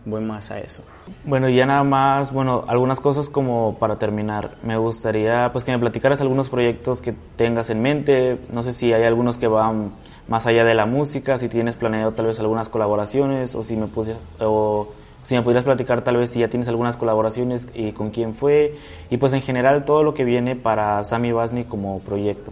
Voy 0.05 0.21
más 0.21 0.49
a 0.49 0.59
eso. 0.59 0.83
Bueno, 1.25 1.49
y 1.49 1.55
ya 1.55 1.65
nada 1.65 1.83
más, 1.83 2.31
bueno, 2.31 2.63
algunas 2.67 2.99
cosas 2.99 3.29
como 3.29 3.77
para 3.79 3.97
terminar. 3.97 4.57
Me 4.63 4.77
gustaría 4.77 5.51
pues 5.51 5.63
que 5.63 5.71
me 5.71 5.79
platicaras 5.79 6.21
algunos 6.21 6.49
proyectos 6.49 7.01
que 7.01 7.13
tengas 7.35 7.69
en 7.69 7.81
mente. 7.81 8.39
No 8.51 8.63
sé 8.63 8.71
si 8.71 8.93
hay 8.93 9.03
algunos 9.03 9.37
que 9.37 9.47
van 9.47 9.93
más 10.27 10.45
allá 10.45 10.63
de 10.63 10.73
la 10.73 10.85
música, 10.85 11.37
si 11.37 11.49
tienes 11.49 11.75
planeado 11.75 12.13
tal 12.13 12.27
vez 12.27 12.39
algunas 12.39 12.69
colaboraciones 12.69 13.55
o 13.55 13.63
si 13.63 13.75
me 13.75 13.87
puse 13.87 14.15
o 14.39 14.89
si 15.23 15.35
me 15.35 15.41
pudieras 15.41 15.63
platicar 15.63 16.03
tal 16.03 16.17
vez 16.17 16.31
si 16.31 16.39
ya 16.39 16.49
tienes 16.49 16.67
algunas 16.67 16.97
colaboraciones 16.97 17.67
y 17.73 17.91
con 17.91 18.09
quién 18.09 18.33
fue 18.33 18.75
y 19.09 19.17
pues 19.17 19.33
en 19.33 19.41
general 19.41 19.85
todo 19.85 20.03
lo 20.03 20.13
que 20.13 20.23
viene 20.23 20.55
para 20.55 21.03
Sammy 21.03 21.31
Basni 21.31 21.65
como 21.65 21.99
proyecto. 21.99 22.51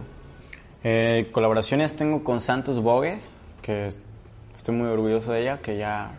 Eh, 0.84 1.28
colaboraciones 1.32 1.96
tengo 1.96 2.22
con 2.22 2.40
Santos 2.40 2.80
Bogue, 2.80 3.20
que 3.62 3.88
estoy 4.54 4.74
muy 4.74 4.88
orgulloso 4.88 5.32
de 5.32 5.42
ella, 5.42 5.58
que 5.58 5.76
ya 5.76 6.12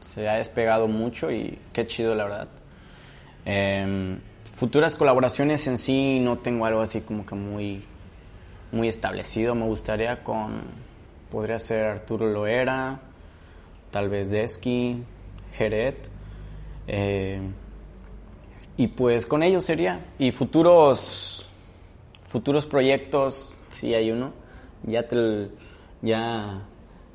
se 0.00 0.28
ha 0.28 0.34
despegado 0.34 0.86
mucho 0.86 1.30
y 1.32 1.58
qué 1.72 1.86
chido 1.86 2.14
la 2.14 2.24
verdad. 2.24 2.48
Em, 3.44 4.20
futuras 4.54 4.96
colaboraciones 4.96 5.66
en 5.66 5.78
sí 5.78 6.20
no 6.20 6.38
tengo 6.38 6.66
algo 6.66 6.80
así 6.80 7.00
como 7.00 7.26
que 7.26 7.34
muy, 7.34 7.84
muy 8.72 8.88
establecido. 8.88 9.54
Me 9.54 9.66
gustaría 9.66 10.22
con, 10.22 10.62
podría 11.30 11.58
ser 11.58 11.86
Arturo 11.86 12.26
Loera, 12.28 13.00
tal 13.90 14.08
vez 14.08 14.30
Desky, 14.30 15.02
Jeret. 15.56 16.08
Eh, 16.86 17.40
y 18.76 18.88
pues 18.88 19.26
con 19.26 19.42
ellos 19.42 19.64
sería. 19.64 20.00
Y 20.18 20.32
futuros, 20.32 21.48
futuros 22.22 22.66
proyectos, 22.66 23.52
sí 23.68 23.94
hay 23.94 24.10
uno. 24.10 24.32
Ya 24.84 25.08
te, 25.08 25.48
ya 26.02 26.62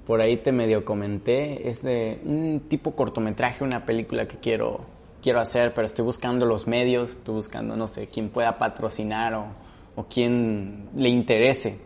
por 0.06 0.22
ahí 0.22 0.38
te 0.38 0.52
medio 0.52 0.84
comenté. 0.84 1.70
Es 1.70 1.84
de 1.84 2.20
un 2.26 2.62
tipo 2.68 2.96
cortometraje, 2.96 3.64
una 3.64 3.86
película 3.86 4.28
que 4.28 4.38
quiero, 4.38 4.86
quiero 5.22 5.40
hacer, 5.40 5.74
pero 5.74 5.86
estoy 5.86 6.04
buscando 6.04 6.46
los 6.46 6.68
medios, 6.68 7.12
estoy 7.12 7.36
buscando, 7.36 7.76
no 7.76 7.88
sé, 7.88 8.08
quién 8.08 8.30
pueda 8.30 8.58
patrocinar 8.58 9.36
o, 9.36 9.46
o 9.96 10.06
quién 10.06 10.90
le 10.96 11.10
interese. 11.10 11.80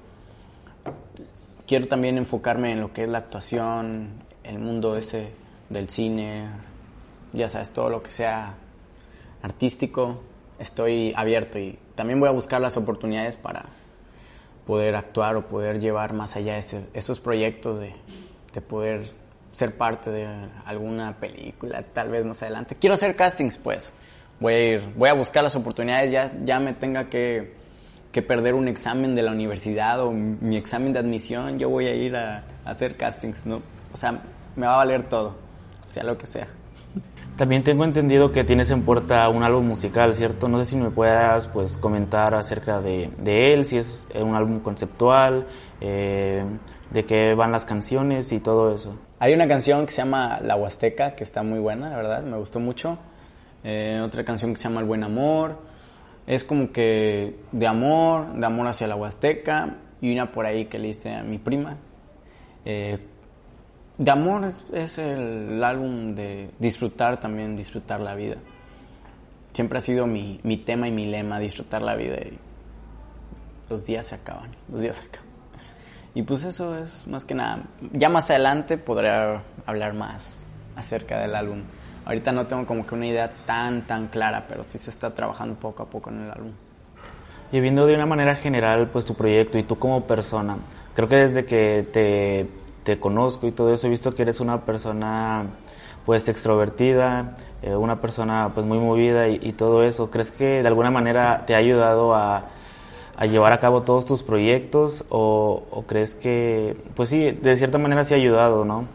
Quiero 1.68 1.88
también 1.88 2.18
enfocarme 2.18 2.72
en 2.72 2.80
lo 2.80 2.94
que 2.94 3.04
es 3.04 3.10
la 3.10 3.18
actuación, 3.18 4.24
el 4.44 4.60
mundo 4.60 4.96
ese 4.96 5.45
del 5.70 5.90
cine, 5.90 6.48
ya 7.34 7.50
sabes, 7.50 7.72
todo 7.72 7.90
lo 7.90 8.04
que 8.04 8.12
sea 8.12 8.56
artístico, 9.42 10.22
estoy 10.60 11.14
abierto 11.16 11.60
y 11.60 11.78
también 11.96 12.20
voy 12.20 12.30
a 12.30 12.32
buscar 12.32 12.62
las 12.62 12.78
oportunidades 12.78 13.38
para 13.38 13.66
poder 14.66 14.96
actuar 14.96 15.36
o 15.36 15.48
poder 15.48 15.80
llevar 15.80 16.14
más 16.14 16.36
allá 16.36 16.58
esos 16.58 17.20
proyectos 17.20 17.80
de, 17.80 17.94
de, 18.54 18.62
poder 18.62 19.06
ser 19.52 19.78
parte 19.78 20.10
de 20.10 20.28
alguna 20.66 21.18
película, 21.20 21.84
tal 21.94 22.10
vez 22.10 22.26
más 22.26 22.42
adelante. 22.42 22.76
Quiero 22.76 22.96
hacer 22.96 23.16
castings, 23.16 23.58
pues. 23.58 23.94
Voy 24.40 24.54
a 24.54 24.68
ir, 24.74 24.82
voy 24.98 25.10
a 25.10 25.14
buscar 25.14 25.44
las 25.44 25.56
oportunidades, 25.56 26.12
ya, 26.12 26.32
ya 26.44 26.60
me 26.60 26.74
tenga 26.74 27.10
que, 27.10 27.54
que 28.12 28.22
perder 28.22 28.54
un 28.54 28.68
examen 28.68 29.16
de 29.16 29.22
la 29.22 29.32
universidad 29.32 30.02
o 30.02 30.12
mi 30.12 30.58
examen 30.58 30.92
de 30.92 31.00
admisión, 31.00 31.58
yo 31.58 31.70
voy 31.70 31.86
a 31.86 31.96
ir 31.96 32.18
a, 32.18 32.44
a 32.66 32.70
hacer 32.72 32.98
castings, 32.98 33.46
¿no? 33.46 33.62
O 33.94 33.98
sea, 33.98 34.24
me 34.58 34.66
va 34.66 34.74
a 34.74 34.78
valer 34.78 35.04
todo, 35.04 35.36
sea 35.88 36.04
lo 36.04 36.18
que 36.18 36.28
sea. 36.28 36.48
También 37.38 37.64
tengo 37.64 37.84
entendido 37.84 38.32
que 38.32 38.46
tienes 38.46 38.72
en 38.72 38.84
puerta 38.84 39.28
un 39.28 39.44
álbum 39.44 39.68
musical, 39.68 40.14
¿cierto? 40.14 40.48
No 40.48 40.58
sé 40.60 40.66
si 40.66 40.78
me 40.78 40.90
puedas 40.90 41.48
pues, 41.48 41.76
comentar 41.76 42.34
acerca 42.34 42.80
de, 42.80 43.10
él, 43.26 43.66
si 43.66 43.78
es 43.78 44.08
un 44.16 44.36
álbum 44.36 44.62
conceptual, 44.62 45.46
eh, 45.82 46.46
de 46.92 47.06
qué 47.06 47.36
van 47.36 47.52
las 47.52 47.66
canciones 47.66 48.32
y 48.32 48.40
todo 48.40 48.74
eso. 48.74 48.96
Hay 49.20 49.34
una 49.34 49.50
canción 49.50 49.86
que 49.86 49.92
se 49.92 49.98
llama 49.98 50.40
La 50.42 50.56
Huasteca, 50.56 51.16
que 51.16 51.26
está 51.26 51.44
muy 51.44 51.60
buena, 51.60 51.90
la 51.90 51.98
verdad, 51.98 52.24
me 52.24 52.38
gustó 52.38 52.62
mucho. 52.62 52.98
Eh, 53.66 54.00
otra 54.06 54.24
canción 54.24 54.54
que 54.54 54.58
se 54.58 54.70
llama 54.70 54.80
El 54.80 54.86
Buen 54.86 55.04
Amor. 55.04 55.58
Es 56.28 56.44
como 56.44 56.72
que 56.72 57.36
de 57.52 57.68
amor, 57.68 58.34
de 58.34 58.46
amor 58.46 58.68
hacia 58.68 58.88
la 58.88 58.96
Huasteca. 58.96 59.78
Y 60.00 60.14
una 60.14 60.32
por 60.32 60.46
ahí 60.46 60.66
que 60.66 60.78
le 60.78 60.90
hice 60.90 61.14
a 61.14 61.24
mi 61.24 61.40
prima. 61.40 61.78
Eh, 62.64 63.00
de 63.98 64.12
amor 64.12 64.52
es, 64.74 64.98
el, 64.98 65.64
álbum 65.64 66.16
de 66.16 66.52
disfrutar 66.60 67.20
también, 67.20 67.56
disfrutar 67.56 68.02
la 68.02 68.16
vida. 68.16 68.36
Siempre 69.54 69.78
ha 69.78 69.82
sido 69.82 70.06
mi, 70.06 70.40
mi, 70.44 70.58
tema 70.58 70.88
y 70.88 70.92
mi 70.92 71.06
lema, 71.06 71.40
disfrutar 71.40 71.82
la 71.82 71.96
vida. 71.96 72.18
Y 72.18 72.38
los 73.70 73.86
días 73.86 74.06
se 74.08 74.16
acaban, 74.16 74.52
los 74.70 74.82
días 74.82 74.98
se 74.98 75.06
acaban. 75.06 75.26
Y 76.14 76.24
pues 76.24 76.44
eso 76.44 76.78
es 76.78 77.08
más 77.08 77.26
que 77.26 77.36
nada. 77.36 77.64
Ya 77.92 78.10
más 78.10 78.30
adelante 78.30 78.78
podré 78.78 79.10
hablar 79.66 79.94
más 79.94 80.48
acerca 80.76 81.20
del 81.20 81.36
álbum. 81.36 81.64
Ahorita 82.06 82.32
no 82.32 82.48
tengo 82.48 82.66
como 82.66 82.86
que 82.86 82.96
una 82.96 83.08
idea 83.08 83.32
tan, 83.46 83.88
tan 83.88 84.08
clara, 84.08 84.46
pero 84.48 84.64
sí 84.64 84.78
se 84.78 84.90
está 84.90 85.14
trabajando 85.14 85.56
poco 85.56 85.84
a 85.84 85.90
poco 85.90 86.10
en 86.10 86.24
el 86.24 86.32
álbum. 86.32 86.52
Y 87.52 87.60
viendo 87.60 87.86
de 87.86 87.96
una 87.96 88.06
manera 88.06 88.36
general, 88.36 88.90
pues 88.90 89.06
tu 89.06 89.16
proyecto 89.16 89.58
y 89.58 89.64
tú 89.64 89.78
como 89.78 90.06
persona, 90.06 90.58
creo 90.94 91.08
que 91.08 91.16
desde 91.16 91.46
que 91.46 91.88
te 91.92 92.50
te 92.86 93.00
conozco 93.00 93.48
y 93.48 93.52
todo 93.52 93.74
eso, 93.74 93.88
he 93.88 93.90
visto 93.90 94.14
que 94.14 94.22
eres 94.22 94.40
una 94.40 94.64
persona 94.64 95.48
pues 96.06 96.30
extrovertida, 96.30 97.36
eh, 97.64 97.76
una 97.76 98.00
persona 98.00 98.52
pues 98.54 98.66
muy 98.66 98.78
movida 98.78 99.28
y, 99.28 99.54
todo 99.54 99.84
eso. 99.84 100.12
¿Crees 100.12 100.30
que 100.30 100.62
de 100.62 100.68
alguna 100.68 100.92
manera 100.92 101.46
te 101.48 101.56
ha 101.56 101.58
ayudado 101.58 102.14
a, 102.14 102.46
a 103.18 103.26
llevar 103.26 103.54
a 103.54 103.60
cabo 103.60 103.82
todos 103.82 104.06
tus 104.06 104.22
proyectos 104.22 105.04
o, 105.10 105.84
crees 105.88 106.14
que, 106.14 106.78
pues 106.94 107.10
sí, 107.10 107.32
de 107.32 107.58
cierta 107.58 107.80
manera 107.80 108.04
sí 108.04 108.14
ha 108.14 108.18
ayudado, 108.18 108.66
¿no? 108.66 108.86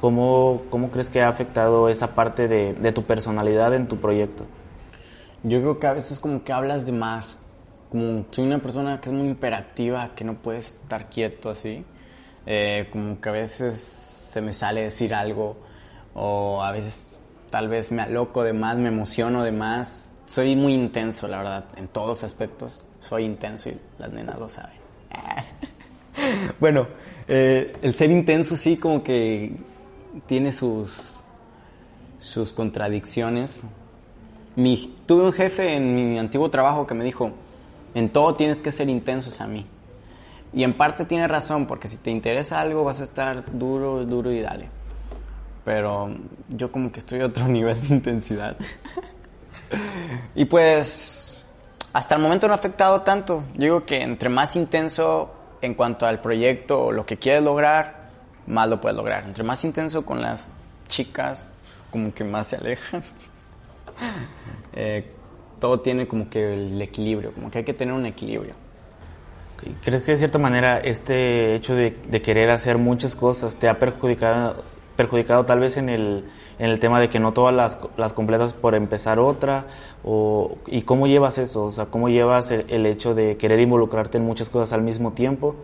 ¿Cómo, 0.00 0.62
cómo 0.70 0.90
crees 0.90 1.10
que 1.10 1.20
ha 1.20 1.28
afectado 1.28 1.88
esa 1.88 2.14
parte 2.14 2.46
de, 2.46 2.74
de, 2.74 2.92
tu 2.92 3.02
personalidad 3.02 3.74
en 3.74 3.88
tu 3.88 3.96
proyecto? 3.96 4.44
Yo 5.42 5.60
creo 5.60 5.80
que 5.80 5.86
a 5.88 5.94
veces 5.94 6.20
como 6.20 6.44
que 6.44 6.52
hablas 6.52 6.86
de 6.86 6.92
más, 6.92 7.40
como 7.90 8.24
soy 8.30 8.46
una 8.46 8.58
persona 8.58 9.00
que 9.00 9.08
es 9.08 9.14
muy 9.14 9.26
imperativa, 9.26 10.10
que 10.14 10.22
no 10.22 10.34
puede 10.34 10.60
estar 10.60 11.08
quieto 11.08 11.50
así. 11.50 11.84
Eh, 12.46 12.88
como 12.90 13.20
que 13.20 13.28
a 13.28 13.32
veces 13.32 13.80
se 13.80 14.40
me 14.40 14.52
sale 14.52 14.82
decir 14.82 15.14
algo 15.14 15.56
o 16.14 16.62
a 16.62 16.72
veces 16.72 17.20
tal 17.50 17.68
vez 17.68 17.92
me 17.92 18.02
aloco 18.02 18.42
de 18.42 18.52
más, 18.52 18.76
me 18.76 18.88
emociono 18.88 19.42
de 19.44 19.52
más. 19.52 20.14
Soy 20.26 20.56
muy 20.56 20.74
intenso, 20.74 21.28
la 21.28 21.38
verdad, 21.38 21.64
en 21.76 21.88
todos 21.88 22.24
aspectos. 22.24 22.84
Soy 23.00 23.24
intenso 23.24 23.68
y 23.68 23.78
las 23.98 24.10
nenas 24.12 24.38
lo 24.38 24.48
saben. 24.48 24.76
bueno, 26.60 26.86
eh, 27.28 27.76
el 27.82 27.94
ser 27.94 28.10
intenso 28.10 28.56
sí 28.56 28.76
como 28.76 29.02
que 29.02 29.52
tiene 30.26 30.52
sus, 30.52 31.20
sus 32.18 32.52
contradicciones. 32.52 33.64
Mi, 34.56 34.96
tuve 35.06 35.24
un 35.24 35.32
jefe 35.32 35.74
en 35.74 35.94
mi 35.94 36.18
antiguo 36.18 36.50
trabajo 36.50 36.86
que 36.86 36.94
me 36.94 37.04
dijo, 37.04 37.32
en 37.94 38.08
todo 38.08 38.34
tienes 38.34 38.60
que 38.60 38.72
ser 38.72 38.88
intensos 38.88 39.40
a 39.40 39.46
mí. 39.46 39.66
Y 40.52 40.64
en 40.64 40.74
parte 40.74 41.04
tiene 41.04 41.26
razón, 41.28 41.66
porque 41.66 41.88
si 41.88 41.96
te 41.96 42.10
interesa 42.10 42.60
algo 42.60 42.84
vas 42.84 43.00
a 43.00 43.04
estar 43.04 43.44
duro, 43.52 44.04
duro 44.04 44.30
y 44.30 44.40
dale. 44.40 44.68
Pero 45.64 46.14
yo 46.48 46.70
como 46.70 46.92
que 46.92 46.98
estoy 46.98 47.20
a 47.20 47.26
otro 47.26 47.48
nivel 47.48 47.80
de 47.80 47.94
intensidad. 47.94 48.56
y 50.34 50.44
pues 50.44 51.42
hasta 51.92 52.14
el 52.14 52.22
momento 52.22 52.46
no 52.46 52.54
ha 52.54 52.56
afectado 52.56 53.02
tanto. 53.02 53.44
digo 53.54 53.84
que 53.84 54.02
entre 54.02 54.28
más 54.28 54.56
intenso 54.56 55.34
en 55.60 55.74
cuanto 55.74 56.06
al 56.06 56.20
proyecto 56.20 56.86
o 56.86 56.92
lo 56.92 57.06
que 57.06 57.18
quieres 57.18 57.42
lograr, 57.42 58.10
más 58.46 58.68
lo 58.68 58.80
puedes 58.80 58.96
lograr. 58.96 59.24
Entre 59.24 59.44
más 59.44 59.64
intenso 59.64 60.04
con 60.04 60.20
las 60.20 60.50
chicas, 60.88 61.48
como 61.90 62.12
que 62.12 62.24
más 62.24 62.48
se 62.48 62.56
alejan. 62.56 63.02
Eh, 64.74 65.04
todo 65.60 65.80
tiene 65.80 66.08
como 66.08 66.30
que 66.30 66.54
el 66.54 66.80
equilibrio, 66.80 67.34
como 67.34 67.50
que 67.50 67.58
hay 67.58 67.64
que 67.64 67.74
tener 67.74 67.92
un 67.92 68.06
equilibrio. 68.06 68.54
¿Crees 69.82 70.02
que 70.02 70.12
de 70.12 70.18
cierta 70.18 70.38
manera 70.38 70.78
este 70.78 71.54
hecho 71.54 71.74
de, 71.74 71.94
querer 72.22 72.50
hacer 72.50 72.78
muchas 72.78 73.14
cosas 73.14 73.58
te 73.58 73.68
ha 73.68 73.78
perjudicado, 73.78 74.64
perjudicado 74.96 75.44
tal 75.44 75.60
vez 75.60 75.76
en 75.76 75.88
el, 75.88 76.24
en 76.58 76.70
el 76.70 76.80
tema 76.80 77.00
de 77.00 77.08
que 77.08 77.20
no 77.20 77.32
todas 77.32 77.54
las, 77.54 77.78
las 77.96 78.12
completas 78.12 78.54
por 78.54 78.74
empezar 78.74 79.18
otra? 79.18 79.66
O, 80.04 80.58
¿Y 80.66 80.82
cómo 80.82 81.06
llevas 81.06 81.38
eso? 81.38 81.64
O 81.64 81.72
sea, 81.72 81.86
¿cómo 81.86 82.08
llevas 82.08 82.50
el, 82.50 82.86
hecho 82.86 83.14
de 83.14 83.36
querer 83.36 83.60
involucrarte 83.60 84.18
en 84.18 84.24
muchas 84.24 84.50
cosas 84.50 84.72
al 84.72 84.82
mismo 84.82 85.12
tiempo 85.12 85.54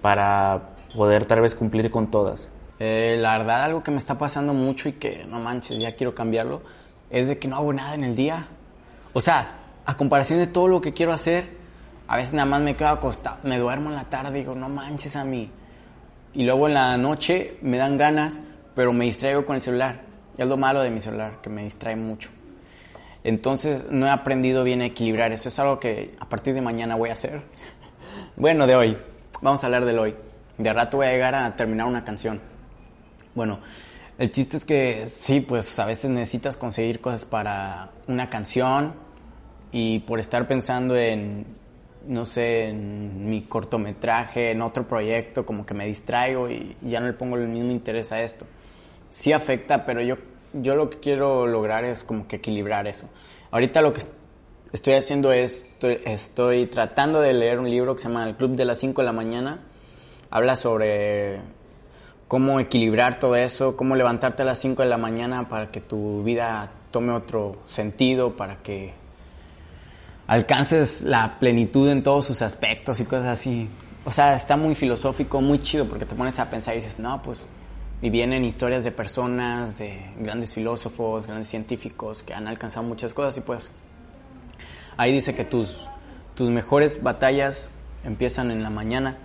para 0.00 0.70
poder 0.96 1.26
tal 1.26 1.42
vez 1.42 1.54
cumplir 1.54 1.90
con 1.90 2.10
todas? 2.10 2.50
Eh, 2.78 3.16
la 3.18 3.38
verdad, 3.38 3.62
algo 3.62 3.82
que 3.82 3.90
me 3.90 3.98
está 3.98 4.18
pasando 4.18 4.54
mucho 4.54 4.88
y 4.88 4.92
que 4.92 5.24
no 5.28 5.40
manches, 5.40 5.78
ya 5.78 5.94
quiero 5.94 6.14
cambiarlo, 6.14 6.62
es 7.10 7.28
de 7.28 7.38
que 7.38 7.48
no 7.48 7.56
hago 7.56 7.72
nada 7.72 7.94
en 7.94 8.04
el 8.04 8.16
día. 8.16 8.48
O 9.12 9.20
sea, 9.20 9.58
a 9.84 9.96
comparación 9.96 10.38
de 10.38 10.46
todo 10.46 10.68
lo 10.68 10.80
que 10.80 10.92
quiero 10.92 11.12
hacer, 11.12 11.61
a 12.06 12.16
veces 12.16 12.34
nada 12.34 12.46
más 12.46 12.60
me 12.60 12.76
quedo 12.76 12.88
acostado, 12.88 13.38
me 13.42 13.58
duermo 13.58 13.90
en 13.90 13.96
la 13.96 14.04
tarde, 14.04 14.38
digo, 14.38 14.54
no 14.54 14.68
manches 14.68 15.16
a 15.16 15.24
mí. 15.24 15.50
Y 16.34 16.44
luego 16.44 16.68
en 16.68 16.74
la 16.74 16.96
noche 16.96 17.58
me 17.62 17.76
dan 17.76 17.98
ganas, 17.98 18.40
pero 18.74 18.92
me 18.92 19.04
distraigo 19.04 19.44
con 19.44 19.56
el 19.56 19.62
celular. 19.62 20.00
Es 20.36 20.46
lo 20.46 20.56
malo 20.56 20.80
de 20.80 20.90
mi 20.90 21.00
celular, 21.00 21.40
que 21.42 21.50
me 21.50 21.64
distrae 21.64 21.96
mucho. 21.96 22.30
Entonces 23.24 23.84
no 23.90 24.06
he 24.06 24.10
aprendido 24.10 24.64
bien 24.64 24.80
a 24.80 24.86
equilibrar. 24.86 25.32
Eso 25.32 25.48
es 25.48 25.58
algo 25.58 25.78
que 25.78 26.14
a 26.18 26.28
partir 26.28 26.54
de 26.54 26.60
mañana 26.60 26.96
voy 26.96 27.10
a 27.10 27.12
hacer. 27.12 27.42
bueno, 28.36 28.66
de 28.66 28.74
hoy. 28.74 28.96
Vamos 29.40 29.62
a 29.62 29.66
hablar 29.66 29.84
del 29.84 29.98
hoy. 29.98 30.14
De 30.58 30.72
rato 30.72 30.98
voy 30.98 31.06
a 31.06 31.10
llegar 31.10 31.34
a 31.34 31.54
terminar 31.54 31.86
una 31.86 32.04
canción. 32.04 32.40
Bueno, 33.34 33.60
el 34.18 34.30
chiste 34.30 34.56
es 34.56 34.64
que 34.64 35.06
sí, 35.06 35.40
pues 35.40 35.78
a 35.78 35.84
veces 35.84 36.10
necesitas 36.10 36.56
conseguir 36.56 37.00
cosas 37.00 37.24
para 37.24 37.90
una 38.06 38.28
canción 38.28 38.94
y 39.70 40.00
por 40.00 40.20
estar 40.20 40.46
pensando 40.46 40.96
en 40.96 41.46
no 42.06 42.24
sé, 42.24 42.68
en 42.68 43.28
mi 43.28 43.42
cortometraje, 43.42 44.50
en 44.50 44.62
otro 44.62 44.86
proyecto, 44.86 45.46
como 45.46 45.64
que 45.64 45.74
me 45.74 45.86
distraigo 45.86 46.50
y 46.50 46.76
ya 46.82 47.00
no 47.00 47.06
le 47.06 47.12
pongo 47.12 47.36
el 47.36 47.48
mismo 47.48 47.70
interés 47.70 48.12
a 48.12 48.22
esto. 48.22 48.46
Sí 49.08 49.32
afecta, 49.32 49.84
pero 49.84 50.00
yo, 50.02 50.16
yo 50.52 50.74
lo 50.74 50.90
que 50.90 50.98
quiero 50.98 51.46
lograr 51.46 51.84
es 51.84 52.04
como 52.04 52.26
que 52.26 52.36
equilibrar 52.36 52.86
eso. 52.86 53.08
Ahorita 53.50 53.82
lo 53.82 53.92
que 53.92 54.02
estoy 54.72 54.94
haciendo 54.94 55.32
es, 55.32 55.66
estoy, 55.80 56.66
tratando 56.66 57.20
de 57.20 57.34
leer 57.34 57.58
un 57.58 57.70
libro 57.70 57.94
que 57.94 58.02
se 58.02 58.08
llama 58.08 58.28
El 58.28 58.36
Club 58.36 58.56
de 58.56 58.64
las 58.64 58.78
5 58.78 59.02
de 59.02 59.06
la 59.06 59.12
mañana. 59.12 59.60
Habla 60.30 60.56
sobre 60.56 61.40
cómo 62.28 62.58
equilibrar 62.60 63.18
todo 63.18 63.36
eso, 63.36 63.76
cómo 63.76 63.94
levantarte 63.94 64.42
a 64.42 64.46
las 64.46 64.58
5 64.58 64.82
de 64.82 64.88
la 64.88 64.96
mañana 64.96 65.48
para 65.48 65.70
que 65.70 65.80
tu 65.80 66.22
vida 66.22 66.70
tome 66.90 67.12
otro 67.12 67.58
sentido, 67.66 68.36
para 68.36 68.62
que 68.62 68.94
alcances 70.32 71.02
la 71.02 71.38
plenitud 71.38 71.90
en 71.90 72.02
todos 72.02 72.24
sus 72.24 72.40
aspectos 72.40 72.98
y 73.00 73.04
cosas 73.04 73.26
así. 73.26 73.68
O 74.06 74.10
sea, 74.10 74.34
está 74.34 74.56
muy 74.56 74.74
filosófico, 74.74 75.42
muy 75.42 75.60
chido 75.60 75.86
porque 75.86 76.06
te 76.06 76.14
pones 76.14 76.38
a 76.38 76.48
pensar 76.48 76.72
y 76.72 76.78
dices, 76.78 76.98
no, 76.98 77.20
pues 77.20 77.46
y 78.00 78.08
vienen 78.08 78.42
historias 78.42 78.82
de 78.82 78.92
personas, 78.92 79.76
de 79.76 80.10
grandes 80.18 80.54
filósofos, 80.54 81.26
grandes 81.26 81.48
científicos 81.48 82.22
que 82.22 82.32
han 82.32 82.48
alcanzado 82.48 82.86
muchas 82.86 83.12
cosas 83.12 83.36
y 83.36 83.42
pues 83.42 83.70
ahí 84.96 85.12
dice 85.12 85.34
que 85.34 85.44
tus, 85.44 85.76
tus 86.34 86.48
mejores 86.48 87.02
batallas 87.02 87.70
empiezan 88.02 88.50
en 88.50 88.62
la 88.62 88.70
mañana 88.70 89.18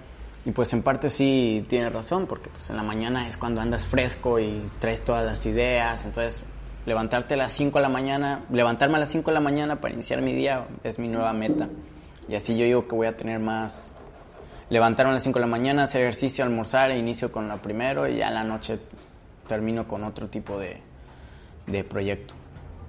y 0.46 0.52
pues 0.52 0.74
en 0.74 0.84
parte 0.84 1.10
sí 1.10 1.66
tiene 1.70 1.90
razón 1.90 2.28
porque 2.28 2.50
pues 2.50 2.70
en 2.70 2.76
la 2.76 2.84
mañana 2.84 3.30
es 3.30 3.38
cuando 3.38 3.62
andas 3.62 3.86
fresco 3.86 4.42
y 4.42 4.70
traes 4.80 5.06
todas 5.06 5.26
las 5.26 5.46
ideas, 5.46 6.04
entonces 6.04 6.44
levantarte 6.88 7.34
a 7.34 7.38
las 7.38 7.52
5 7.52 7.80
de 7.80 7.82
la 7.84 7.90
mañana, 7.90 8.46
levantarme 8.50 8.96
a 8.96 9.02
las 9.02 9.10
5 9.10 9.30
de 9.30 9.34
la 9.34 9.42
mañana 9.42 9.82
para 9.82 9.94
iniciar 9.94 10.22
mi 10.22 10.34
día 10.34 10.68
es 10.86 10.98
mi 11.00 11.10
nueva 11.10 11.34
meta 11.34 11.68
y 12.30 12.36
así 12.36 12.58
yo 12.58 12.64
digo 12.64 12.88
que 12.88 12.96
voy 12.96 13.08
a 13.08 13.18
tener 13.18 13.42
más 13.42 13.94
levantarme 14.70 15.12
a 15.12 15.16
las 15.16 15.24
5 15.24 15.38
de 15.38 15.42
la 15.46 15.52
mañana, 15.52 15.84
hacer 15.84 16.04
ejercicio, 16.04 16.46
almorzar, 16.46 16.92
e 16.92 16.98
inicio 16.98 17.30
con 17.30 17.50
la 17.50 17.62
primero 17.62 18.08
y 18.08 18.18
ya 18.18 18.30
en 18.30 18.36
la 18.36 18.46
noche 18.46 18.80
termino 19.48 19.86
con 19.86 20.06
otro 20.06 20.30
tipo 20.30 20.58
de, 20.58 20.82
de 21.66 21.84
proyecto. 21.84 22.36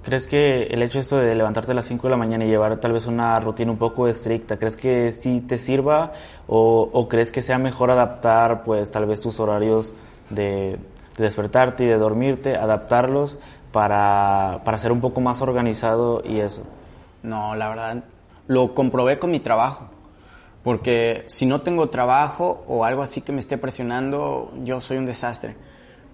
¿Crees 0.04 0.28
que 0.28 0.68
el 0.68 0.80
hecho 0.84 1.00
esto 1.00 1.18
de 1.18 1.34
levantarte 1.34 1.72
a 1.72 1.74
las 1.74 1.86
5 1.86 2.06
de 2.06 2.10
la 2.12 2.16
mañana 2.16 2.44
y 2.44 2.48
llevar 2.48 2.76
tal 2.76 2.92
vez 2.92 3.06
una 3.06 3.40
rutina 3.40 3.72
un 3.72 3.78
poco 3.78 4.06
estricta, 4.06 4.58
¿crees 4.58 4.76
que 4.76 5.10
sí 5.10 5.40
te 5.40 5.58
sirva 5.58 6.12
o, 6.46 6.88
o 6.92 7.08
crees 7.08 7.32
que 7.32 7.42
sea 7.42 7.58
mejor 7.58 7.90
adaptar 7.90 8.62
pues 8.62 8.92
tal 8.92 9.06
vez 9.06 9.20
tus 9.20 9.40
horarios 9.40 9.92
de, 10.30 10.78
de 11.18 11.24
despertarte 11.24 11.84
y 11.84 11.86
de 11.88 11.98
dormirte, 11.98 12.56
adaptarlos 12.56 13.38
para, 13.72 14.62
para 14.64 14.78
ser 14.78 14.92
un 14.92 15.00
poco 15.00 15.20
más 15.20 15.40
organizado 15.42 16.22
y 16.24 16.40
eso? 16.40 16.62
No, 17.22 17.54
la 17.54 17.68
verdad, 17.68 18.04
lo 18.46 18.74
comprobé 18.74 19.18
con 19.18 19.30
mi 19.30 19.40
trabajo. 19.40 19.88
Porque 20.62 21.24
si 21.28 21.46
no 21.46 21.62
tengo 21.62 21.88
trabajo 21.88 22.64
o 22.66 22.84
algo 22.84 23.02
así 23.02 23.20
que 23.20 23.32
me 23.32 23.40
esté 23.40 23.58
presionando, 23.58 24.52
yo 24.64 24.80
soy 24.80 24.98
un 24.98 25.06
desastre. 25.06 25.56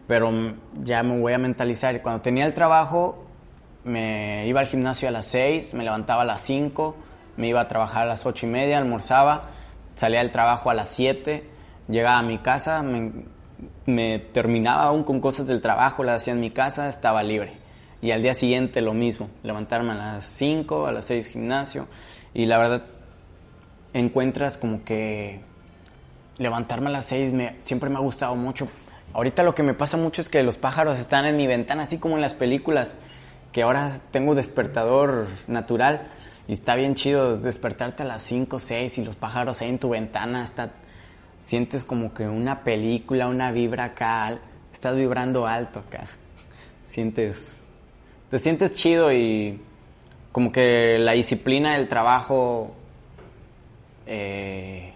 Pero 0.07 0.31
ya 0.75 1.03
me 1.03 1.19
voy 1.19 1.33
a 1.33 1.39
mentalizar. 1.39 2.01
Cuando 2.03 2.21
tenía 2.21 2.45
el 2.47 2.55
trabajo, 2.55 3.25
me 3.85 4.47
iba 4.47 4.61
al 4.61 4.67
gimnasio 4.67 5.09
a 5.09 5.11
las 5.11 5.27
6, 5.27 5.75
me 5.75 5.85
levantaba 5.85 6.23
a 6.23 6.25
las 6.25 6.41
5, 6.43 6.95
me 7.37 7.49
iba 7.49 7.61
a 7.61 7.69
trabajar 7.69 8.03
a 8.03 8.07
las 8.07 8.27
8 8.27 8.47
y 8.47 8.49
media, 8.49 8.79
almorzaba, 8.79 9.43
salía 9.95 10.21
del 10.21 10.31
trabajo 10.31 10.71
a 10.71 10.75
las 10.75 10.91
7, 10.91 11.45
llegaba 11.89 12.19
a 12.19 12.23
mi 12.23 12.39
casa, 12.39 12.83
me, 12.83 13.25
me 13.87 14.19
terminaba 14.19 14.85
aún 14.85 15.05
con 15.05 15.21
cosas 15.21 15.47
del 15.47 15.61
trabajo, 15.61 16.05
las 16.05 16.23
hacía 16.23 16.33
en 16.33 16.41
mi 16.41 16.51
casa, 16.51 16.89
estaba 16.89 17.23
libre. 17.23 17.53
Y 18.03 18.11
al 18.11 18.23
día 18.23 18.35
siguiente 18.35 18.81
lo 18.81 18.93
mismo, 18.93 19.31
levantarme 19.43 19.93
a 19.93 19.95
las 19.95 20.25
5, 20.25 20.87
a 20.87 20.93
las 20.93 21.07
6 21.07 21.29
gimnasio. 21.29 21.87
Y 22.35 22.47
la 22.47 22.59
verdad 22.59 22.83
encuentras 23.95 24.59
como 24.59 24.85
que 24.85 25.41
levantarme 26.37 26.89
a 26.89 26.91
las 26.91 27.07
seis 27.07 27.33
me, 27.33 27.57
siempre 27.62 27.89
me 27.89 27.97
ha 27.97 28.01
gustado 28.01 28.35
mucho. 28.35 28.69
Ahorita 29.12 29.43
lo 29.43 29.55
que 29.55 29.62
me 29.62 29.75
pasa 29.75 29.97
mucho 29.97 30.21
es 30.21 30.29
que 30.29 30.43
los 30.43 30.57
pájaros 30.57 30.99
están 30.99 31.25
en 31.25 31.37
mi 31.37 31.47
ventana, 31.47 31.85
así 31.85 31.99
como 31.99 32.17
en 32.17 32.21
las 32.21 32.35
películas, 32.35 32.97
que 33.53 33.62
ahora 33.62 34.01
tengo 34.11 34.35
despertador 34.35 35.29
natural 35.47 36.09
y 36.49 36.53
está 36.53 36.75
bien 36.75 36.97
chido 36.97 37.39
despertarte 37.39 38.03
a 38.03 38.07
las 38.07 38.23
5 38.23 38.57
o 38.57 38.59
6 38.59 38.99
y 38.99 39.05
los 39.05 39.15
pájaros 39.15 39.62
en 39.62 39.79
tu 39.79 39.91
ventana, 39.91 40.43
hasta 40.43 40.73
sientes 41.45 41.85
como 41.85 42.15
que 42.15 42.27
una 42.27 42.65
película, 42.65 43.29
una 43.29 43.53
vibra 43.53 43.85
acá, 43.85 44.39
estás 44.73 44.97
vibrando 44.97 45.47
alto 45.47 45.81
acá. 45.81 46.07
Sientes, 46.87 47.61
te 48.31 48.39
sientes 48.39 48.73
chido 48.75 49.13
y 49.13 49.61
como 50.33 50.51
que 50.51 50.99
la 50.99 51.13
disciplina 51.13 51.77
del 51.77 51.87
trabajo 51.87 52.75
eh, 54.07 54.95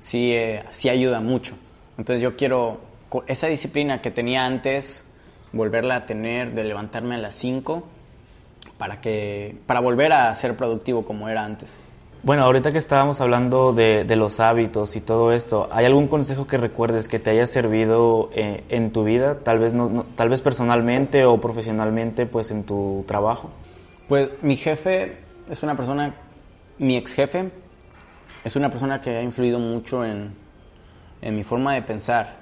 sí, 0.00 0.32
eh, 0.32 0.64
sí 0.70 0.88
ayuda 0.88 1.20
mucho. 1.20 1.56
Entonces 1.96 2.20
yo 2.20 2.36
quiero 2.36 2.80
esa 3.28 3.46
disciplina 3.46 4.02
que 4.02 4.10
tenía 4.10 4.44
antes, 4.44 5.04
volverla 5.52 5.96
a 5.96 6.06
tener 6.06 6.52
de 6.52 6.64
levantarme 6.64 7.14
a 7.14 7.18
las 7.18 7.36
5 7.36 7.86
para, 8.76 9.00
que, 9.00 9.56
para 9.66 9.78
volver 9.78 10.12
a 10.12 10.34
ser 10.34 10.56
productivo 10.56 11.06
como 11.06 11.28
era 11.28 11.44
antes. 11.44 11.80
Bueno, 12.26 12.42
ahorita 12.42 12.72
que 12.72 12.78
estábamos 12.78 13.20
hablando 13.20 13.72
de, 13.72 14.04
los 14.16 14.40
hábitos 14.40 14.96
y 14.96 15.00
todo 15.00 15.30
esto, 15.30 15.68
¿hay 15.70 15.86
algún 15.86 16.08
consejo 16.08 16.48
que 16.48 16.56
recuerdes 16.56 17.06
que 17.06 17.20
te 17.20 17.30
haya 17.30 17.46
servido 17.46 18.30
eh, 18.34 18.64
en 18.68 18.90
tu 18.90 19.04
vida, 19.04 19.38
tal 19.44 19.60
vez, 19.60 19.72
no, 19.72 20.04
tal 20.16 20.28
vez 20.28 20.40
personalmente 20.40 21.24
o 21.24 21.40
profesionalmente, 21.40 22.26
pues 22.26 22.50
en 22.50 22.64
tu 22.64 23.04
trabajo? 23.06 23.50
Pues 24.08 24.42
mi 24.42 24.56
jefe 24.56 25.18
es 25.48 25.62
una 25.62 25.76
persona, 25.76 26.16
mi 26.78 26.96
ex 26.96 27.12
jefe, 27.12 27.48
es 28.42 28.56
una 28.56 28.70
persona 28.70 29.00
que 29.00 29.18
ha 29.18 29.22
influido 29.22 29.60
mucho 29.60 30.04
en, 30.04 30.34
mi 31.22 31.44
forma 31.44 31.74
de 31.74 31.82
pensar. 31.82 32.38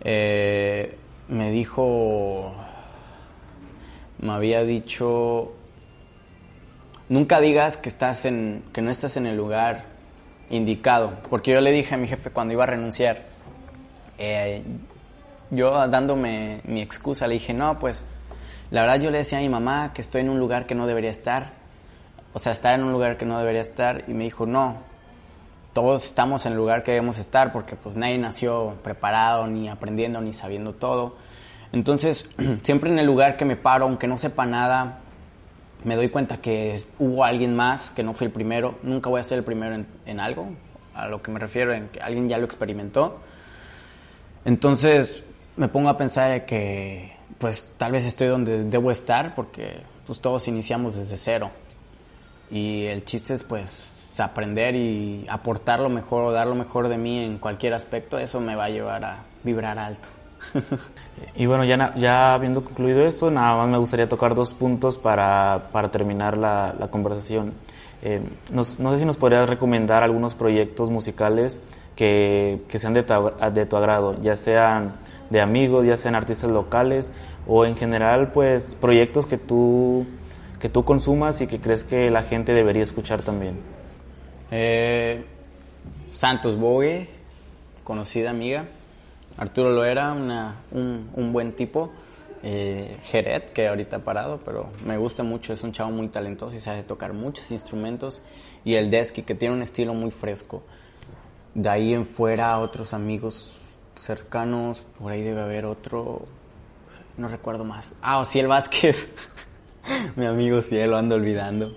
Eh, 0.00 0.96
me 1.28 1.50
dijo, 1.50 2.54
me 4.18 4.32
había 4.32 4.64
dicho, 4.64 5.52
nunca 7.08 7.40
digas 7.40 7.76
que 7.76 7.88
estás 7.88 8.24
en, 8.24 8.62
que 8.72 8.82
no 8.82 8.90
estás 8.90 9.16
en 9.16 9.26
el 9.26 9.36
lugar 9.36 9.84
indicado, 10.50 11.18
porque 11.30 11.52
yo 11.52 11.60
le 11.60 11.72
dije 11.72 11.94
a 11.94 11.98
mi 11.98 12.06
jefe 12.06 12.30
cuando 12.30 12.52
iba 12.52 12.64
a 12.64 12.66
renunciar, 12.66 13.22
eh, 14.18 14.62
yo 15.50 15.86
dándome 15.88 16.60
mi 16.64 16.80
excusa 16.80 17.26
le 17.26 17.34
dije, 17.34 17.54
no, 17.54 17.78
pues 17.78 18.04
la 18.70 18.82
verdad 18.82 19.00
yo 19.00 19.10
le 19.10 19.18
decía 19.18 19.38
a 19.38 19.40
mi 19.40 19.48
mamá 19.48 19.92
que 19.94 20.02
estoy 20.02 20.22
en 20.22 20.30
un 20.30 20.38
lugar 20.38 20.66
que 20.66 20.74
no 20.74 20.86
debería 20.86 21.10
estar 21.10 21.62
o 22.34 22.38
sea, 22.38 22.52
estar 22.52 22.74
en 22.74 22.82
un 22.82 22.92
lugar 22.92 23.16
que 23.16 23.24
no 23.24 23.38
debería 23.38 23.60
estar 23.60 24.04
y 24.08 24.14
me 24.14 24.24
dijo, 24.24 24.46
no, 24.46 24.78
todos 25.72 26.04
estamos 26.04 26.46
en 26.46 26.52
el 26.52 26.58
lugar 26.58 26.82
que 26.82 26.92
debemos 26.92 27.18
estar 27.18 27.52
porque 27.52 27.76
pues 27.76 27.94
nadie 27.94 28.16
nació 28.18 28.76
preparado, 28.82 29.46
ni 29.46 29.68
aprendiendo, 29.68 30.20
ni 30.20 30.32
sabiendo 30.32 30.72
todo. 30.72 31.16
Entonces, 31.72 32.26
siempre 32.62 32.90
en 32.90 32.98
el 32.98 33.06
lugar 33.06 33.36
que 33.36 33.44
me 33.44 33.56
paro, 33.56 33.84
aunque 33.84 34.06
no 34.06 34.16
sepa 34.16 34.46
nada, 34.46 35.00
me 35.84 35.96
doy 35.96 36.08
cuenta 36.08 36.38
que 36.38 36.80
hubo 36.98 37.24
alguien 37.24 37.54
más, 37.54 37.90
que 37.90 38.02
no 38.02 38.14
fui 38.14 38.26
el 38.26 38.32
primero. 38.32 38.78
Nunca 38.82 39.10
voy 39.10 39.20
a 39.20 39.22
ser 39.22 39.38
el 39.38 39.44
primero 39.44 39.84
en, 40.06 40.20
algo, 40.20 40.48
a 40.94 41.08
lo 41.08 41.22
que 41.22 41.30
me 41.30 41.38
refiero, 41.38 41.72
en 41.72 41.88
que 41.88 42.00
alguien 42.00 42.28
ya 42.28 42.38
lo 42.38 42.44
experimentó. 42.44 43.20
Entonces, 44.44 45.24
me 45.56 45.68
pongo 45.68 45.88
a 45.88 45.96
pensar 45.96 46.44
que 46.46 47.12
pues 47.38 47.66
tal 47.76 47.92
vez 47.92 48.04
estoy 48.06 48.28
donde 48.28 48.64
debo 48.64 48.90
estar 48.90 49.34
porque 49.34 49.82
pues 50.06 50.20
todos 50.20 50.48
iniciamos 50.48 50.96
desde 50.96 51.16
cero. 51.16 51.50
Y 52.50 52.84
el 52.84 53.04
chiste 53.04 53.34
es 53.34 53.44
pues 53.44 54.20
aprender 54.20 54.74
y 54.76 55.24
aportar 55.28 55.80
lo 55.80 55.88
mejor 55.88 56.24
o 56.24 56.32
dar 56.32 56.46
lo 56.46 56.54
mejor 56.54 56.88
de 56.88 56.98
mí 56.98 57.24
en 57.24 57.38
cualquier 57.38 57.74
aspecto, 57.74 58.18
eso 58.18 58.40
me 58.40 58.54
va 58.54 58.64
a 58.64 58.68
llevar 58.68 59.04
a 59.04 59.24
vibrar 59.42 59.78
alto. 59.78 60.08
Y 61.36 61.46
bueno, 61.46 61.64
ya, 61.64 61.94
ya 61.96 62.34
habiendo 62.34 62.64
concluido 62.64 63.02
esto, 63.02 63.30
nada 63.30 63.56
más 63.56 63.68
me 63.68 63.78
gustaría 63.78 64.08
tocar 64.08 64.34
dos 64.34 64.52
puntos 64.52 64.98
para, 64.98 65.68
para 65.72 65.90
terminar 65.90 66.36
la, 66.36 66.88
conversación. 66.90 67.54
Eh, 68.02 68.20
no 68.50 68.64
sé 68.64 68.98
si 68.98 69.04
nos 69.04 69.16
podrías 69.16 69.48
recomendar 69.48 70.02
algunos 70.02 70.34
proyectos 70.34 70.90
musicales 70.90 71.60
que, 71.94 72.62
que 72.68 72.78
sean 72.78 72.94
de 72.94 73.02
tu, 73.02 73.14
de 73.52 73.66
tu 73.66 73.76
agrado, 73.76 74.20
ya 74.22 74.36
sean 74.36 74.94
de 75.30 75.40
amigos, 75.40 75.86
ya 75.86 75.96
sean 75.96 76.14
artistas 76.14 76.50
locales 76.50 77.12
o 77.46 77.64
en 77.64 77.76
general 77.76 78.32
pues 78.32 78.74
proyectos 78.74 79.26
que 79.26 79.38
tú 79.38 80.06
que 80.60 80.68
tú 80.68 80.84
consumas 80.84 81.40
y 81.40 81.48
que 81.48 81.60
crees 81.60 81.82
que 81.82 82.08
la 82.10 82.22
gente 82.22 82.52
debería 82.52 82.84
escuchar 82.84 83.22
también? 83.22 83.58
Eh, 84.52 85.24
Santos 86.12 86.56
Bogue, 86.56 87.08
conocida 87.82 88.30
amiga. 88.30 88.66
Arturo 89.36 89.70
Loera, 89.70 90.12
una, 90.12 90.56
un, 90.70 91.32
buen 91.32 91.52
tipo. 91.52 91.92
Eh, 92.44 92.98
Jeret, 93.04 93.52
que 93.52 93.68
ahorita 93.68 93.98
ha 93.98 94.00
parado, 94.00 94.40
pero 94.44 94.70
me 94.84 94.96
gusta 94.96 95.22
mucho. 95.22 95.52
Es 95.52 95.62
un 95.62 95.72
chavo 95.72 95.90
muy 95.90 96.08
talentoso 96.08 96.56
y 96.56 96.60
sabe 96.60 96.82
tocar 96.82 97.12
muchos 97.12 97.50
instrumentos. 97.50 98.22
Y 98.64 98.74
el 98.74 98.90
Desky, 98.90 99.22
que 99.22 99.34
tiene 99.34 99.54
un 99.54 99.62
estilo 99.62 99.94
muy 99.94 100.10
fresco. 100.10 100.62
De 101.54 101.68
ahí 101.68 101.94
en 101.94 102.06
fuera, 102.06 102.58
otros 102.58 102.94
amigos 102.94 103.52
cercanos. 104.00 104.84
Por 104.98 105.12
ahí 105.12 105.22
debe 105.22 105.42
haber 105.42 105.66
otro. 105.66 106.22
No 107.16 107.28
recuerdo 107.28 107.64
más. 107.64 107.94
Ah, 108.02 108.24
el 108.34 108.46
Vázquez. 108.48 109.12
Mi 110.16 110.26
amigo 110.26 110.62
Cielo, 110.62 110.96
ando 110.96 111.16
olvidando. 111.16 111.74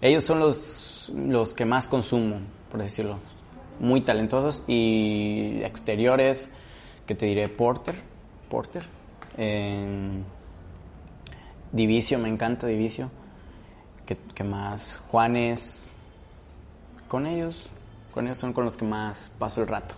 Ellos 0.00 0.24
son 0.24 0.38
los, 0.38 1.10
los 1.14 1.54
que 1.54 1.64
más 1.64 1.86
consumo, 1.86 2.36
por 2.70 2.80
decirlo. 2.80 3.18
Muy 3.80 4.00
talentosos 4.00 4.62
y 4.66 5.60
exteriores, 5.62 6.50
que 7.08 7.14
te 7.14 7.26
diré 7.26 7.48
Porter. 7.48 7.94
Porter. 8.50 8.84
Divicio, 11.72 12.18
me 12.18 12.28
encanta 12.28 12.66
Divicio. 12.66 13.10
¿Qué, 14.06 14.44
más? 14.44 15.02
Juanes. 15.10 15.90
Con 17.08 17.26
ellos. 17.26 17.68
Con 18.12 18.26
ellos 18.26 18.36
son 18.36 18.52
con 18.52 18.64
los 18.64 18.76
que 18.76 18.84
más 18.84 19.30
paso 19.38 19.62
el 19.62 19.68
rato. 19.68 19.94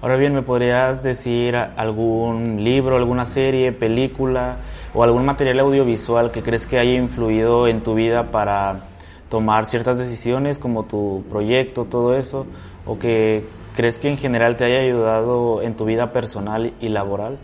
Ahora 0.00 0.16
bien, 0.16 0.34
¿me 0.34 0.42
podrías 0.42 1.02
decir 1.02 1.54
algún 1.54 2.64
libro, 2.64 2.96
alguna 2.96 3.26
serie, 3.26 3.72
película 3.72 4.56
o 4.94 5.04
algún 5.04 5.24
material 5.26 5.60
audiovisual 5.60 6.30
que 6.30 6.42
crees 6.42 6.66
que 6.66 6.78
haya 6.78 6.94
influido 6.94 7.68
en 7.68 7.82
tu 7.82 7.94
vida 7.94 8.30
para 8.30 8.88
tomar 9.28 9.66
ciertas 9.66 9.98
decisiones 9.98 10.58
como 10.58 10.84
tu 10.84 11.24
proyecto, 11.28 11.84
todo 11.84 12.14
eso? 12.16 12.46
¿O 12.86 12.98
que 12.98 13.44
¿crees 13.74 13.98
que 13.98 14.08
en 14.08 14.18
general 14.18 14.56
te 14.56 14.64
haya 14.64 14.80
ayudado 14.80 15.62
en 15.62 15.76
tu 15.76 15.84
vida 15.84 16.12
personal 16.12 16.72
y 16.80 16.88
laboral? 16.88 17.38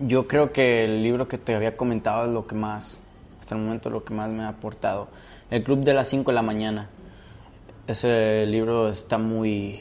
Yo 0.00 0.26
creo 0.26 0.52
que 0.52 0.84
el 0.84 1.02
libro 1.02 1.28
que 1.28 1.38
te 1.38 1.54
había 1.54 1.76
comentado 1.76 2.26
es 2.26 2.30
lo 2.30 2.46
que 2.46 2.54
más, 2.54 2.98
hasta 3.40 3.54
el 3.54 3.62
momento, 3.62 3.90
lo 3.90 4.04
que 4.04 4.14
más 4.14 4.28
me 4.28 4.42
ha 4.42 4.48
aportado. 4.48 5.08
El 5.50 5.62
Club 5.62 5.80
de 5.84 5.94
las 5.94 6.08
5 6.08 6.30
de 6.30 6.34
la 6.34 6.42
mañana. 6.42 6.88
Ese 7.86 8.46
libro 8.46 8.88
está 8.88 9.18
muy, 9.18 9.80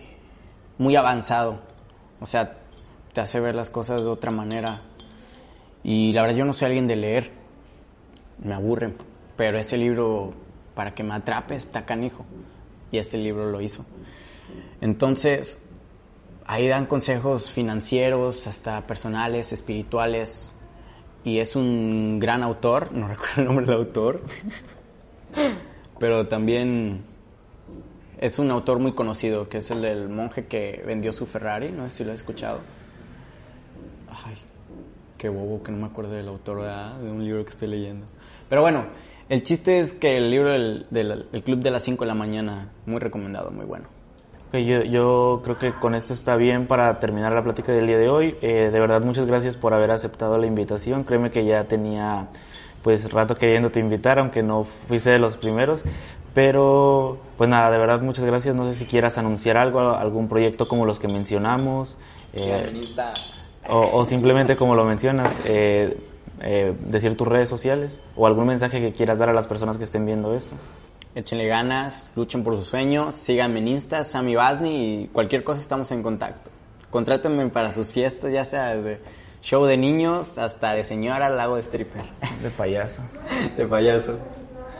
muy 0.78 0.96
avanzado. 0.96 1.60
O 2.20 2.26
sea, 2.26 2.58
te 3.14 3.22
hace 3.22 3.40
ver 3.40 3.56
las 3.56 3.70
cosas 3.70 4.04
de 4.04 4.10
otra 4.10 4.32
manera. 4.32 4.82
Y 5.84 6.12
la 6.14 6.22
verdad 6.22 6.38
yo 6.38 6.46
no 6.46 6.54
soy 6.54 6.68
alguien 6.68 6.88
de 6.88 6.96
leer. 6.96 7.32
Me 8.44 8.54
aburren. 8.54 8.96
Pero 9.38 9.58
ese 9.58 9.78
libro, 9.78 10.34
para 10.76 10.94
que 10.94 11.04
me 11.04 11.14
atrape, 11.14 11.56
está 11.56 11.86
canijo. 11.86 12.26
Y 12.92 12.98
este 12.98 13.18
libro 13.18 13.50
lo 13.50 13.62
hizo. 13.62 13.86
Entonces, 14.82 15.62
ahí 16.46 16.68
dan 16.68 16.86
consejos 16.86 17.52
financieros, 17.52 18.48
hasta 18.48 18.86
personales, 18.88 19.54
espirituales. 19.54 20.54
Y 21.24 21.40
es 21.40 21.56
un 21.56 22.20
gran 22.20 22.44
autor, 22.44 22.92
no 22.92 23.08
recuerdo 23.10 23.42
el 23.42 23.46
nombre 23.46 23.66
del 23.66 23.76
autor. 23.76 24.22
Pero 26.00 26.28
también 26.28 27.04
es 28.18 28.40
un 28.40 28.52
autor 28.52 28.80
muy 28.80 28.94
conocido, 28.94 29.50
que 29.50 29.60
es 29.60 29.72
el 29.72 29.82
del 29.82 30.10
monje 30.10 30.46
que 30.46 30.84
vendió 30.86 31.12
su 31.12 31.26
Ferrari, 31.26 31.72
no 31.72 31.90
sé 31.90 31.98
si 31.98 32.04
lo 32.04 32.12
has 32.12 32.20
escuchado. 32.20 32.60
Ay, 34.26 34.36
qué 35.18 35.30
bobo 35.30 35.64
que 35.64 35.72
no 35.72 35.78
me 35.78 35.86
acuerdo 35.86 36.14
del 36.14 36.28
autor 36.28 36.64
de 37.02 37.12
un 37.12 37.24
libro 37.24 37.44
que 37.44 37.52
estoy 37.52 37.68
leyendo. 37.68 38.08
Pero 38.50 38.62
bueno, 38.62 38.86
el 39.30 39.44
chiste 39.44 39.80
es 39.80 39.94
que 39.94 40.18
el 40.18 40.30
libro 40.30 40.52
del, 40.52 40.88
el 41.32 41.44
Club 41.44 41.60
de 41.60 41.72
las 41.72 41.84
5 41.84 42.04
de 42.04 42.08
la 42.08 42.16
mañana, 42.16 42.70
muy 42.86 43.00
recomendado, 43.00 43.50
muy 43.50 43.66
bueno. 43.66 44.01
Okay, 44.52 44.66
yo, 44.66 44.84
yo, 44.84 45.40
creo 45.46 45.58
que 45.58 45.72
con 45.72 45.96
esto 45.96 46.14
está 46.14 46.36
bien 46.36 46.68
para 46.68 47.00
terminar 47.00 47.32
la 47.32 47.42
plática 47.42 47.72
del 47.72 47.88
día 47.88 47.98
de 47.98 48.10
hoy. 48.10 48.36
Eh, 48.42 48.70
de 48.70 48.80
verdad, 48.82 49.00
muchas 49.00 49.26
gracias 49.26 49.56
por 49.56 49.74
haber 49.74 49.92
aceptado 49.92 50.38
la 50.38 50.46
invitación. 50.46 51.06
Créeme 51.06 51.32
que 51.32 51.46
ya 51.46 51.64
tenía 51.64 52.28
pues 52.84 53.10
rato 53.14 53.36
queriéndote 53.36 53.80
invitar, 53.80 54.20
aunque 54.20 54.44
no 54.44 54.66
fuiste 54.90 55.10
de 55.10 55.20
los 55.20 55.38
primeros. 55.38 55.84
Pero, 56.34 57.18
pues 57.38 57.50
nada, 57.50 57.72
de 57.72 57.78
verdad, 57.78 58.02
muchas 58.02 58.26
gracias. 58.26 58.54
No 58.54 58.66
sé 58.66 58.74
si 58.74 58.86
quieras 58.86 59.18
anunciar 59.18 59.56
algo, 59.56 59.80
algún 59.80 60.28
proyecto 60.28 60.68
como 60.68 60.86
los 60.86 61.00
que 61.00 61.08
mencionamos. 61.08 61.98
Eh, 62.34 62.84
o, 63.70 64.00
o, 64.00 64.04
simplemente 64.04 64.58
como 64.58 64.76
lo 64.76 64.84
mencionas, 64.84 65.42
eh, 65.46 65.98
eh, 66.42 66.74
decir 66.88 67.16
tus 67.16 67.26
redes 67.26 67.48
sociales 67.48 68.02
o 68.18 68.28
algún 68.28 68.48
mensaje 68.48 68.82
que 68.82 68.92
quieras 68.92 69.18
dar 69.18 69.30
a 69.30 69.34
las 69.34 69.48
personas 69.48 69.78
que 69.78 69.86
estén 69.86 70.06
viendo 70.06 70.36
esto. 70.36 70.58
Échenle 71.14 71.46
ganas, 71.48 72.10
luchen 72.16 72.42
por 72.44 72.56
sus 72.56 72.68
sueños, 72.68 73.16
síganme 73.16 73.60
en 73.60 73.68
Insta, 73.68 74.06
Sammy 74.06 74.36
Basni 74.36 75.04
y 75.04 75.08
cualquier 75.08 75.44
cosa 75.44 75.60
estamos 75.60 75.92
en 75.92 76.04
contacto. 76.04 76.52
Contrátenme 76.90 77.50
para 77.50 77.74
sus 77.74 77.92
fiestas, 77.92 78.32
ya 78.32 78.46
sea 78.46 78.78
de 78.78 79.02
show 79.42 79.66
de 79.66 79.76
niños 79.76 80.38
hasta 80.38 80.72
de 80.72 80.84
señora 80.84 81.30
lago 81.30 81.56
de 81.56 81.64
stripper. 81.64 82.04
De 82.42 82.50
payaso. 82.50 83.02
de 83.58 83.66
payaso. 83.66 84.18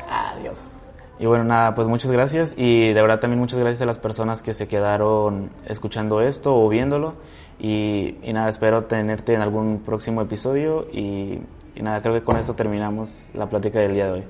Adiós. 0.10 0.72
Y 1.20 1.26
bueno, 1.26 1.44
nada, 1.44 1.76
pues 1.76 1.88
muchas 1.88 2.12
gracias 2.12 2.54
y 2.56 2.94
de 2.94 3.02
verdad 3.02 3.20
también 3.20 3.40
muchas 3.40 3.60
gracias 3.60 3.82
a 3.82 3.86
las 3.86 3.98
personas 3.98 4.42
que 4.42 4.54
se 4.54 4.68
quedaron 4.68 5.52
escuchando 5.68 6.22
esto 6.22 6.56
o 6.56 6.68
viéndolo. 6.70 7.16
Y, 7.60 8.16
nada, 8.34 8.50
espero 8.50 8.86
tenerte 8.86 9.36
en 9.36 9.42
algún 9.42 9.82
próximo 9.86 10.22
episodio 10.22 10.88
y, 10.92 11.42
y, 11.76 11.82
nada, 11.84 12.02
creo 12.02 12.16
que 12.16 12.24
con 12.24 12.38
esto 12.38 12.56
terminamos 12.56 13.30
la 13.34 13.48
plática 13.48 13.80
del 13.80 13.94
día 13.94 14.06
de 14.06 14.12
hoy. 14.14 14.24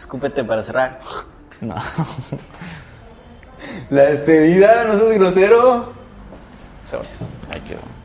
Escúpete 0.00 0.42
para 0.42 0.62
cerrar. 0.62 0.98
No. 1.60 1.74
La 3.90 4.02
despedida, 4.04 4.84
no 4.84 4.98
seas 4.98 5.12
grosero. 5.12 5.92
Sorry. 6.84 7.06
Ahí 7.52 7.60
quedó. 7.60 7.99